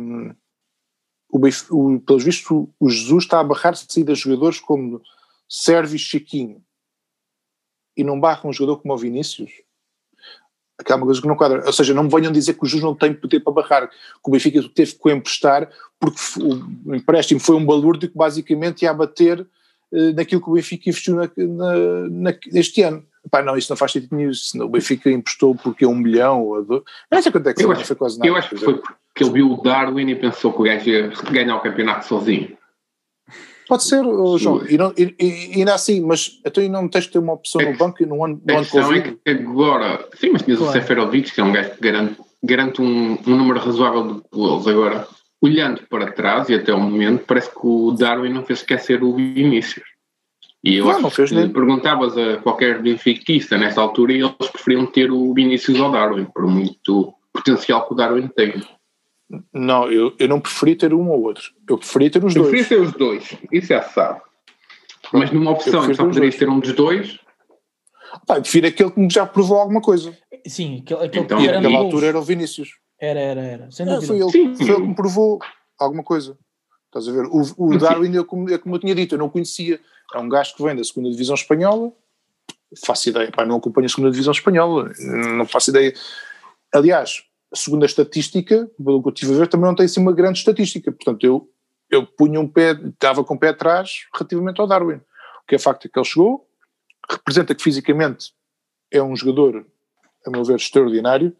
um, 0.00 0.34
o, 1.30 1.40
o, 1.70 2.00
pelos 2.00 2.24
vistos, 2.24 2.68
o 2.78 2.88
Jesus 2.88 3.24
está 3.24 3.40
a 3.40 3.44
barrar-se 3.44 3.86
de 3.86 3.92
saída 3.92 4.12
de 4.12 4.20
jogadores 4.20 4.60
como 4.60 5.00
Sérgio 5.48 5.98
Chiquinho, 5.98 6.62
e 7.96 8.02
não 8.02 8.18
barra 8.18 8.48
um 8.48 8.52
jogador 8.52 8.82
como 8.82 8.92
o 8.92 8.98
Vinícius, 8.98 9.52
aquela 10.78 11.00
coisa 11.00 11.20
que 11.20 11.26
não 11.26 11.36
quadra. 11.36 11.62
Ou 11.64 11.72
seja, 11.72 11.94
não 11.94 12.04
me 12.04 12.10
venham 12.10 12.32
dizer 12.32 12.54
que 12.54 12.64
o 12.64 12.66
Jesus 12.66 12.82
não 12.82 12.94
tem 12.94 13.12
poder 13.12 13.40
para 13.40 13.52
barrar, 13.52 13.88
que 13.88 13.96
o 14.24 14.30
Benfica 14.30 14.60
teve 14.74 14.92
que 14.94 15.08
o 15.08 15.10
emprestar 15.10 15.68
porque 15.98 16.20
o 16.84 16.94
empréstimo 16.94 17.40
foi 17.40 17.56
um 17.56 17.64
balúrdio 17.64 18.10
que 18.10 18.16
basicamente 18.16 18.82
ia 18.82 18.92
bater 18.92 19.40
uh, 19.40 20.12
naquilo 20.14 20.42
que 20.42 20.50
o 20.50 20.54
Benfica 20.54 20.90
investiu 20.90 21.14
na, 21.16 21.30
na, 21.36 22.08
na, 22.10 22.34
este 22.52 22.82
ano. 22.82 23.04
Pá, 23.30 23.42
não, 23.42 23.56
isso 23.56 23.72
não 23.72 23.76
faz 23.76 23.92
sentido 23.92 24.14
nenhum. 24.14 24.32
O 24.60 24.68
Benfica 24.68 25.10
emprestou 25.10 25.54
porque 25.54 25.84
é 25.84 25.88
um 25.88 25.94
milhão 25.94 26.42
ou 26.42 26.62
dois. 26.62 26.82
Não 27.10 27.22
sei 27.22 27.32
quanto 27.32 27.48
é 27.48 27.54
que 27.54 27.64
eu 27.64 27.72
acho, 27.72 27.84
foi 27.86 27.96
quase 27.96 28.18
nada. 28.18 28.28
Eu 28.28 28.36
acho 28.36 28.50
que 28.50 28.56
foi 28.56 28.74
porque 28.74 29.22
ele 29.22 29.30
viu 29.30 29.52
o 29.52 29.62
Darwin 29.62 30.10
e 30.10 30.16
pensou 30.16 30.52
que 30.52 30.60
o 30.60 30.64
gajo 30.64 30.90
ia 30.90 31.12
ganhar 31.30 31.56
o 31.56 31.60
campeonato 31.60 32.06
sozinho. 32.06 32.58
Pode 33.66 33.84
ser, 33.84 34.04
oh, 34.04 34.36
João, 34.36 34.62
e, 34.68 34.76
não, 34.76 34.92
e, 34.96 35.14
e, 35.18 35.58
ainda 35.58 35.74
assim, 35.74 36.00
mas 36.00 36.38
então 36.44 36.66
não 36.68 36.88
tens 36.88 37.06
que 37.06 37.12
ter 37.12 37.18
uma 37.18 37.32
opção 37.32 37.62
no 37.62 37.76
banco 37.76 38.04
no 38.04 38.24
ano, 38.24 38.40
no 38.46 38.56
ano 38.56 38.66
Covid? 38.66 39.18
É 39.24 39.34
que 39.34 39.42
agora, 39.42 40.06
sim, 40.18 40.30
mas 40.30 40.42
tinhas 40.42 40.58
claro. 40.58 40.70
o 40.70 40.80
Seferovic, 40.80 41.32
que 41.32 41.40
é 41.40 41.44
um 41.44 41.52
gajo 41.52 41.70
que 41.70 41.80
garante, 41.80 42.16
garante 42.42 42.82
um, 42.82 43.18
um 43.26 43.36
número 43.36 43.58
razoável 43.58 44.14
de 44.14 44.22
gols. 44.30 44.68
Agora, 44.68 45.08
olhando 45.40 45.82
para 45.88 46.12
trás 46.12 46.48
e 46.48 46.54
até 46.54 46.74
o 46.74 46.80
momento, 46.80 47.24
parece 47.26 47.50
que 47.50 47.66
o 47.66 47.92
Darwin 47.92 48.32
não 48.32 48.44
fez 48.44 48.60
esquecer 48.60 49.02
o 49.02 49.14
Vinícius. 49.14 49.84
E 50.62 50.76
eu 50.76 50.84
não, 50.84 50.92
acho 50.92 51.02
não 51.02 51.10
que 51.10 51.34
nem. 51.34 51.48
perguntavas 51.50 52.16
a 52.16 52.38
qualquer 52.38 52.80
benfiquista 52.80 53.58
nessa 53.58 53.80
altura 53.80 54.12
e 54.12 54.20
eles 54.20 54.48
preferiam 54.50 54.86
ter 54.86 55.10
o 55.10 55.32
Vinícius 55.34 55.78
ao 55.78 55.90
Darwin, 55.90 56.24
por 56.24 56.46
muito 56.46 57.14
potencial 57.32 57.86
que 57.86 57.92
o 57.92 57.96
Darwin 57.96 58.28
tem. 58.28 58.62
Não, 59.52 59.90
eu, 59.90 60.14
eu 60.18 60.28
não 60.28 60.40
preferi 60.40 60.76
ter 60.76 60.92
um 60.92 61.08
ou 61.08 61.22
outro. 61.22 61.52
Eu 61.68 61.78
preferi 61.78 62.10
ter 62.10 62.24
os 62.24 62.34
eu 62.34 62.42
dois. 62.42 62.54
Eu 62.54 62.58
preferi 62.58 62.80
ter 62.80 62.88
os 62.88 62.92
dois, 62.92 63.36
isso 63.50 63.68
já 63.68 63.82
se 63.82 63.94
sabe. 63.94 64.20
Mas 65.12 65.30
numa 65.30 65.52
opção 65.52 65.92
só 65.94 66.04
poderias 66.04 66.36
ter 66.36 66.48
um 66.48 66.60
dos 66.60 66.72
dois. 66.72 67.18
Pá, 68.26 68.40
prefiro 68.40 68.66
aquele 68.66 68.90
que 68.90 69.00
me 69.00 69.10
já 69.10 69.26
provou 69.26 69.58
alguma 69.58 69.80
coisa. 69.80 70.16
Sim, 70.46 70.82
aquele, 70.82 71.04
aquele 71.04 71.24
então, 71.24 71.38
que 71.38 71.48
era 71.48 71.60
naquela 71.60 71.78
altura 71.78 72.06
era 72.06 72.18
o 72.18 72.22
Vinícius. 72.22 72.70
Era, 73.00 73.20
era, 73.20 73.40
era. 73.40 73.70
Sem 73.70 73.88
é, 73.88 74.00
foi, 74.00 74.20
ele, 74.20 74.30
sim, 74.30 74.54
foi 74.54 74.68
ele 74.68 74.76
que 74.76 74.88
me 74.88 74.94
provou 74.94 75.38
alguma 75.78 76.02
coisa. 76.02 76.38
Estás 76.86 77.08
a 77.08 77.12
ver? 77.12 77.26
O, 77.26 77.42
o 77.58 77.76
Darwin, 77.76 78.16
é 78.16 78.24
como, 78.24 78.48
é 78.48 78.56
como 78.56 78.76
eu 78.76 78.78
tinha 78.78 78.94
dito, 78.94 79.14
eu 79.14 79.18
não 79.18 79.28
conhecia. 79.28 79.80
É 80.14 80.18
um 80.18 80.28
gajo 80.28 80.54
que 80.54 80.62
vem 80.62 80.76
da 80.76 80.84
segunda 80.84 81.10
divisão 81.10 81.34
espanhola. 81.34 81.92
Faço 82.84 83.08
ideia, 83.08 83.30
pá, 83.30 83.44
não 83.44 83.56
acompanho 83.56 83.86
a 83.86 83.88
segunda 83.88 84.10
divisão 84.10 84.32
espanhola. 84.32 84.92
Não 84.98 85.46
faço 85.46 85.70
ideia. 85.70 85.92
Aliás, 86.72 87.24
segundo 87.54 87.82
a 87.82 87.86
estatística, 87.86 88.68
pelo 88.82 89.02
que 89.02 89.08
eu 89.08 89.12
estive 89.12 89.34
a 89.34 89.38
ver, 89.38 89.48
também 89.48 89.66
não 89.66 89.74
tem 89.74 89.86
assim 89.86 90.00
uma 90.00 90.12
grande 90.12 90.38
estatística. 90.38 90.90
Portanto, 90.90 91.24
eu, 91.24 91.48
eu 91.90 92.06
punha 92.06 92.40
um 92.40 92.48
pé, 92.48 92.72
estava 92.72 93.24
com 93.24 93.34
o 93.34 93.38
pé 93.38 93.48
atrás 93.48 94.06
relativamente 94.12 94.60
ao 94.60 94.66
Darwin. 94.66 94.96
O 94.96 95.46
que 95.46 95.54
é 95.54 95.58
facto 95.58 95.86
é 95.86 95.88
que 95.88 95.98
ele 95.98 96.06
chegou, 96.06 96.48
representa 97.08 97.54
que 97.54 97.62
fisicamente 97.62 98.32
é 98.90 99.02
um 99.02 99.14
jogador, 99.14 99.66
a 100.26 100.30
meu 100.30 100.44
ver, 100.44 100.56
extraordinário. 100.56 101.36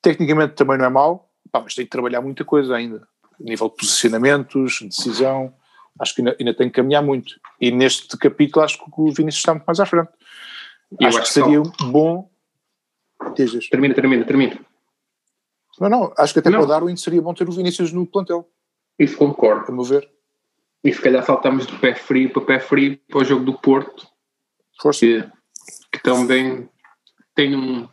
Tecnicamente 0.00 0.54
também 0.54 0.78
não 0.78 0.84
é 0.84 0.88
mau, 0.88 1.30
pá, 1.50 1.60
mas 1.60 1.74
tem 1.74 1.84
que 1.84 1.90
trabalhar 1.90 2.20
muita 2.20 2.44
coisa 2.44 2.74
ainda. 2.74 3.06
A 3.40 3.42
nível 3.42 3.68
de 3.68 3.76
posicionamentos, 3.76 4.80
decisão, 4.82 5.52
acho 5.98 6.14
que 6.14 6.20
ainda, 6.20 6.36
ainda 6.38 6.54
tem 6.54 6.68
que 6.68 6.74
caminhar 6.74 7.02
muito. 7.02 7.34
E 7.60 7.70
neste 7.70 8.16
capítulo 8.16 8.64
acho 8.64 8.78
que 8.78 8.84
o 8.96 9.12
Vinícius 9.12 9.40
está 9.40 9.52
muito 9.52 9.66
mais 9.66 9.80
à 9.80 9.86
frente. 9.86 10.10
Acho, 11.00 11.18
acho, 11.18 11.22
que 11.22 11.28
seria 11.28 11.62
só... 11.64 11.86
bom. 11.86 12.30
Termina, 13.70 13.94
termina, 13.94 14.24
termina. 14.24 14.71
Não, 15.80 15.88
não, 15.88 16.12
acho 16.18 16.32
que 16.32 16.38
até 16.38 16.50
não. 16.50 16.58
para 16.58 16.66
o 16.66 16.68
Darwin 16.68 16.96
seria 16.96 17.22
bom 17.22 17.34
ter 17.34 17.48
o 17.48 17.52
Vinícius 17.52 17.92
no 17.92 18.06
plantel. 18.06 18.48
Isso 18.98 19.16
concordo. 19.16 19.70
A 19.70 19.72
meu 19.72 19.84
ver. 19.84 20.08
E 20.84 20.92
se 20.92 21.00
calhar 21.00 21.24
saltamos 21.24 21.66
de 21.66 21.76
pé 21.78 21.94
frio 21.94 22.30
para 22.30 22.42
pé 22.42 22.58
frio 22.60 22.98
para 23.08 23.20
o 23.20 23.24
jogo 23.24 23.44
do 23.44 23.54
Porto. 23.54 24.06
Força. 24.80 25.06
Que, 25.06 25.30
que 25.92 26.02
também 26.02 26.68
tem 27.34 27.56
um. 27.56 27.88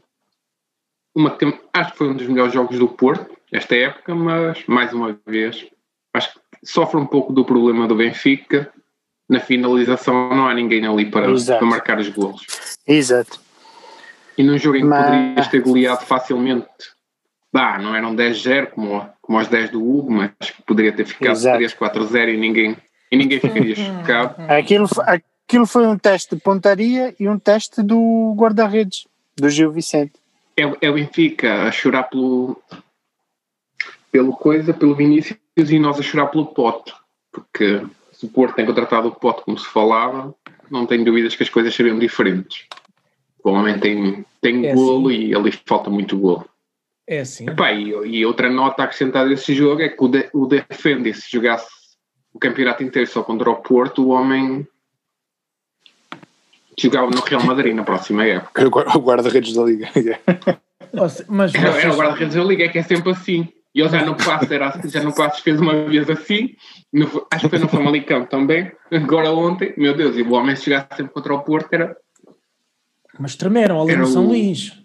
Uma, 1.16 1.38
acho 1.74 1.92
que 1.92 1.98
foi 1.98 2.10
um 2.10 2.16
dos 2.16 2.28
melhores 2.28 2.54
jogos 2.54 2.78
do 2.78 2.88
Porto 2.88 3.38
esta 3.52 3.76
época, 3.76 4.14
mas 4.14 4.64
mais 4.68 4.94
uma 4.94 5.20
vez 5.26 5.68
acho 6.14 6.34
que 6.34 6.40
sofre 6.64 7.00
um 7.00 7.06
pouco 7.06 7.34
do 7.34 7.46
problema 7.46 7.88
do 7.88 7.96
Benfica. 7.96 8.72
Na 9.28 9.40
finalização 9.40 10.30
não 10.30 10.48
há 10.48 10.54
ninguém 10.54 10.86
ali 10.86 11.10
para, 11.10 11.28
para 11.34 11.66
marcar 11.66 12.00
os 12.00 12.10
golos. 12.10 12.46
Exato. 12.88 13.40
E 14.36 14.44
num 14.44 14.58
jogo 14.58 14.78
em 14.78 14.82
que 14.82 14.88
mas... 14.88 15.06
poderias 15.06 15.48
ter 15.50 15.62
goleado 15.62 16.06
facilmente 16.06 16.68
Bah, 17.52 17.80
não 17.80 17.96
eram 17.96 18.16
10-0 18.16 18.68
como, 18.68 19.10
como 19.22 19.40
os 19.40 19.48
10 19.48 19.72
do 19.72 19.84
Hugo, 19.84 20.12
mas 20.12 20.32
poderia 20.66 20.92
ter 20.92 21.06
ficado 21.06 21.36
3-4-0 21.36 22.34
e 22.34 22.38
ninguém, 22.38 22.78
e 23.12 23.18
ninguém 23.18 23.40
ficaria 23.40 23.74
chocado. 23.76 24.36
Aquilo, 24.48 24.88
aquilo 25.06 25.66
foi 25.66 25.88
um 25.88 25.98
teste 25.98 26.36
de 26.36 26.42
pontaria 26.42 27.16
e 27.20 27.28
um 27.28 27.40
teste 27.40 27.82
do 27.82 28.36
guarda-redes, 28.38 29.08
do 29.36 29.50
Gil 29.50 29.72
Vicente. 29.72 30.14
É, 30.56 30.64
é 30.82 30.90
o 30.90 30.94
Benfica 30.94 31.64
a 31.64 31.72
chorar 31.72 32.04
pelo, 32.04 32.62
pelo 34.12 34.34
coisa, 34.34 34.74
pelo 34.74 34.94
Vinícius 34.94 35.40
e 35.58 35.80
nós 35.80 36.00
a 36.00 36.04
chorar 36.04 36.28
pelo 36.28 36.48
Pote, 36.48 36.94
porque 37.32 37.82
se 38.12 38.26
o 38.26 38.30
Porto 38.30 38.56
tem 38.56 38.66
contratado 38.66 39.08
o 39.08 39.16
Pote 39.16 39.44
como 39.44 39.58
se 39.58 39.68
falava, 39.68 40.36
não 40.70 40.86
tenho 40.86 41.06
dúvidas 41.06 41.36
que 41.36 41.44
as 41.44 41.50
coisas 41.50 41.74
seriam 41.74 41.98
diferentes. 41.98 42.66
O 43.44 43.52
homem 43.52 43.80
tem, 43.80 44.26
tem 44.42 44.68
é 44.68 44.74
golo 44.74 45.10
assim. 45.10 45.18
e 45.18 45.36
ali 45.36 45.52
falta 45.66 45.90
muito 45.90 46.18
golo. 46.18 46.46
É 47.10 47.22
assim. 47.22 47.50
Epá, 47.50 47.72
e, 47.74 47.90
e, 47.90 48.24
outra 48.24 48.52
nota 48.52 48.84
acrescentada 48.84 49.28
desse 49.28 49.56
jogo 49.56 49.82
é 49.82 49.90
que 49.90 50.04
o, 50.04 50.08
de, 50.08 50.30
o 50.32 50.46
Defende, 50.46 51.12
se 51.12 51.32
jogasse 51.32 51.68
o 52.32 52.38
campeonato 52.38 52.84
inteiro 52.84 53.10
só 53.10 53.24
contra 53.24 53.50
o 53.50 53.56
Porto, 53.56 54.06
o 54.06 54.10
homem 54.10 54.68
jogava 56.78 57.10
no 57.10 57.20
Real 57.22 57.44
Madrid 57.44 57.74
na 57.74 57.84
próxima 57.84 58.24
época. 58.26 58.64
O 58.96 59.02
guarda-redes 59.02 59.56
da 59.56 59.64
Liga. 59.64 59.90
mas, 60.94 61.26
mas, 61.28 61.56
era 61.56 61.92
o 61.92 61.98
guarda-redes 61.98 62.36
da 62.36 62.44
Liga, 62.44 62.66
é 62.66 62.68
que 62.70 62.78
é 62.78 62.84
sempre 62.84 63.10
assim. 63.10 63.48
E 63.74 63.82
ele 63.82 63.90
já 63.90 64.06
no 64.06 64.16
passo, 64.16 64.54
era, 64.54 64.80
já 64.86 65.02
no 65.02 65.14
passo 65.14 65.42
fez 65.42 65.60
uma 65.60 65.86
vez 65.86 66.08
assim, 66.12 66.56
no, 66.94 67.26
acho 67.32 67.46
que 67.46 67.50
foi 67.50 67.60
no 67.60 67.68
Famalicão 67.68 68.24
também, 68.26 68.72
agora 68.92 69.32
ontem, 69.32 69.74
meu 69.78 69.96
Deus, 69.96 70.16
e 70.16 70.22
o 70.22 70.32
homem 70.34 70.56
se 70.56 70.66
jogasse 70.66 70.98
sempre 70.98 71.12
contra 71.12 71.34
o 71.34 71.42
Porto 71.42 71.74
era. 71.74 71.98
Mas 73.20 73.36
tremeram 73.36 73.82
ali 73.82 73.96
no 73.96 74.06
São 74.06 74.26
o... 74.26 74.28
Luís. 74.28 74.79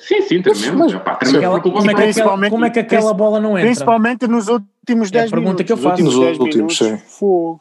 Sim, 0.00 0.22
sim, 0.22 0.42
tremendo. 0.42 0.78
Mas, 0.78 0.94
aquela, 0.94 1.60
como, 1.60 1.90
é 1.90 1.94
que 1.94 2.02
aquela, 2.02 2.50
como 2.50 2.64
é 2.64 2.70
que 2.70 2.78
aquela 2.80 3.14
bola 3.14 3.40
não 3.40 3.50
entra? 3.50 3.66
Principalmente 3.66 4.26
nos 4.26 4.48
últimos 4.48 5.10
10 5.10 5.26
é 5.26 5.30
pergunta 5.30 5.40
minutos. 5.40 5.66
que 5.66 5.72
eu 5.72 5.76
faço. 5.76 6.02
Nos 6.02 6.14
últimos, 6.14 6.40
últimos 6.40 6.78
sim. 6.78 7.00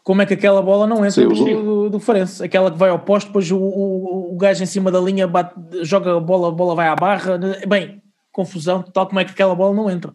Como 0.03 0.21
é 0.21 0.25
que 0.25 0.33
aquela 0.33 0.61
bola 0.61 0.87
não 0.87 0.97
entra 0.97 1.11
sim, 1.11 1.27
do, 1.27 1.63
do, 1.63 1.89
do 1.91 1.99
Farense? 1.99 2.43
Aquela 2.43 2.71
que 2.71 2.77
vai 2.77 2.89
ao 2.89 2.99
posto, 2.99 3.27
depois 3.27 3.49
o, 3.51 3.57
o, 3.57 4.33
o 4.33 4.37
gajo 4.37 4.63
em 4.63 4.65
cima 4.65 4.91
da 4.91 4.99
linha 4.99 5.27
bate, 5.27 5.53
joga 5.83 6.17
a 6.17 6.19
bola, 6.19 6.47
a 6.49 6.51
bola 6.51 6.75
vai 6.75 6.87
à 6.87 6.95
barra. 6.95 7.39
Bem, 7.67 8.01
confusão 8.31 8.81
total, 8.81 9.07
como 9.07 9.19
é 9.19 9.25
que 9.25 9.31
aquela 9.31 9.55
bola 9.55 9.75
não 9.75 9.89
entra? 9.89 10.13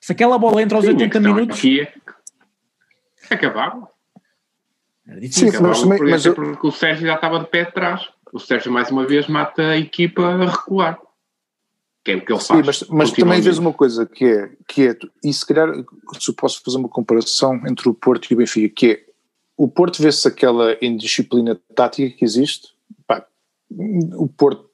Se 0.00 0.12
aquela 0.12 0.38
bola 0.38 0.62
entra 0.62 0.78
aos 0.78 0.84
sim, 0.84 0.92
80 0.92 1.20
minutos. 1.20 1.58
Aqui 1.58 1.80
é... 1.82 1.92
Acabava. 3.30 3.88
Era 5.06 5.20
difícil. 5.20 5.52
Sim, 5.52 5.62
mas, 5.62 5.84
mas, 5.84 6.00
mas 6.00 6.26
eu... 6.26 6.34
porque 6.34 6.66
o 6.66 6.72
Sérgio 6.72 7.06
já 7.06 7.14
estava 7.14 7.38
de 7.38 7.46
pé 7.46 7.62
atrás. 7.62 8.08
O 8.32 8.38
Sérgio 8.38 8.72
mais 8.72 8.90
uma 8.90 9.06
vez 9.06 9.28
mata 9.28 9.62
a 9.62 9.76
equipa 9.76 10.22
a 10.22 10.50
recuar 10.50 10.98
que 12.04 12.10
é 12.10 12.16
o 12.16 12.24
que 12.24 12.32
ele 12.32 12.40
Sim, 12.40 12.46
faz. 12.48 12.66
Mas, 12.66 12.82
mas 12.88 13.12
também 13.12 13.40
vês 13.40 13.58
uma 13.58 13.72
coisa 13.72 14.06
que 14.06 14.24
é, 14.24 14.50
que 14.66 14.88
é, 14.88 14.96
e 15.24 15.32
se 15.32 15.46
calhar 15.46 15.72
se 16.18 16.30
eu 16.30 16.34
posso 16.34 16.62
fazer 16.62 16.76
uma 16.76 16.88
comparação 16.88 17.54
entre 17.66 17.88
o 17.88 17.94
Porto 17.94 18.30
e 18.30 18.34
o 18.34 18.36
Benfica, 18.36 18.74
que 18.74 18.86
é, 18.90 19.04
o 19.56 19.68
Porto 19.68 20.02
vê-se 20.02 20.26
aquela 20.26 20.76
indisciplina 20.82 21.60
tática 21.74 22.16
que 22.16 22.24
existe, 22.24 22.68
pá, 23.06 23.24
o 24.16 24.26
Porto, 24.26 24.68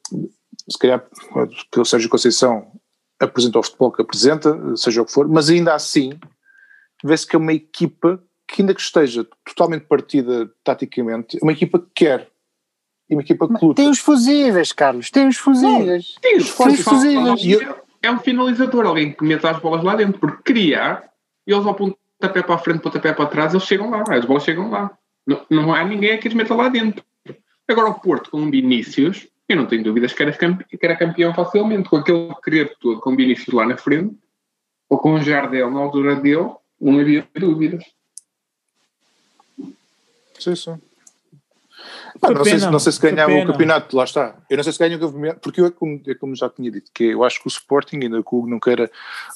se 0.69 0.79
calhar 0.79 1.07
pelo 1.71 1.85
Sérgio 1.85 2.09
Conceição 2.09 2.73
apresenta 3.21 3.59
o 3.59 3.63
futebol 3.63 3.93
que 3.93 4.03
apresenta, 4.03 4.77
seja 4.77 5.03
o 5.03 5.05
que 5.05 5.13
for, 5.13 5.29
mas 5.29 5.51
ainda 5.51 5.75
assim 5.75 6.19
vê-se 7.05 7.27
que 7.27 7.37
é 7.37 7.39
uma 7.39 7.53
equipa 7.53 8.23
que 8.47 8.63
ainda 8.63 8.75
que 8.75 8.81
esteja 8.81 9.27
totalmente 9.45 9.85
partida 9.85 10.51
taticamente, 10.65 11.39
uma 11.43 11.53
equipa 11.53 11.79
que 11.79 11.89
quer 11.95 12.31
e 13.09 13.15
uma 13.15 13.23
equipa 13.23 13.47
que 13.47 13.65
luta. 13.65 13.83
Tem 13.83 13.91
os 13.91 13.99
fusíveis, 13.99 14.73
Carlos, 14.73 15.11
tem 15.11 15.29
os 15.29 15.37
fusíveis. 15.37 16.15
Não, 16.15 16.21
tem 16.21 16.37
os 16.37 16.51
fusíveis. 16.51 17.43
É 18.03 18.11
um 18.11 18.19
finalizador, 18.19 18.87
alguém 18.87 19.13
que 19.13 19.25
meta 19.25 19.51
as 19.51 19.61
bolas 19.61 19.83
lá 19.83 19.97
dentro, 19.97 20.21
porque 20.21 20.53
criar, 20.53 21.11
eles 21.47 21.67
ao 21.67 21.75
pontapé 21.75 22.43
para 22.43 22.55
a 22.55 22.59
frente, 22.59 22.81
pontapé 22.81 23.13
para 23.13 23.27
trás, 23.27 23.55
eles 23.55 23.67
chegam 23.67 23.91
lá, 23.91 24.05
as 24.09 24.25
bolas 24.25 24.45
chegam 24.45 24.71
lá. 24.71 24.97
Não, 25.27 25.45
não 25.51 25.75
há 25.75 25.85
ninguém 25.85 26.19
que 26.19 26.29
as 26.29 26.35
meta 26.35 26.55
lá 26.55 26.69
dentro. 26.69 27.05
Agora 27.67 27.91
o 27.91 27.95
Porto 27.95 28.31
com 28.31 28.43
o 28.43 28.51
Vinícius, 28.51 29.27
eu 29.49 29.57
não 29.57 29.67
tenho 29.67 29.83
dúvidas 29.83 30.13
que 30.13 30.23
era, 30.23 30.33
campe, 30.33 30.65
que 30.65 30.87
era 30.87 30.97
campeão 30.97 31.35
facilmente, 31.35 31.89
com 31.89 31.97
aquele 31.97 32.35
querer 32.43 32.77
todo 32.81 33.01
com 33.01 33.13
o 33.13 33.17
Vinícius 33.17 33.53
lá 33.55 33.67
na 33.67 33.77
frente, 33.77 34.17
ou 34.89 34.99
com 34.99 35.15
o 35.15 35.21
Jardel 35.21 35.71
na 35.71 35.81
altura 35.81 36.17
dele, 36.17 36.51
não 36.81 37.01
havia 37.01 37.27
dúvidas. 37.35 37.85
Sim, 40.39 40.55
sim. 40.55 40.81
Pá, 42.21 42.31
não, 42.31 42.45
sei, 42.45 42.59
não, 42.59 42.79
sei, 42.79 42.93
se 42.93 43.01
ganhava 43.01 43.33
o 43.33 43.47
campeonato, 43.47 43.97
lá 43.97 44.05
está. 44.05 44.37
Eu 44.51 44.57
não 44.57 44.65
sei 44.65 44.73
se 44.73 44.79
ganha 44.79 44.97
o 44.97 45.01
campeonato, 45.01 45.41
porque 45.41 45.61
eu, 45.61 45.71
como, 45.71 46.01
como 46.19 46.35
já 46.35 46.49
tinha 46.49 46.71
dito, 46.71 46.91
que 46.93 47.05
eu 47.05 47.23
acho 47.23 47.41
que 47.41 47.47
o 47.47 47.49
Sporting, 47.49 48.01
ainda 48.03 48.23
que 48.23 48.35
o 48.35 48.47
não 48.47 48.59
queira 48.59 48.91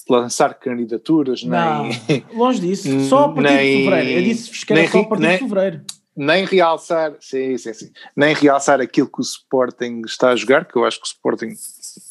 lançar 0.09 0.55
candidaturas, 0.55 1.45
não, 1.45 1.85
nem. 1.85 2.27
Longe 2.35 2.61
disso, 2.61 2.89
só 3.09 3.25
a 3.25 3.29
partir 3.29 3.55
nem, 3.55 3.77
de 3.77 3.85
fevereiro. 3.85 4.11
Eu 4.11 4.23
disse 4.23 4.67
que 4.67 4.73
era 4.73 4.89
só 4.89 5.01
a 5.01 5.05
partir 5.05 5.23
nem, 5.23 5.33
de 5.33 5.39
fevereiro. 5.39 5.81
Nem 6.17 6.45
realçar, 6.45 7.15
sim, 7.21 7.57
sim, 7.57 7.73
sim. 7.73 7.91
Nem 8.17 8.35
realçar 8.35 8.81
aquilo 8.81 9.09
que 9.09 9.21
o 9.21 9.23
Sporting 9.23 10.03
está 10.05 10.31
a 10.31 10.37
jogar, 10.37 10.65
que 10.65 10.77
eu 10.77 10.85
acho 10.85 10.99
que 11.01 11.07
o 11.07 11.09
Sporting 11.09 11.55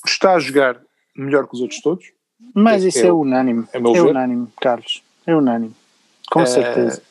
está 0.05 0.33
a 0.33 0.39
jogar 0.39 0.79
melhor 1.15 1.47
que 1.47 1.55
os 1.55 1.61
outros 1.61 1.81
todos. 1.81 2.05
Mas 2.55 2.83
isso 2.83 2.99
é, 2.99 3.07
é 3.07 3.13
unânime. 3.13 3.65
É, 3.73 3.77
é 3.77 4.01
unânime, 4.01 4.47
Carlos. 4.59 5.03
É 5.27 5.35
unânime. 5.35 5.75
Com 6.31 6.41
é, 6.41 6.45
certeza 6.45 7.01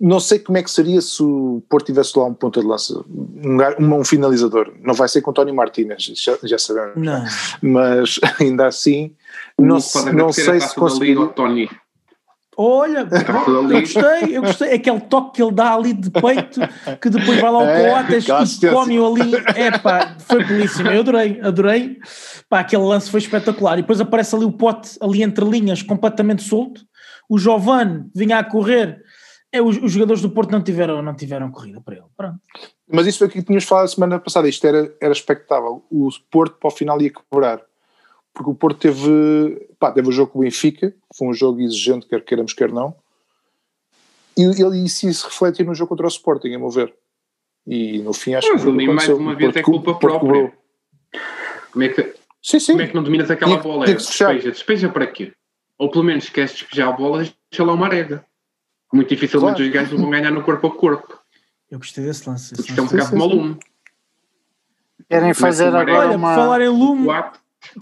não 0.00 0.18
sei 0.18 0.38
como 0.38 0.58
é 0.58 0.62
que 0.62 0.70
seria 0.70 1.00
se 1.00 1.22
o 1.22 1.62
Porto 1.68 1.86
tivesse 1.86 2.18
lá 2.18 2.24
um 2.26 2.34
ponta 2.34 2.60
de 2.60 2.66
lança, 2.66 3.02
um, 3.08 3.94
um 4.00 4.04
finalizador. 4.04 4.72
Não 4.82 4.94
vai 4.94 5.08
ser 5.08 5.22
com 5.22 5.30
António 5.30 5.54
Martínez, 5.54 6.02
já, 6.02 6.36
já 6.42 6.58
sabemos. 6.58 6.96
Não. 6.96 7.24
Mas 7.62 8.18
ainda 8.40 8.66
assim, 8.66 9.14
não, 9.58 9.78
não 10.12 10.32
sei 10.32 10.60
se 10.60 10.74
conseguiria. 10.74 11.26
Tony. 11.28 11.70
Olha, 12.56 13.08
eu 13.48 13.80
gostei, 13.80 14.36
eu 14.36 14.42
gostei. 14.42 14.74
Aquele 14.74 15.00
toque 15.00 15.36
que 15.36 15.42
ele 15.42 15.52
dá 15.52 15.74
ali 15.74 15.92
de 15.92 16.08
peito, 16.08 16.60
que 17.00 17.10
depois 17.10 17.40
vai 17.40 17.50
lá 17.50 17.58
ao 17.58 17.66
é, 17.66 17.90
Coates 18.22 18.62
e 18.62 18.70
come 18.70 18.96
ali. 18.96 19.34
É 19.56 19.76
pá, 19.76 20.16
foi 20.20 20.44
belíssimo. 20.44 20.88
Eu 20.88 21.00
adorei, 21.00 21.40
adorei. 21.40 21.98
Pá, 22.48 22.60
aquele 22.60 22.84
lance 22.84 23.10
foi 23.10 23.18
espetacular. 23.18 23.78
E 23.78 23.82
depois 23.82 24.00
aparece 24.00 24.36
ali 24.36 24.44
o 24.44 24.52
pote, 24.52 24.96
ali 25.00 25.22
entre 25.22 25.44
linhas, 25.44 25.82
completamente 25.82 26.44
solto. 26.44 26.82
O 27.28 27.38
Giovanni 27.38 28.04
vinha 28.14 28.38
a 28.38 28.44
correr 28.44 29.02
é, 29.54 29.62
os, 29.62 29.76
os, 29.76 29.92
jogadores 29.92 30.20
do 30.20 30.30
Porto 30.30 30.50
não 30.50 30.60
tiveram, 30.60 31.00
não 31.00 31.14
tiveram 31.14 31.48
corrida 31.48 31.80
para 31.80 31.94
ele. 31.94 32.06
Pronto. 32.16 32.40
Mas 32.90 33.06
isso 33.06 33.18
foi 33.18 33.28
o 33.28 33.30
que 33.30 33.40
tínhamos 33.40 33.64
falado 33.64 33.84
a 33.84 33.88
semana 33.88 34.18
passada. 34.18 34.48
Isto 34.48 34.66
era, 34.66 34.92
era 35.00 35.12
expectável. 35.12 35.84
O 35.88 36.08
Porto 36.28 36.56
para 36.58 36.68
o 36.68 36.70
final 36.72 37.00
ia 37.00 37.10
quebrar. 37.10 37.62
Porque 38.32 38.50
o 38.50 38.54
Porto 38.54 38.80
teve, 38.80 39.68
pá, 39.78 39.92
teve 39.92 40.08
o 40.08 40.12
jogo 40.12 40.32
com 40.32 40.40
o 40.40 40.42
Benfica, 40.42 40.92
foi 41.16 41.28
um 41.28 41.32
jogo 41.32 41.60
exigente, 41.60 42.04
quer 42.04 42.20
queiramos, 42.24 42.52
quer 42.52 42.72
não. 42.72 42.96
E 44.36 44.42
ele 44.42 44.84
isso 44.84 45.12
se 45.12 45.24
reflete 45.24 45.62
no 45.62 45.72
jogo 45.72 45.90
contra 45.90 46.06
o 46.06 46.08
Sporting, 46.08 46.52
a 46.52 46.58
meu 46.58 46.68
ver. 46.68 46.92
E 47.64 47.98
no 48.00 48.12
fim 48.12 48.34
acho 48.34 48.52
Mas 48.52 48.64
que. 48.64 48.68
ali 48.68 48.88
mais 48.88 49.08
uma 49.08 49.36
vez 49.36 49.54
é 49.54 49.62
culpa 49.62 49.94
própria. 49.94 50.52
Como 51.70 51.84
é 51.84 51.88
que, 51.90 52.12
sim, 52.42 52.58
sim. 52.58 52.72
Como 52.72 52.82
é 52.82 52.88
que 52.88 52.94
não 52.96 53.04
dominas 53.04 53.30
aquela 53.30 53.58
bola? 53.58 53.86
despeja, 53.86 54.50
despeja 54.50 54.88
para 54.88 55.06
quê? 55.06 55.32
Ou 55.78 55.88
pelo 55.88 56.02
menos 56.02 56.28
queres 56.28 56.50
despejar 56.50 56.88
a 56.88 56.92
bola, 56.92 57.18
deixa 57.18 57.64
lá 57.64 57.72
uma 57.72 57.86
arega. 57.86 58.26
Muito 58.94 59.08
dificilmente 59.08 59.56
claro. 59.56 59.68
os 59.68 59.74
gajos 59.74 60.00
vão 60.00 60.08
ganhar 60.08 60.30
no 60.30 60.42
corpo 60.42 60.68
a 60.68 60.70
corpo. 60.70 61.18
Eu 61.68 61.78
gostei 61.78 62.04
desse 62.04 62.28
lance. 62.28 62.54
Porque 62.54 62.70
isto 62.70 62.78
é 62.78 62.82
um 62.82 62.86
bocado 62.86 63.10
como 63.10 63.26
lume. 63.26 63.58
Querem 65.10 65.34
fazer 65.34 65.66
agora 65.66 66.08
Olha, 66.08 66.16
uma... 66.16 66.34
falar 66.34 66.60
em 66.60 66.68
lume, 66.68 67.08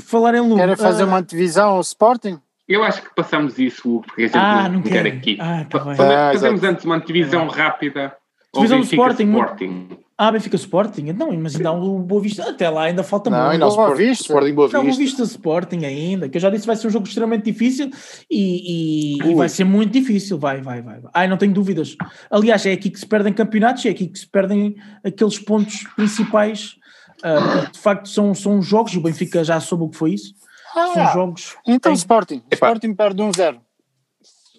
falar 0.00 0.34
em 0.34 0.40
lume. 0.40 0.56
Querem 0.56 0.76
fazer 0.76 1.04
uh... 1.04 1.06
uma 1.06 1.22
divisão 1.22 1.70
ao 1.70 1.80
Sporting? 1.82 2.40
Eu 2.66 2.82
acho 2.82 3.02
que 3.02 3.14
passamos 3.14 3.58
isso, 3.58 4.00
porque 4.06 4.22
a 4.22 4.26
gente 4.26 4.38
ah, 4.38 4.68
não, 4.68 4.76
não 4.76 4.82
quer 4.82 5.06
aqui. 5.06 5.36
Ah, 5.38 5.66
tá 5.68 5.80
Fazemos 5.94 6.64
ah, 6.64 6.68
antes 6.68 6.84
uma 6.86 6.98
divisão 6.98 7.46
rápida. 7.46 8.16
Divisão 8.54 8.78
do 8.78 8.84
Sporting. 8.84 9.30
Sporting. 9.30 9.88
Ah, 10.24 10.30
Benfica 10.30 10.54
Sporting? 10.54 11.02
Não, 11.12 11.32
mas 11.32 11.56
ainda 11.56 11.70
há 11.70 11.72
um 11.72 12.00
Boa 12.00 12.22
Vista. 12.22 12.48
Até 12.48 12.70
lá 12.70 12.84
ainda 12.84 13.02
falta 13.02 13.28
não, 13.28 13.48
muito. 13.48 13.58
Não, 13.58 13.68
Boa 13.68 13.88
Sport, 13.88 13.98
Vista. 13.98 14.22
Sporting 14.22 14.54
Boa 14.54 14.68
Vista. 14.68 14.78
Não, 14.78 14.84
Boa 14.84 14.96
Vista 14.96 15.22
Sporting 15.24 15.84
ainda, 15.84 16.28
que 16.28 16.36
eu 16.36 16.40
já 16.40 16.48
disse 16.48 16.64
vai 16.64 16.76
ser 16.76 16.86
um 16.86 16.90
jogo 16.90 17.08
extremamente 17.08 17.42
difícil 17.42 17.90
e, 18.30 19.16
e, 19.18 19.30
e 19.30 19.34
vai 19.34 19.48
ser 19.48 19.64
muito 19.64 19.90
difícil. 19.90 20.38
Vai, 20.38 20.60
vai, 20.60 20.80
vai. 20.80 21.00
Ai, 21.12 21.26
não 21.26 21.36
tenho 21.36 21.52
dúvidas. 21.52 21.96
Aliás, 22.30 22.64
é 22.64 22.70
aqui 22.70 22.88
que 22.88 23.00
se 23.00 23.06
perdem 23.06 23.32
campeonatos, 23.32 23.84
é 23.84 23.88
aqui 23.88 24.06
que 24.06 24.16
se 24.16 24.28
perdem 24.28 24.76
aqueles 25.02 25.40
pontos 25.40 25.82
principais. 25.96 26.76
Uh, 27.18 27.72
de 27.72 27.78
facto, 27.80 28.08
são, 28.08 28.32
são 28.32 28.62
jogos, 28.62 28.94
e 28.94 28.98
o 28.98 29.00
Benfica 29.00 29.42
já 29.42 29.58
soube 29.58 29.82
o 29.82 29.88
que 29.88 29.96
foi 29.96 30.14
isso. 30.14 30.34
Ah, 30.72 30.92
são 30.94 31.12
jogos. 31.14 31.56
Então, 31.66 31.90
tem... 31.90 31.94
Sporting. 31.94 32.42
Epá. 32.48 32.68
Sporting 32.68 32.94
perde 32.94 33.20
1-0. 33.20 33.56
Um 33.56 33.72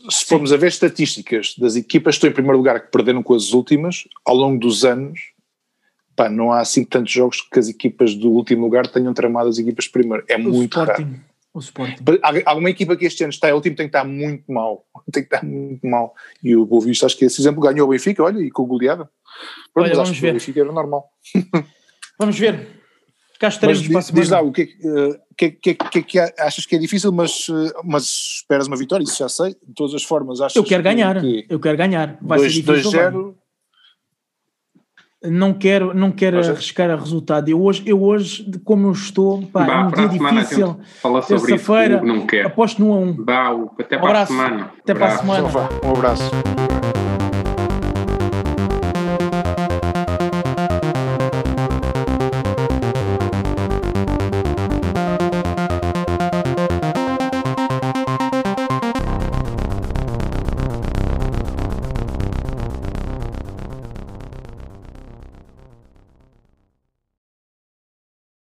se 0.09 0.26
formos 0.26 0.51
a 0.51 0.57
ver 0.57 0.68
estatísticas 0.68 1.55
das 1.57 1.78
equipas 1.78 2.16
que 2.16 2.18
estão 2.18 2.30
em 2.30 2.34
primeiro 2.34 2.57
lugar 2.57 2.82
que 2.82 2.91
perderam 2.91 3.24
com 3.24 3.34
as 3.34 3.53
últimas, 3.53 4.05
ao 4.26 4.36
longo 4.36 4.59
dos 4.59 4.84
anos, 4.84 5.32
pá, 6.16 6.30
não 6.30 6.51
há 6.51 6.59
assim 6.59 6.84
tantos 6.84 7.11
jogos 7.11 7.41
que 7.41 7.59
as 7.59 7.70
equipas 7.70 8.16
do 8.16 8.32
último 8.32 8.64
lugar 8.64 8.88
tenham 8.88 9.14
tramado 9.14 9.49
as 9.49 9.57
equipas 9.57 9.88
primeiro. 9.88 10.24
É 10.28 10.38
o 10.38 10.39
muito 10.41 10.80
Sporting, 10.80 11.03
raro. 11.03 11.20
O 11.53 11.59
Sporting. 11.59 12.03
Alguma 12.45 12.70
equipa 12.70 12.95
que 12.95 13.05
este 13.05 13.24
ano 13.24 13.32
está 13.32 13.49
em 13.49 13.53
último 13.53 13.76
tem 13.76 13.88
que 13.88 13.95
estar 13.95 14.07
muito 14.07 14.51
mal. 14.51 14.86
Tem 15.11 15.24
que 15.24 15.36
estar 15.36 15.45
muito 15.45 15.86
mal. 15.86 16.16
E 16.41 16.55
o 16.55 16.66
Boa 16.66 16.84
Vista, 16.84 17.05
acho 17.05 17.18
que 17.18 17.26
esse 17.26 17.41
exemplo 17.41 17.61
ganhou 17.61 17.88
o 17.88 17.91
Benfica, 17.91 18.24
olha, 18.24 18.39
e 18.39 18.49
com 18.49 18.66
goleada. 18.66 19.09
Pronto, 19.74 19.88
olha, 19.88 19.95
vamos 19.95 20.18
ver. 20.18 20.30
o 20.30 20.34
Benfica 20.34 20.61
era 20.61 20.72
normal. 20.72 21.09
vamos 22.18 22.39
ver. 22.39 22.82
Cá 23.39 23.49
estaremos 23.49 23.88
mas 23.89 24.05
diz, 24.05 24.14
diz 24.14 24.30
lá, 24.30 24.41
o 24.41 24.53
que, 24.53 24.64
uh, 24.64 25.20
que, 25.36 25.51
que, 25.51 25.74
que, 25.74 26.01
que 26.03 26.20
achas 26.20 26.66
que 26.66 26.76
é 26.76 26.80
difícil, 26.80 27.11
mas, 27.11 27.49
uh, 27.49 27.74
mas 27.84 28.03
esperas 28.38 28.68
uma 28.68 28.78
vitória, 28.78 29.03
isso 29.03 29.18
já 29.18 29.28
sei, 29.28 29.49
de 29.49 29.74
todas 29.76 29.93
as 29.93 30.03
formas. 30.03 30.39
Achas 30.39 30.55
eu 30.55 30.64
quero 30.64 30.82
ganhar, 30.82 31.22
eu 31.49 31.59
quero 31.59 31.78
ganhar. 31.78 32.18
Vai 32.22 32.39
ser 32.39 32.49
difícil. 32.49 32.91
2-0 32.91 33.36
não 35.24 35.53
quero, 35.53 35.93
não 35.93 36.11
quero 36.11 36.39
arriscar 36.39 36.89
a 36.89 36.95
resultado. 36.95 37.49
Eu 37.49 37.61
hoje, 37.61 37.84
eu 37.86 38.01
hoje 38.01 38.45
como 38.63 38.88
eu 38.88 38.91
estou, 38.91 39.41
pá, 39.47 39.63
bah, 39.63 39.74
é 39.74 39.84
um 39.84 39.91
dia 39.91 40.19
difícil, 40.19 40.80
terça-feira, 41.28 42.01
aposto 42.45 42.84
no 42.84 42.91
1 42.91 42.93
a 42.93 42.97
1. 42.97 43.13
Bah, 43.24 43.49
até 43.80 43.97
um 43.97 44.01
para 44.01 44.09
abraço. 44.09 44.34
a 44.34 44.36
semana. 44.36 44.71
Até 44.80 44.93
para 44.93 45.05
a 45.07 45.17
semana. 45.17 45.49
Um 45.84 45.91
abraço. 45.91 47.03